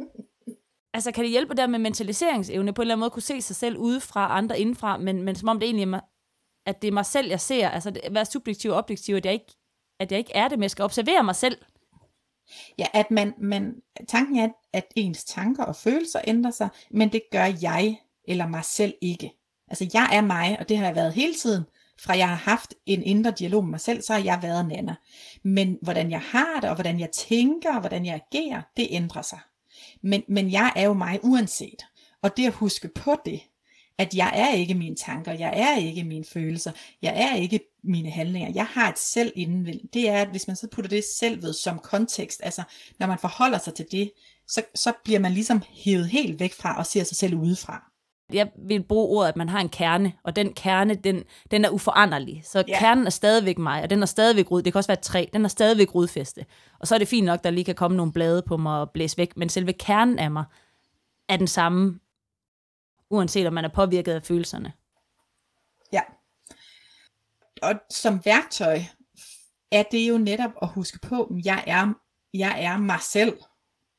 altså 0.94 1.12
kan 1.12 1.24
det 1.24 1.30
hjælpe 1.30 1.54
der 1.54 1.66
med 1.66 1.78
mentaliseringsevne, 1.78 2.72
på 2.72 2.82
en 2.82 2.84
eller 2.84 2.94
anden 2.94 3.00
måde 3.00 3.10
kunne 3.10 3.22
se 3.22 3.42
sig 3.42 3.56
selv 3.56 3.76
udefra, 3.76 4.38
andre 4.38 4.60
indenfra, 4.60 4.96
men, 4.96 5.22
men 5.22 5.34
som 5.34 5.48
om 5.48 5.60
det 5.60 5.66
egentlig 5.66 5.82
er 5.82 5.86
mig, 5.86 6.00
at 6.66 6.82
det 6.82 6.88
er 6.88 6.92
mig 6.92 7.06
selv, 7.06 7.28
jeg 7.28 7.40
ser, 7.40 7.68
altså 7.68 7.90
det, 7.90 8.02
være 8.10 8.24
subjektiv 8.24 8.70
og 8.70 8.76
objektiv, 8.76 9.14
at 9.14 9.24
jeg 9.24 9.32
ikke 9.32 9.56
at 10.00 10.12
jeg 10.12 10.18
ikke 10.18 10.32
er 10.34 10.48
det, 10.48 10.58
men 10.58 10.62
jeg 10.62 10.70
skal 10.70 10.82
observere 10.82 11.24
mig 11.24 11.36
selv. 11.36 11.58
Ja, 12.78 12.86
at 12.92 13.10
man, 13.10 13.34
man, 13.38 13.74
tanken 14.08 14.36
er, 14.36 14.48
at 14.72 14.84
ens 14.96 15.24
tanker 15.24 15.64
og 15.64 15.76
følelser 15.76 16.20
ændrer 16.26 16.50
sig, 16.50 16.68
men 16.90 17.12
det 17.12 17.22
gør 17.30 17.52
jeg 17.62 17.98
eller 18.28 18.48
mig 18.48 18.64
selv 18.64 18.94
ikke. 19.00 19.32
Altså 19.68 19.90
jeg 19.94 20.08
er 20.12 20.20
mig, 20.20 20.56
og 20.60 20.68
det 20.68 20.78
har 20.78 20.84
jeg 20.84 20.94
været 20.96 21.12
hele 21.12 21.34
tiden. 21.34 21.64
Fra 21.98 22.16
jeg 22.16 22.28
har 22.28 22.34
haft 22.34 22.74
en 22.86 23.02
indre 23.02 23.30
dialog 23.30 23.64
med 23.64 23.70
mig 23.70 23.80
selv, 23.80 24.02
så 24.02 24.12
har 24.12 24.20
jeg 24.20 24.38
været 24.42 24.68
Nana. 24.68 24.94
Men 25.42 25.78
hvordan 25.82 26.10
jeg 26.10 26.20
har 26.20 26.60
det, 26.60 26.70
og 26.70 26.74
hvordan 26.74 27.00
jeg 27.00 27.10
tænker, 27.10 27.74
og 27.74 27.80
hvordan 27.80 28.06
jeg 28.06 28.20
agerer, 28.26 28.62
det 28.76 28.88
ændrer 28.90 29.22
sig. 29.22 29.38
Men, 30.02 30.22
men 30.28 30.52
jeg 30.52 30.72
er 30.76 30.84
jo 30.84 30.92
mig 30.92 31.20
uanset. 31.22 31.86
Og 32.22 32.36
det 32.36 32.46
at 32.46 32.52
huske 32.52 32.88
på 32.88 33.16
det, 33.24 33.40
at 33.98 34.14
jeg 34.14 34.32
er 34.34 34.54
ikke 34.54 34.74
mine 34.74 34.96
tanker, 34.96 35.32
jeg 35.32 35.52
er 35.56 35.78
ikke 35.78 36.04
mine 36.04 36.24
følelser, 36.24 36.72
jeg 37.02 37.30
er 37.32 37.36
ikke 37.36 37.60
mine 37.84 38.10
handlinger, 38.10 38.52
jeg 38.54 38.66
har 38.66 38.90
et 38.90 38.98
selv 38.98 39.32
indenvind. 39.34 39.80
Det 39.92 40.08
er, 40.08 40.20
at 40.22 40.28
hvis 40.28 40.46
man 40.46 40.56
så 40.56 40.68
putter 40.72 40.88
det 40.88 41.04
selv 41.18 41.42
ved 41.42 41.52
som 41.52 41.78
kontekst, 41.78 42.40
altså 42.44 42.62
når 42.98 43.06
man 43.06 43.18
forholder 43.18 43.58
sig 43.58 43.74
til 43.74 43.86
det, 43.90 44.12
så, 44.48 44.62
så 44.74 44.92
bliver 45.04 45.20
man 45.20 45.32
ligesom 45.32 45.62
hævet 45.68 46.08
helt 46.08 46.40
væk 46.40 46.52
fra 46.52 46.78
og 46.78 46.86
ser 46.86 47.04
sig 47.04 47.16
selv 47.16 47.34
udefra. 47.34 47.90
Jeg 48.32 48.50
vil 48.68 48.82
bruge 48.82 49.18
ordet, 49.18 49.28
at 49.28 49.36
man 49.36 49.48
har 49.48 49.60
en 49.60 49.68
kerne, 49.68 50.12
og 50.22 50.36
den 50.36 50.52
kerne, 50.52 50.94
den, 50.94 51.22
den 51.50 51.64
er 51.64 51.70
uforanderlig. 51.70 52.42
Så 52.44 52.64
ja. 52.68 52.78
kernen 52.78 53.06
er 53.06 53.10
stadigvæk 53.10 53.58
mig, 53.58 53.82
og 53.82 53.90
den 53.90 54.02
er 54.02 54.06
stadigvæk 54.06 54.50
rod. 54.50 54.62
Det 54.62 54.72
kan 54.72 54.78
også 54.78 54.88
være 54.88 54.98
et 54.98 55.04
træ, 55.04 55.26
den 55.32 55.44
er 55.44 55.48
stadigvæk 55.48 55.94
rodfæste. 55.94 56.46
Og 56.80 56.86
så 56.88 56.94
er 56.94 56.98
det 56.98 57.08
fint 57.08 57.26
nok, 57.26 57.44
der 57.44 57.50
lige 57.50 57.64
kan 57.64 57.74
komme 57.74 57.96
nogle 57.96 58.12
blade 58.12 58.42
på 58.42 58.56
mig 58.56 58.80
og 58.80 58.90
blæse 58.90 59.18
væk, 59.18 59.36
men 59.36 59.48
selve 59.48 59.72
kernen 59.72 60.18
af 60.18 60.30
mig 60.30 60.44
er 61.28 61.36
den 61.36 61.46
samme 61.46 61.98
uanset 63.10 63.46
om 63.46 63.52
man 63.52 63.64
er 63.64 63.68
påvirket 63.68 64.12
af 64.12 64.22
følelserne. 64.22 64.72
Og 67.64 67.74
som 67.90 68.20
værktøj 68.24 68.80
er 69.72 69.82
det 69.82 70.08
jo 70.08 70.18
netop 70.18 70.50
at 70.62 70.68
huske 70.68 70.98
på, 70.98 71.24
at 71.24 71.46
jeg 71.46 71.64
er, 71.66 71.94
jeg 72.34 72.64
er 72.64 72.78
mig 72.78 72.98
selv. 73.12 73.38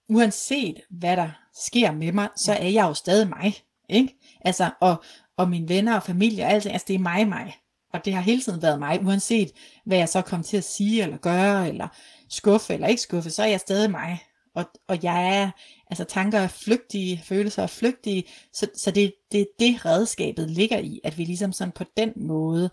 Uanset 0.10 0.82
hvad 0.90 1.18
der 1.18 1.30
sker 1.66 1.92
med 1.92 2.12
mig, 2.12 2.30
så 2.36 2.54
er 2.54 2.68
jeg 2.68 2.84
jo 2.84 2.94
stadig 2.94 3.30
mig. 3.30 3.54
Ikke? 3.90 4.18
Altså, 4.42 4.70
og, 4.82 5.04
og 5.38 5.50
mine 5.50 5.70
venner 5.70 5.96
og 5.96 6.04
familie 6.04 6.44
og 6.44 6.52
alt 6.52 6.64
det, 6.64 6.70
altså 6.70 6.86
det 6.88 6.96
er 6.96 7.00
mig, 7.00 7.28
mig. 7.28 7.56
Og 7.94 8.06
det 8.06 8.14
har 8.14 8.22
hele 8.22 8.42
tiden 8.42 8.62
været 8.62 8.80
mig, 8.80 9.06
uanset 9.06 9.52
hvad 9.86 9.98
jeg 9.98 10.10
så 10.10 10.22
kom 10.22 10.44
til 10.44 10.58
at 10.58 10.64
sige 10.64 11.04
eller 11.04 11.18
gøre, 11.18 11.70
eller 11.70 11.88
skuffe 12.30 12.74
eller 12.74 12.88
ikke 12.88 13.02
skuffe, 13.02 13.30
så 13.30 13.44
er 13.44 13.48
jeg 13.48 13.60
stadig 13.60 13.92
mig. 13.92 14.20
Og, 14.56 14.66
og 14.88 15.04
jeg 15.04 15.38
er, 15.38 15.52
altså 15.90 16.04
tanker 16.04 16.40
er 16.40 16.48
flygtige, 16.48 17.22
følelser 17.26 17.64
er 17.64 17.68
flygtige, 17.68 18.24
så, 18.54 18.68
så 18.76 18.92
det, 18.92 19.14
det 19.32 19.48
det 19.60 19.86
redskabet 19.86 20.50
ligger 20.50 20.78
i, 20.80 21.00
at 21.04 21.18
vi 21.18 21.24
ligesom 21.24 21.52
sådan 21.52 21.72
på 21.72 21.84
den 21.98 22.14
måde 22.16 22.70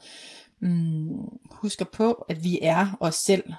mm, 0.62 1.38
husker 1.50 1.84
på, 1.84 2.12
at 2.12 2.44
vi 2.44 2.58
er 2.62 2.96
os 3.00 3.14
selv. 3.14 3.52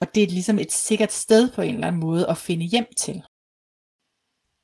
Og 0.00 0.14
det 0.14 0.22
er 0.22 0.26
ligesom 0.26 0.58
et 0.58 0.72
sikkert 0.72 1.12
sted 1.12 1.50
på 1.50 1.62
en 1.62 1.74
eller 1.74 1.86
anden 1.86 2.00
måde 2.00 2.28
at 2.28 2.38
finde 2.38 2.66
hjem 2.66 2.86
til. 2.96 3.22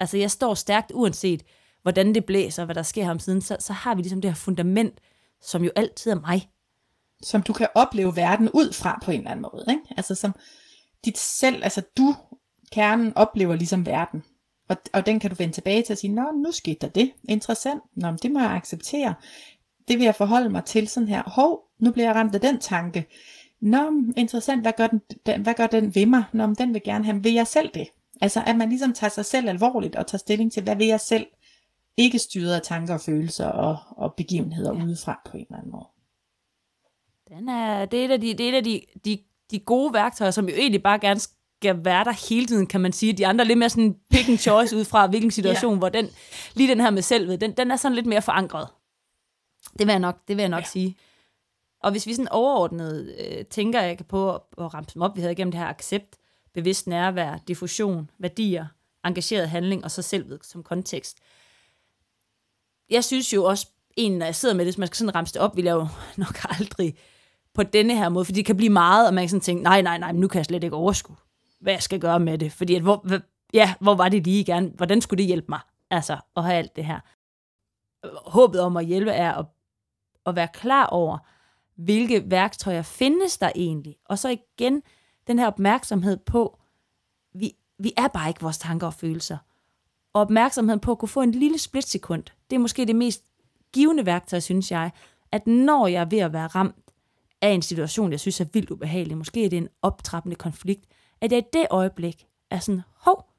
Altså 0.00 0.16
jeg 0.16 0.30
står 0.30 0.54
stærkt 0.54 0.92
uanset, 0.94 1.42
hvordan 1.82 2.14
det 2.14 2.24
blæser, 2.24 2.64
hvad 2.64 2.74
der 2.74 2.82
sker 2.82 3.04
ham 3.04 3.18
siden, 3.18 3.40
så, 3.40 3.56
så 3.60 3.72
har 3.72 3.94
vi 3.94 4.02
ligesom 4.02 4.20
det 4.20 4.30
her 4.30 4.36
fundament, 4.36 5.00
som 5.40 5.64
jo 5.64 5.70
altid 5.76 6.10
er 6.10 6.20
mig. 6.20 6.50
Som 7.22 7.42
du 7.42 7.52
kan 7.52 7.68
opleve 7.74 8.16
verden 8.16 8.50
ud 8.50 8.72
fra 8.72 8.98
på 9.04 9.10
en 9.10 9.18
eller 9.18 9.30
anden 9.30 9.46
måde. 9.52 9.64
Ikke? 9.68 9.82
Altså 9.96 10.14
som 10.14 10.34
dit 11.04 11.18
selv, 11.18 11.64
altså 11.64 11.82
du 11.96 12.14
kernen 12.72 13.16
oplever 13.16 13.54
ligesom 13.56 13.86
verden. 13.86 14.24
Og, 14.68 14.76
og 14.92 15.06
den 15.06 15.20
kan 15.20 15.30
du 15.30 15.36
vende 15.36 15.54
tilbage 15.54 15.82
til 15.82 15.92
og 15.92 15.98
sige, 15.98 16.12
nå, 16.12 16.32
nu 16.32 16.52
skete 16.52 16.78
der 16.80 16.88
det. 16.88 17.12
Interessant. 17.28 17.82
Nå, 17.96 18.10
det 18.22 18.30
må 18.30 18.40
jeg 18.40 18.50
acceptere. 18.50 19.14
Det 19.88 19.98
vil 19.98 20.04
jeg 20.04 20.14
forholde 20.14 20.50
mig 20.50 20.64
til 20.64 20.88
sådan 20.88 21.08
her. 21.08 21.22
Hov, 21.26 21.60
nu 21.78 21.92
bliver 21.92 22.06
jeg 22.06 22.14
ramt 22.16 22.34
af 22.34 22.40
den 22.40 22.58
tanke. 22.58 23.06
Nå, 23.60 23.92
interessant, 24.16 24.62
hvad 24.62 24.72
gør 24.76 24.86
den, 24.86 25.00
den, 25.26 25.42
hvad 25.42 25.54
gør 25.54 25.66
den 25.66 25.94
ved 25.94 26.06
mig? 26.06 26.24
Nå, 26.32 26.46
den 26.46 26.74
vil 26.74 26.82
gerne 26.84 27.04
have, 27.04 27.22
vil 27.22 27.32
jeg 27.32 27.46
selv 27.46 27.70
det? 27.74 27.88
Altså, 28.20 28.42
at 28.46 28.56
man 28.56 28.68
ligesom 28.68 28.92
tager 28.92 29.10
sig 29.10 29.24
selv 29.24 29.48
alvorligt 29.48 29.96
og 29.96 30.06
tager 30.06 30.18
stilling 30.18 30.52
til, 30.52 30.62
hvad 30.62 30.76
vil 30.76 30.86
jeg 30.86 31.00
selv? 31.00 31.26
Ikke 31.96 32.18
styret 32.18 32.54
af 32.54 32.62
tanker 32.62 32.94
og 32.94 33.00
følelser 33.00 33.46
og, 33.46 33.78
og 33.90 34.14
begivenheder 34.16 34.74
ja. 34.74 34.84
udefra 34.84 35.20
på 35.26 35.36
en 35.36 35.46
eller 35.50 35.58
anden 35.58 35.72
måde. 35.72 35.86
Den 37.28 37.48
er, 37.48 37.84
det 37.84 38.00
er 38.00 38.04
et 38.04 38.10
af, 38.10 38.20
de, 38.20 38.34
det 38.34 38.40
er 38.40 38.48
et 38.48 38.56
af 38.56 38.64
de, 38.64 38.80
de, 39.04 39.18
de 39.50 39.58
gode 39.58 39.94
værktøjer, 39.94 40.30
som 40.30 40.48
jo 40.48 40.54
egentlig 40.54 40.82
bare 40.82 40.98
gerne 40.98 41.20
skal 41.20 41.84
være 41.84 42.04
der 42.04 42.28
hele 42.30 42.46
tiden, 42.46 42.66
kan 42.66 42.80
man 42.80 42.92
sige. 42.92 43.12
De 43.12 43.26
andre 43.26 43.44
er 43.44 43.46
lidt 43.46 43.58
mere 43.58 43.70
sådan 43.70 43.96
pick 44.10 44.28
and 44.28 44.38
choice 44.38 44.76
ud 44.78 44.84
fra, 44.84 45.06
hvilken 45.06 45.30
situation, 45.30 45.72
ja. 45.72 45.78
hvor 45.78 45.88
den, 45.88 46.08
lige 46.54 46.70
den 46.70 46.80
her 46.80 46.90
med 46.90 47.02
selvet, 47.02 47.40
den, 47.40 47.52
den 47.52 47.70
er 47.70 47.76
sådan 47.76 47.94
lidt 47.94 48.06
mere 48.06 48.22
forankret. 48.22 48.68
Det 49.78 49.86
vil 49.86 49.92
jeg 49.92 49.98
nok, 49.98 50.28
det 50.28 50.36
vil 50.36 50.42
jeg 50.42 50.48
nok 50.48 50.62
ja. 50.62 50.68
sige. 50.68 50.96
Og 51.82 51.90
hvis 51.90 52.06
vi 52.06 52.14
sådan 52.14 52.28
overordnet 52.28 53.16
øh, 53.18 53.44
tænker 53.44 53.82
jeg 53.82 53.98
på 54.08 54.34
at, 54.34 54.40
at 54.58 54.74
ramse 54.74 54.94
dem 54.94 55.02
op, 55.02 55.16
vi 55.16 55.20
havde 55.20 55.32
igennem 55.32 55.52
det 55.52 55.60
her 55.60 55.66
accept, 55.66 56.16
bevidst 56.54 56.86
nærvær, 56.86 57.38
diffusion, 57.48 58.10
værdier, 58.18 58.66
engageret 59.04 59.48
handling 59.48 59.84
og 59.84 59.90
så 59.90 60.02
selvet 60.02 60.46
som 60.46 60.62
kontekst. 60.62 61.18
Jeg 62.90 63.04
synes 63.04 63.32
jo 63.32 63.44
også, 63.44 63.68
en, 63.96 64.18
når 64.18 64.26
jeg 64.26 64.34
sidder 64.34 64.54
med 64.54 64.64
det, 64.64 64.66
hvis 64.66 64.78
man 64.78 64.88
skal 64.88 64.96
sådan 64.96 65.14
ramse 65.14 65.34
det 65.34 65.42
op, 65.42 65.56
vil 65.56 65.64
jeg 65.64 65.74
jo 65.74 65.88
nok 66.24 66.36
aldrig 66.60 66.96
på 67.54 67.62
denne 67.62 67.96
her 67.96 68.08
måde, 68.08 68.24
fordi 68.24 68.36
det 68.36 68.46
kan 68.46 68.56
blive 68.56 68.72
meget, 68.72 69.08
og 69.08 69.14
man 69.14 69.22
kan 69.22 69.28
sådan 69.28 69.40
tænke, 69.40 69.62
nej, 69.62 69.82
nej, 69.82 69.98
nej, 69.98 70.12
nu 70.12 70.28
kan 70.28 70.38
jeg 70.38 70.46
slet 70.46 70.64
ikke 70.64 70.76
overskue 70.76 71.16
hvad 71.60 71.72
jeg 71.72 71.82
skal 71.82 72.00
gøre 72.00 72.20
med 72.20 72.38
det. 72.38 72.52
Fordi 72.52 72.74
at, 72.74 72.82
hvor, 72.82 73.20
ja, 73.54 73.74
hvor 73.80 73.94
var 73.94 74.08
det 74.08 74.24
lige 74.24 74.44
gerne? 74.44 74.72
Hvordan 74.74 75.00
skulle 75.00 75.18
det 75.18 75.26
hjælpe 75.26 75.46
mig? 75.48 75.60
Altså, 75.90 76.16
at 76.36 76.44
have 76.44 76.56
alt 76.56 76.76
det 76.76 76.84
her. 76.84 77.00
Håbet 78.30 78.60
om 78.60 78.76
at 78.76 78.86
hjælpe 78.86 79.10
er 79.10 79.32
at, 79.32 79.46
at 80.26 80.36
være 80.36 80.48
klar 80.48 80.86
over, 80.86 81.18
hvilke 81.76 82.30
værktøjer 82.30 82.82
findes 82.82 83.38
der 83.38 83.50
egentlig? 83.54 83.96
Og 84.04 84.18
så 84.18 84.28
igen, 84.28 84.82
den 85.26 85.38
her 85.38 85.46
opmærksomhed 85.46 86.16
på, 86.16 86.58
vi, 87.34 87.52
vi 87.78 87.92
er 87.96 88.08
bare 88.08 88.28
ikke 88.28 88.40
vores 88.40 88.58
tanker 88.58 88.86
og 88.86 88.94
følelser. 88.94 89.38
Og 90.12 90.20
opmærksomheden 90.20 90.80
på 90.80 90.92
at 90.92 90.98
kunne 90.98 91.08
få 91.08 91.22
en 91.22 91.32
lille 91.32 91.58
splitsekund, 91.58 92.24
det 92.50 92.56
er 92.56 92.60
måske 92.60 92.86
det 92.86 92.96
mest 92.96 93.24
givende 93.72 94.06
værktøj, 94.06 94.40
synes 94.40 94.70
jeg, 94.70 94.90
at 95.32 95.46
når 95.46 95.86
jeg 95.86 96.00
er 96.00 96.04
ved 96.04 96.18
at 96.18 96.32
være 96.32 96.46
ramt 96.46 96.76
af 97.42 97.48
en 97.48 97.62
situation, 97.62 98.10
jeg 98.10 98.20
synes 98.20 98.40
er 98.40 98.44
vildt 98.52 98.70
ubehagelig, 98.70 99.16
måske 99.18 99.44
er 99.44 99.48
det 99.48 99.56
en 99.56 99.68
optrappende 99.82 100.36
konflikt, 100.36 100.86
at 101.20 101.32
jeg 101.32 101.38
i 101.38 101.48
det 101.52 101.66
øjeblik 101.70 102.26
er 102.50 102.58
sådan, 102.58 102.82
hov, 102.96 103.30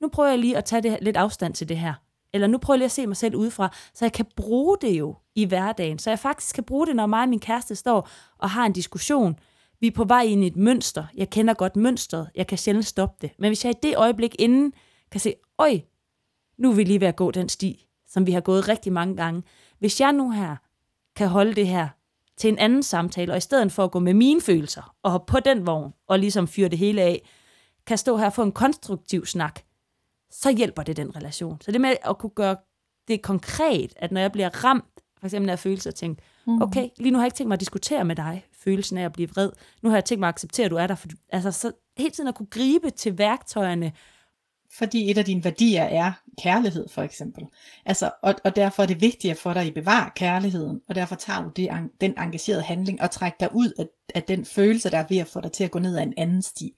nu 0.00 0.08
prøver 0.08 0.28
jeg 0.28 0.38
lige 0.38 0.56
at 0.56 0.64
tage 0.64 0.82
det, 0.82 0.98
lidt 1.02 1.16
afstand 1.16 1.54
til 1.54 1.68
det 1.68 1.78
her. 1.78 1.94
Eller 2.34 2.46
nu 2.46 2.58
prøver 2.58 2.74
jeg 2.74 2.78
lige 2.78 2.84
at 2.84 2.92
se 2.92 3.06
mig 3.06 3.16
selv 3.16 3.36
udefra, 3.36 3.74
så 3.94 4.04
jeg 4.04 4.12
kan 4.12 4.26
bruge 4.36 4.76
det 4.80 4.98
jo 4.98 5.16
i 5.34 5.44
hverdagen. 5.44 5.98
Så 5.98 6.10
jeg 6.10 6.18
faktisk 6.18 6.54
kan 6.54 6.64
bruge 6.64 6.86
det, 6.86 6.96
når 6.96 7.06
mig 7.06 7.22
og 7.22 7.28
min 7.28 7.40
kæreste 7.40 7.74
står 7.74 8.08
og 8.38 8.50
har 8.50 8.66
en 8.66 8.72
diskussion. 8.72 9.38
vi 9.80 9.86
er 9.86 9.90
på 9.90 10.04
vej 10.04 10.22
ind 10.22 10.44
i 10.44 10.46
et 10.46 10.56
mønster. 10.56 11.04
Jeg 11.14 11.30
kender 11.30 11.54
godt 11.54 11.76
mønstret. 11.76 12.30
Jeg 12.34 12.46
kan 12.46 12.58
sjældent 12.58 12.86
stoppe 12.86 13.16
det. 13.20 13.30
Men 13.38 13.48
hvis 13.48 13.64
jeg 13.64 13.72
i 13.72 13.78
det 13.82 13.96
øjeblik 13.96 14.36
inden 14.38 14.72
kan 15.10 15.20
se, 15.20 15.34
øj, 15.58 15.80
nu 16.58 16.70
er 16.70 16.74
vi 16.74 16.84
lige 16.84 17.00
ved 17.00 17.08
at 17.08 17.16
gå 17.16 17.30
den 17.30 17.48
sti, 17.48 17.86
som 18.08 18.26
vi 18.26 18.32
har 18.32 18.40
gået 18.40 18.68
rigtig 18.68 18.92
mange 18.92 19.16
gange. 19.16 19.42
Hvis 19.78 20.00
jeg 20.00 20.12
nu 20.12 20.30
her 20.30 20.56
kan 21.16 21.28
holde 21.28 21.54
det 21.54 21.66
her 21.66 21.88
til 22.36 22.48
en 22.48 22.58
anden 22.58 22.82
samtale, 22.82 23.32
og 23.32 23.36
i 23.36 23.40
stedet 23.40 23.72
for 23.72 23.84
at 23.84 23.90
gå 23.90 23.98
med 23.98 24.14
mine 24.14 24.40
følelser 24.40 24.94
og 25.02 25.10
hoppe 25.10 25.30
på 25.30 25.40
den 25.40 25.66
vogn 25.66 25.92
og 26.06 26.18
ligesom 26.18 26.48
fyre 26.48 26.68
det 26.68 26.78
hele 26.78 27.02
af, 27.02 27.28
kan 27.86 27.98
stå 27.98 28.16
her 28.16 28.26
og 28.26 28.32
få 28.32 28.42
en 28.42 28.52
konstruktiv 28.52 29.26
snak, 29.26 29.60
så 30.32 30.52
hjælper 30.52 30.82
det 30.82 30.96
den 30.96 31.16
relation. 31.16 31.60
Så 31.60 31.72
det 31.72 31.80
med 31.80 31.96
at 32.04 32.18
kunne 32.18 32.30
gøre 32.30 32.56
det 33.08 33.22
konkret, 33.22 33.92
at 33.96 34.12
når 34.12 34.20
jeg 34.20 34.32
bliver 34.32 34.64
ramt, 34.64 34.84
for 35.18 35.26
eksempel 35.26 35.50
af 35.50 35.58
følelser, 35.58 35.90
at 35.90 35.94
tænke, 35.94 36.22
mm. 36.46 36.62
okay, 36.62 36.88
lige 36.98 37.10
nu 37.10 37.18
har 37.18 37.24
jeg 37.24 37.26
ikke 37.26 37.36
tænkt 37.36 37.48
mig 37.48 37.54
at 37.54 37.60
diskutere 37.60 38.04
med 38.04 38.16
dig, 38.16 38.44
følelsen 38.52 38.98
af 38.98 39.04
at 39.04 39.12
blive 39.12 39.28
vred. 39.28 39.50
Nu 39.82 39.88
har 39.88 39.96
jeg 39.96 40.04
tænkt 40.04 40.20
mig 40.20 40.28
at 40.28 40.34
acceptere, 40.34 40.64
at 40.64 40.70
du 40.70 40.76
er 40.76 40.86
der. 40.86 40.94
For, 40.94 41.08
altså, 41.32 41.52
så 41.52 41.72
hele 41.98 42.10
tiden 42.10 42.28
at 42.28 42.34
kunne 42.34 42.46
gribe 42.46 42.90
til 42.90 43.18
værktøjerne, 43.18 43.92
fordi 44.78 45.10
et 45.10 45.18
af 45.18 45.24
dine 45.24 45.44
værdier 45.44 45.82
er 45.82 46.12
kærlighed, 46.42 46.88
for 46.88 47.02
eksempel. 47.02 47.44
Altså, 47.86 48.10
og, 48.22 48.34
og 48.44 48.56
derfor 48.56 48.82
er 48.82 48.86
det 48.86 49.00
vigtigt 49.00 49.38
for 49.38 49.52
dig 49.52 49.62
at 49.62 49.74
bevare 49.74 50.10
kærligheden, 50.16 50.80
og 50.88 50.94
derfor 50.94 51.14
tager 51.14 51.42
du 51.42 51.48
det, 51.56 51.70
den 52.00 52.14
engagerede 52.18 52.62
handling 52.62 53.02
og 53.02 53.10
trækker 53.10 53.38
dig 53.40 53.48
ud 53.54 53.72
af, 53.78 53.86
af 54.14 54.22
den 54.22 54.44
følelse, 54.44 54.90
der 54.90 54.98
er 54.98 55.06
ved 55.08 55.18
at 55.18 55.26
få 55.26 55.40
dig 55.40 55.52
til 55.52 55.64
at 55.64 55.70
gå 55.70 55.78
ned 55.78 55.96
ad 55.96 56.02
en 56.02 56.14
anden 56.16 56.42
sti. 56.42 56.74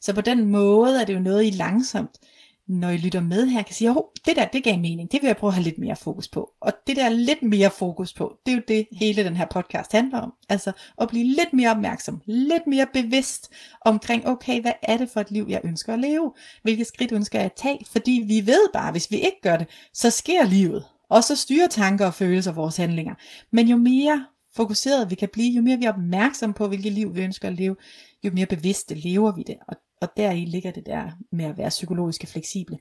Så 0.00 0.14
på 0.14 0.20
den 0.20 0.46
måde 0.46 1.00
er 1.00 1.04
det 1.04 1.14
jo 1.14 1.20
noget, 1.20 1.46
I 1.46 1.50
langsomt 1.50 2.18
når 2.68 2.90
I 2.90 2.96
lytter 2.96 3.20
med 3.20 3.46
her, 3.46 3.62
kan 3.62 3.74
sige, 3.74 3.90
oh, 3.90 4.04
det 4.26 4.36
der, 4.36 4.44
det 4.44 4.64
gav 4.64 4.78
mening, 4.78 5.12
det 5.12 5.22
vil 5.22 5.26
jeg 5.26 5.36
prøve 5.36 5.48
at 5.48 5.54
have 5.54 5.64
lidt 5.64 5.78
mere 5.78 5.96
fokus 5.96 6.28
på. 6.28 6.50
Og 6.60 6.72
det 6.86 6.96
der 6.96 7.08
lidt 7.08 7.42
mere 7.42 7.70
fokus 7.70 8.12
på, 8.12 8.36
det 8.46 8.52
er 8.52 8.56
jo 8.56 8.62
det, 8.68 8.86
hele 8.92 9.24
den 9.24 9.36
her 9.36 9.46
podcast 9.50 9.92
handler 9.92 10.20
om. 10.20 10.32
Altså 10.48 10.72
at 11.00 11.08
blive 11.08 11.24
lidt 11.24 11.52
mere 11.52 11.70
opmærksom, 11.70 12.22
lidt 12.26 12.66
mere 12.66 12.86
bevidst 12.92 13.52
omkring, 13.84 14.26
okay, 14.26 14.60
hvad 14.60 14.72
er 14.82 14.96
det 14.96 15.10
for 15.10 15.20
et 15.20 15.30
liv, 15.30 15.46
jeg 15.48 15.60
ønsker 15.64 15.92
at 15.92 15.98
leve? 15.98 16.32
Hvilke 16.62 16.84
skridt 16.84 17.12
ønsker 17.12 17.38
jeg 17.38 17.46
at 17.46 17.52
tage? 17.56 17.86
Fordi 17.86 18.24
vi 18.26 18.46
ved 18.46 18.68
bare, 18.72 18.92
hvis 18.92 19.10
vi 19.10 19.16
ikke 19.16 19.40
gør 19.42 19.56
det, 19.56 19.66
så 19.92 20.10
sker 20.10 20.44
livet. 20.44 20.84
Og 21.10 21.24
så 21.24 21.36
styrer 21.36 21.68
tanker 21.68 22.06
og 22.06 22.14
følelser 22.14 22.52
vores 22.52 22.76
handlinger. 22.76 23.14
Men 23.52 23.68
jo 23.68 23.76
mere 23.76 24.26
fokuseret 24.56 25.10
vi 25.10 25.14
kan 25.14 25.28
blive, 25.32 25.56
jo 25.56 25.62
mere 25.62 25.78
vi 25.78 25.84
er 25.84 25.92
opmærksom 25.92 26.52
på, 26.52 26.68
hvilket 26.68 26.92
liv 26.92 27.14
vi 27.14 27.20
ønsker 27.20 27.48
at 27.48 27.54
leve, 27.54 27.76
jo 28.24 28.30
mere 28.34 28.46
bevidste 28.46 28.94
lever 28.94 29.32
vi 29.32 29.42
det. 29.42 29.56
Og 29.68 29.76
og 30.00 30.08
deri 30.16 30.44
ligger 30.44 30.70
det 30.70 30.86
der 30.86 31.10
med 31.32 31.44
at 31.44 31.58
være 31.58 31.68
psykologisk 31.68 32.26
fleksible. 32.26 32.78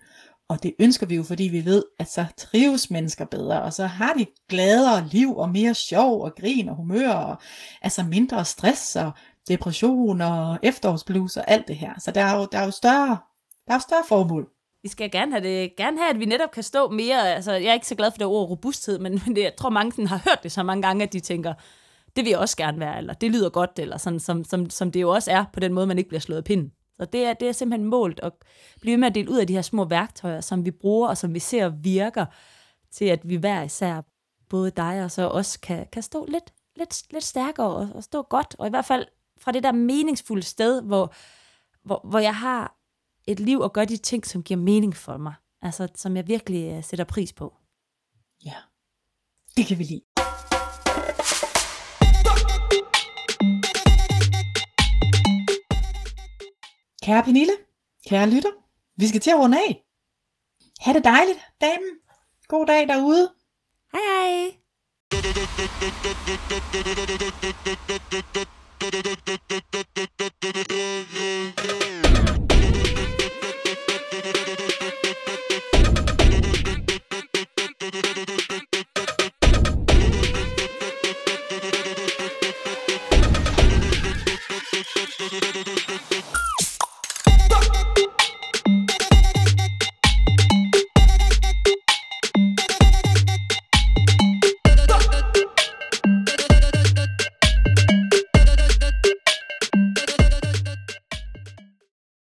Og 0.48 0.64
det 0.64 0.76
ønsker 0.80 1.06
vi 1.06 1.16
jo, 1.16 1.24
fordi 1.24 1.44
vi 1.44 1.66
ved, 1.66 1.84
at 2.00 2.12
så 2.12 2.26
trives 2.38 2.92
mennesker 2.92 3.26
bedre, 3.26 3.62
og 3.62 3.74
så 3.74 3.86
har 3.86 4.14
de 4.14 4.26
gladere 4.50 5.08
liv, 5.08 5.38
og 5.38 5.50
mere 5.50 5.74
sjov, 5.74 6.22
og 6.22 6.36
grin, 6.40 6.70
og 6.70 6.76
humør, 6.76 7.10
og 7.10 7.38
altså 7.82 8.04
mindre 8.04 8.46
stress, 8.46 8.96
og 8.96 9.12
depression, 9.48 10.22
og 10.22 10.60
efterårsblues, 10.64 11.38
og 11.38 11.44
alt 11.48 11.68
det 11.68 11.76
her. 11.76 11.94
Så 12.00 12.12
der 12.12 12.22
er 12.22 12.38
jo, 12.38 12.48
der 12.52 12.58
er 12.58 12.66
jo 12.66 12.72
større, 12.72 13.18
der 13.68 13.74
er 13.74 13.76
jo 13.76 13.80
større 13.80 14.04
formål. 14.08 14.50
Vi 14.84 14.90
skal 14.90 15.12
gerne 15.12 15.32
have, 15.32 15.44
det, 15.44 15.76
gerne 15.76 15.98
have, 15.98 16.10
at 16.10 16.20
vi 16.20 16.26
netop 16.26 16.52
kan 16.52 16.64
stå 16.64 16.90
mere, 16.90 17.36
altså 17.36 17.52
jeg 17.52 17.70
er 17.70 17.74
ikke 17.74 17.88
så 17.88 17.96
glad 17.96 18.12
for 18.12 18.18
det 18.18 18.28
ord 18.28 18.50
robusthed, 18.50 19.00
men, 19.00 19.22
men 19.26 19.36
det, 19.36 19.44
jeg 19.44 19.54
tror 19.58 19.70
mange 19.70 19.92
sådan, 19.92 20.08
har 20.08 20.22
hørt 20.26 20.40
det 20.44 20.52
så 20.52 20.64
mange 20.64 20.82
gange, 20.82 21.04
at 21.04 21.14
de 21.14 21.20
tænker, 21.20 21.54
det 22.16 22.24
vil 22.24 22.30
jeg 22.30 22.40
også 22.40 22.58
gerne 22.58 22.80
være, 22.80 22.98
eller 22.98 23.14
det 23.14 23.32
lyder 23.32 23.50
godt, 23.50 23.80
eller 23.80 23.98
sådan, 23.98 24.20
som, 24.20 24.44
som, 24.44 24.70
som 24.70 24.92
det 24.92 25.02
jo 25.02 25.10
også 25.10 25.32
er, 25.32 25.46
på 25.54 25.60
den 25.60 25.74
måde, 25.74 25.88
man 25.88 25.98
ikke 25.98 26.08
bliver 26.08 26.22
slået 26.22 26.38
af 26.38 26.44
pinden. 26.44 26.72
Så 26.98 27.06
det 27.06 27.26
er, 27.26 27.34
det 27.34 27.48
er 27.48 27.52
simpelthen 27.52 27.90
målt 27.90 28.20
at 28.20 28.34
blive 28.82 28.98
med 28.98 29.08
at 29.08 29.16
dele 29.16 29.32
ud 29.32 29.38
af 29.38 29.48
de 29.48 29.54
her 29.54 29.62
små 29.62 29.86
værktøjer, 29.86 30.42
som 30.42 30.66
vi 30.66 30.72
bruger, 30.72 31.10
og 31.10 31.18
som 31.18 31.34
vi 31.34 31.40
ser 31.40 31.70
virker 31.70 32.26
til, 32.92 33.06
at 33.06 33.30
vi 33.30 33.36
hver 33.36 33.64
især, 33.64 34.02
både 34.50 34.72
dig 34.72 35.04
og 35.04 35.12
så 35.12 35.28
os, 35.30 35.58
kan, 35.58 35.88
kan 35.92 36.04
stå 36.04 36.26
lidt, 36.26 36.54
lidt, 36.76 37.14
lidt 37.14 37.24
stærkere 37.24 37.68
og, 37.68 37.90
og 37.96 38.04
stå 38.04 38.22
godt. 38.22 38.56
Og 38.60 38.68
i 38.68 38.70
hvert 38.70 38.86
fald 38.86 39.08
fra 39.38 39.52
det 39.52 39.64
der 39.64 39.72
meningsfulde 39.72 40.44
sted, 40.44 40.82
hvor, 40.82 41.14
hvor, 41.84 42.02
hvor 42.04 42.20
jeg 42.20 42.36
har 42.36 42.78
et 43.28 43.40
liv 43.40 43.60
og 43.60 43.74
gør 43.74 43.86
de 43.86 43.98
ting, 43.98 44.26
som 44.26 44.44
giver 44.44 44.60
mening 44.60 44.96
for 44.96 45.18
mig. 45.18 45.34
Altså, 45.62 45.88
som 45.96 46.16
jeg 46.16 46.28
virkelig 46.28 46.78
uh, 46.78 46.84
sætter 46.84 47.06
pris 47.06 47.34
på. 47.34 47.54
Ja, 48.46 48.56
det 49.58 49.66
kan 49.68 49.78
vi 49.78 49.84
lide. 49.84 50.15
Kære 57.06 57.24
Pernille, 57.24 57.54
kære 58.10 58.30
lytter, 58.30 58.52
vi 58.98 59.08
skal 59.08 59.22
til 59.22 59.32
at 59.32 59.40
runde 59.40 59.58
af. 59.58 59.84
Ha' 60.80 60.94
det 60.94 61.04
dejligt, 61.04 61.40
damen. 61.62 61.90
God 62.48 62.66
dag 62.66 62.88
derude. 62.88 63.32
Hej 63.94 64.02
hej. 64.02 64.56